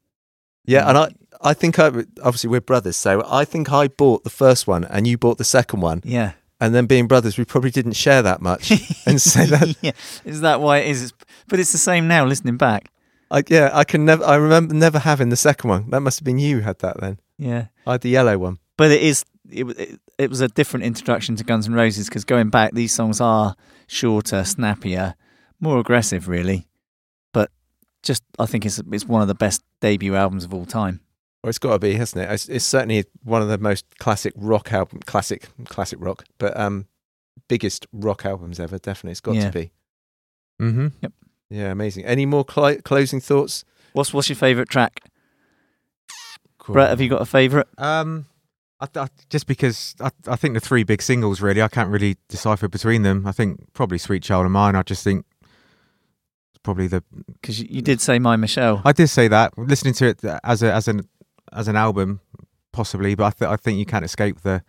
yeah, 0.67 0.89
and 0.89 0.97
I 0.99 1.15
I 1.41 1.55
think 1.55 1.79
I 1.79 1.87
obviously 2.23 2.49
we're 2.51 2.61
brothers, 2.61 2.97
so 2.97 3.23
I 3.31 3.45
think 3.45 3.71
I 3.73 3.89
bought 3.89 4.25
the 4.25 4.31
first 4.31 4.67
one 4.67 4.85
and 4.85 5.07
you 5.07 5.17
bought 5.19 5.39
the 5.39 5.45
second 5.45 5.81
one, 5.83 6.01
Yeah, 6.05 6.33
and 6.61 6.75
then 6.75 6.87
being 6.87 7.07
brothers, 7.07 7.37
we 7.39 7.45
probably 7.45 7.71
didn't 7.71 7.93
share 7.97 8.23
that 8.23 8.41
much. 8.41 8.71
And 9.07 9.21
so 9.21 9.45
that- 9.47 9.77
yeah, 9.83 9.93
is 10.25 10.41
that 10.41 10.61
why? 10.61 10.79
It's, 10.79 11.13
but 11.49 11.61
it's 11.61 11.73
the 11.73 11.79
same 11.79 12.09
now. 12.09 12.25
Listening 12.25 12.57
back, 12.57 12.91
I, 13.31 13.43
yeah, 13.49 13.71
I 13.73 13.85
can 13.85 14.05
never. 14.05 14.25
I 14.25 14.37
remember 14.37 14.75
never 14.75 14.99
having 14.99 15.29
the 15.31 15.37
second 15.37 15.71
one. 15.71 15.91
That 15.91 16.01
must 16.01 16.19
have 16.21 16.25
been 16.25 16.39
you 16.39 16.57
who 16.57 16.63
had 16.63 16.79
that 16.81 17.01
then. 17.01 17.19
yeah. 17.39 17.67
I 17.87 17.93
had 17.93 18.03
the 18.03 18.11
yellow 18.11 18.39
one. 18.39 18.59
But 18.77 18.91
it 18.91 19.03
is 19.03 19.25
it, 19.51 19.65
it, 19.79 20.01
it 20.19 20.31
was 20.31 20.41
a 20.41 20.49
different 20.49 20.85
introduction 20.87 21.37
to 21.37 21.45
Guns 21.45 21.67
N' 21.67 21.75
Roses 21.75 22.09
because 22.09 22.25
going 22.25 22.51
back, 22.51 22.73
these 22.75 22.93
songs 22.93 23.21
are 23.21 23.57
shorter, 23.87 24.45
snappier, 24.45 25.15
more 25.61 25.79
aggressive, 25.79 26.29
really. 26.29 26.67
But 27.33 27.51
just 28.03 28.23
I 28.39 28.47
think 28.47 28.65
it's 28.67 28.81
it's 28.93 29.05
one 29.07 29.23
of 29.23 29.29
the 29.29 29.35
best 29.35 29.63
debut 29.81 30.15
albums 30.15 30.45
of 30.45 30.53
all 30.55 30.67
time. 30.67 31.01
Or 31.43 31.51
it's 31.51 31.59
got 31.59 31.73
to 31.73 31.79
be, 31.79 31.95
hasn't 31.95 32.25
it? 32.25 32.33
It's, 32.33 32.49
it's 32.49 32.65
certainly 32.65 33.05
one 33.23 33.43
of 33.43 33.49
the 33.49 33.59
most 33.59 33.85
classic 33.99 34.33
rock 34.37 34.73
album, 34.73 35.01
classic, 35.05 35.49
classic 35.67 35.99
rock, 36.01 36.25
but 36.39 36.59
um, 36.59 36.87
biggest 37.49 37.87
rock 37.93 38.25
albums 38.25 38.59
ever. 38.59 38.79
Definitely, 38.79 39.11
it's 39.13 39.21
got 39.21 39.35
Yeah. 39.35 39.51
to 39.51 39.53
be. 39.53 39.73
hmm 40.59 40.87
Yeah, 41.51 41.71
amazing. 41.71 42.05
Any 42.05 42.27
more 42.27 42.45
cli 42.45 42.77
closing 42.83 43.21
thoughts? 43.21 43.65
What's 43.93 44.13
what's 44.13 44.29
your 44.29 44.37
favourite 44.37 44.69
track, 44.69 45.01
Brett? 46.67 46.89
Have 46.91 47.01
you 47.01 47.09
got 47.09 47.23
a 47.23 47.27
favourite? 47.27 47.67
Um, 47.79 48.27
I, 48.81 48.89
I, 48.97 49.09
just 49.31 49.47
because 49.47 49.95
I, 50.01 50.11
I 50.27 50.37
think 50.37 50.55
the 50.55 50.61
three 50.61 50.83
big 50.83 51.01
singles 51.01 51.41
really, 51.41 51.63
I 51.63 51.69
can't 51.69 51.91
really 51.91 52.17
decipher 52.29 52.69
between 52.69 53.03
them. 53.03 53.27
I 53.27 53.33
think 53.33 53.73
probably 53.73 53.99
"Sweet 53.99 54.23
Child 54.23 54.47
of 54.47 54.53
Mine." 54.53 54.75
I 54.75 54.83
just 54.83 55.05
think 55.05 55.27
it's 56.51 56.61
probably 56.63 56.89
the. 56.89 57.03
Because 57.41 57.61
you, 57.61 57.69
you 57.71 57.83
did 57.83 58.01
say 58.01 58.19
"My 58.19 58.37
Michelle." 58.37 58.83
I 58.85 58.93
did 58.93 59.09
say 59.09 59.29
that 59.29 59.57
listening 59.57 59.95
to 59.95 60.09
it 60.09 60.25
as 60.43 60.63
a 60.63 60.73
as 60.73 60.89
an 60.89 61.09
as 61.53 61.69
an 61.69 61.77
album, 61.77 62.21
possibly, 62.73 63.15
but 63.15 63.25
I, 63.25 63.31
th- 63.31 63.51
I 63.51 63.57
think 63.57 63.79
you 63.79 63.87
can't 63.87 64.05
escape 64.05 64.41
the, 64.41 64.65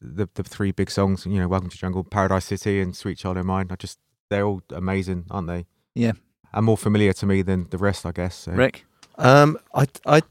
the 0.00 0.28
the 0.34 0.42
three 0.42 0.72
big 0.72 0.90
songs. 0.90 1.24
You 1.24 1.38
know, 1.40 1.48
"Welcome 1.48 1.70
to 1.70 1.78
Jungle," 1.78 2.04
"Paradise 2.04 2.44
City," 2.44 2.80
and 2.80 2.94
"Sweet 2.94 3.18
Child 3.18 3.38
of 3.38 3.46
Mine." 3.46 3.68
I 3.70 3.76
just 3.76 3.98
they're 4.28 4.44
all 4.44 4.60
amazing, 4.70 5.24
aren't 5.30 5.46
they? 5.46 5.66
Yeah. 5.98 6.12
and 6.52 6.64
more 6.64 6.76
familiar 6.76 7.12
to 7.12 7.26
me 7.26 7.42
than 7.42 7.66
the 7.70 7.78
rest, 7.78 8.06
I 8.06 8.12
guess. 8.12 8.36
So. 8.36 8.52
Rick. 8.52 8.84
Um, 9.16 9.58
I 9.74 9.86
I 10.06 10.22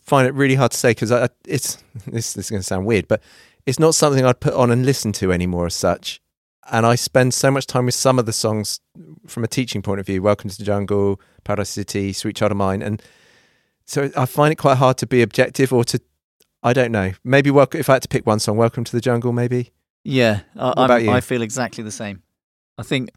find 0.00 0.26
it 0.26 0.34
really 0.34 0.56
hard 0.56 0.72
to 0.72 0.76
say 0.76 0.90
because 0.90 1.12
I 1.12 1.28
it's 1.46 1.82
this, 2.06 2.34
this 2.34 2.46
is 2.46 2.50
going 2.50 2.60
to 2.60 2.66
sound 2.66 2.86
weird, 2.86 3.06
but 3.06 3.22
it's 3.64 3.78
not 3.78 3.94
something 3.94 4.24
I'd 4.26 4.40
put 4.40 4.54
on 4.54 4.70
and 4.70 4.84
listen 4.84 5.12
to 5.12 5.32
anymore 5.32 5.66
as 5.66 5.74
such. 5.74 6.20
And 6.70 6.86
I 6.86 6.96
spend 6.96 7.34
so 7.34 7.50
much 7.50 7.66
time 7.66 7.86
with 7.86 7.94
some 7.94 8.18
of 8.18 8.26
the 8.26 8.32
songs 8.32 8.80
from 9.26 9.44
a 9.44 9.48
teaching 9.48 9.82
point 9.82 10.00
of 10.00 10.06
view. 10.06 10.22
Welcome 10.22 10.50
to 10.50 10.58
the 10.58 10.64
Jungle, 10.64 11.20
Paradise 11.44 11.70
City, 11.70 12.12
Sweet 12.12 12.36
Child 12.36 12.52
of 12.52 12.58
Mine, 12.58 12.82
and 12.82 13.02
so 13.84 14.10
I 14.16 14.26
find 14.26 14.52
it 14.52 14.56
quite 14.56 14.78
hard 14.78 14.98
to 14.98 15.06
be 15.06 15.22
objective 15.22 15.72
or 15.72 15.84
to. 15.84 16.00
I 16.64 16.72
don't 16.72 16.92
know. 16.92 17.12
Maybe 17.24 17.50
welcome, 17.50 17.80
if 17.80 17.90
I 17.90 17.94
had 17.94 18.02
to 18.02 18.08
pick 18.08 18.24
one 18.26 18.38
song, 18.38 18.56
Welcome 18.56 18.84
to 18.84 18.92
the 18.92 19.00
Jungle, 19.00 19.32
maybe. 19.32 19.72
Yeah, 20.04 20.40
I, 20.56 20.84
about 20.84 21.02
you? 21.02 21.10
I 21.10 21.20
feel 21.20 21.42
exactly 21.42 21.82
the 21.82 21.90
same. 21.90 22.22
I 22.78 22.84
think, 22.84 23.10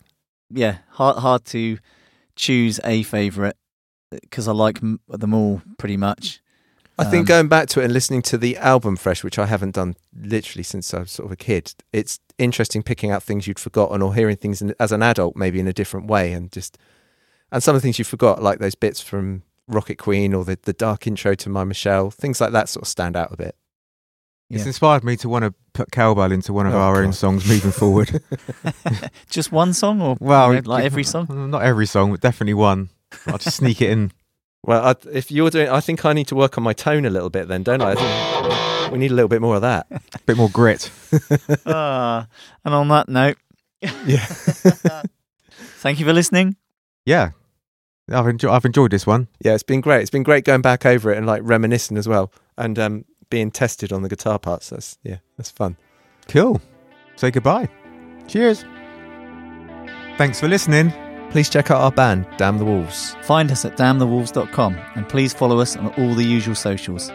yeah, 0.50 0.78
hard 0.90 1.18
hard 1.18 1.46
to 1.46 1.78
choose 2.36 2.80
a 2.84 3.04
favourite 3.04 3.56
because 4.12 4.48
I 4.48 4.52
like 4.54 4.78
m- 4.82 5.00
them 5.08 5.34
all 5.34 5.62
pretty 5.78 5.98
much. 5.98 6.42
I 6.98 7.04
think 7.04 7.22
Um, 7.24 7.26
going 7.26 7.48
back 7.50 7.68
to 7.70 7.82
it 7.82 7.86
and 7.86 7.94
listening 7.94 8.22
to 8.24 8.38
the 8.38 8.56
album 8.58 8.96
fresh, 8.96 9.22
which 9.24 9.38
I 9.38 9.48
haven't 9.48 9.76
done 9.76 9.96
literally 10.18 10.64
since 10.64 10.94
I 10.94 11.00
was 11.00 11.12
sort 11.12 11.26
of 11.26 11.32
a 11.34 11.36
kid, 11.36 11.74
it's 11.92 12.20
interesting 12.38 12.84
picking 12.84 13.12
out 13.12 13.22
things 13.24 13.48
you'd 13.48 13.60
forgotten 13.60 14.02
or 14.02 14.16
hearing 14.16 14.38
things 14.38 14.62
in, 14.62 14.74
as 14.80 14.92
an 14.94 15.04
adult 15.04 15.36
maybe 15.36 15.60
in 15.60 15.68
a 15.68 15.74
different 15.74 16.08
way 16.08 16.32
and 16.34 16.52
just 16.52 16.78
and 17.52 17.62
some 17.62 17.76
of 17.76 17.82
the 17.82 17.86
things 17.86 18.00
you 18.00 18.06
forgot 18.06 18.42
like 18.42 18.60
those 18.60 18.76
bits 18.76 19.02
from 19.02 19.44
Rocket 19.68 19.96
Queen 19.98 20.34
or 20.34 20.46
the 20.46 20.58
the 20.62 20.74
dark 20.74 21.06
intro 21.08 21.34
to 21.36 21.50
My 21.50 21.64
Michelle, 21.66 22.12
things 22.12 22.40
like 22.40 22.52
that 22.54 22.70
sort 22.70 22.84
of 22.84 22.88
stand 22.88 23.16
out 23.18 23.34
a 23.34 23.38
bit. 23.38 23.56
It's 24.50 24.62
Yeah. 24.64 24.68
inspired 24.68 25.04
me 25.04 25.18
to 25.18 25.30
want 25.30 25.44
to 25.46 25.54
put 25.74 25.92
cowbell 25.92 26.32
into 26.32 26.54
one 26.54 26.68
of 26.68 26.74
Oh, 26.74 26.80
our 26.80 27.04
own 27.04 27.14
songs 27.14 27.48
moving 27.48 27.72
forward. 27.72 28.22
Just 29.30 29.52
one 29.52 29.74
song, 29.74 30.02
or 30.02 30.18
well, 30.20 30.54
you 30.54 30.62
know, 30.62 30.70
like 30.70 30.84
every 30.86 31.04
song. 31.04 31.28
Not 31.50 31.64
every 31.64 31.86
song, 31.88 32.12
but 32.12 32.22
definitely 32.22 32.54
one. 32.54 32.90
I'll 33.28 33.38
just 33.38 33.58
sneak 33.58 33.82
it 33.82 33.90
in. 33.90 34.12
Well, 34.64 34.84
I, 34.84 34.96
if 35.12 35.32
you're 35.32 35.50
doing, 35.50 35.70
I 35.70 35.80
think 35.80 36.04
I 36.06 36.14
need 36.14 36.28
to 36.28 36.36
work 36.36 36.58
on 36.58 36.64
my 36.64 36.74
tone 36.74 37.06
a 37.06 37.10
little 37.10 37.30
bit 37.30 37.48
then, 37.48 37.64
don't 37.64 37.82
I? 37.82 37.94
I 37.98 38.90
we 38.92 38.98
need 38.98 39.12
a 39.12 39.14
little 39.14 39.30
bit 39.30 39.42
more 39.42 39.56
of 39.56 39.62
that. 39.62 39.88
A 39.92 40.20
bit 40.26 40.38
more 40.38 40.50
grit. 40.50 40.92
Ah, 41.66 42.28
and 42.66 42.74
on 42.74 42.88
that 42.90 43.08
note, 43.10 43.38
Yeah. 43.82 44.26
thank 45.80 46.00
you 46.00 46.06
for 46.06 46.14
listening. 46.14 46.56
Yeah, 47.06 47.32
I've 48.12 48.28
enjoyed. 48.28 48.52
I've 48.52 48.66
enjoyed 48.66 48.92
this 48.92 49.06
one. 49.08 49.28
Yeah, 49.40 49.54
it's 49.54 49.64
been 49.64 49.82
great. 49.82 50.02
It's 50.02 50.10
been 50.12 50.24
great 50.24 50.44
going 50.46 50.62
back 50.62 50.86
over 50.86 51.12
it 51.12 51.18
and 51.18 51.26
like 51.28 51.42
reminiscing 51.46 51.98
as 51.98 52.08
well, 52.08 52.32
and 52.58 52.78
um, 52.80 53.06
being 53.30 53.52
tested 53.52 53.92
on 53.92 54.02
the 54.02 54.10
guitar 54.10 54.40
parts. 54.40 54.70
That's 54.70 54.98
yeah, 55.04 55.18
that's 55.38 55.52
fun. 55.52 55.78
Cool. 56.28 56.62
Say 57.16 57.32
goodbye. 57.32 57.70
Cheers. 58.28 58.66
Thanks 60.18 60.40
for 60.40 60.48
listening. 60.48 60.92
Please 61.32 61.50
check 61.50 61.72
out 61.72 61.82
our 61.82 61.92
band, 61.92 62.26
Damn 62.38 62.58
the 62.58 62.66
Wolves. 62.66 63.16
Find 63.24 63.52
us 63.52 63.66
at 63.66 63.76
damnthewolves.com 63.76 64.78
and 64.96 65.10
please 65.10 65.34
follow 65.34 65.60
us 65.60 65.76
on 65.76 65.88
all 65.96 66.14
the 66.14 66.24
usual 66.24 66.56
socials. 66.56 67.12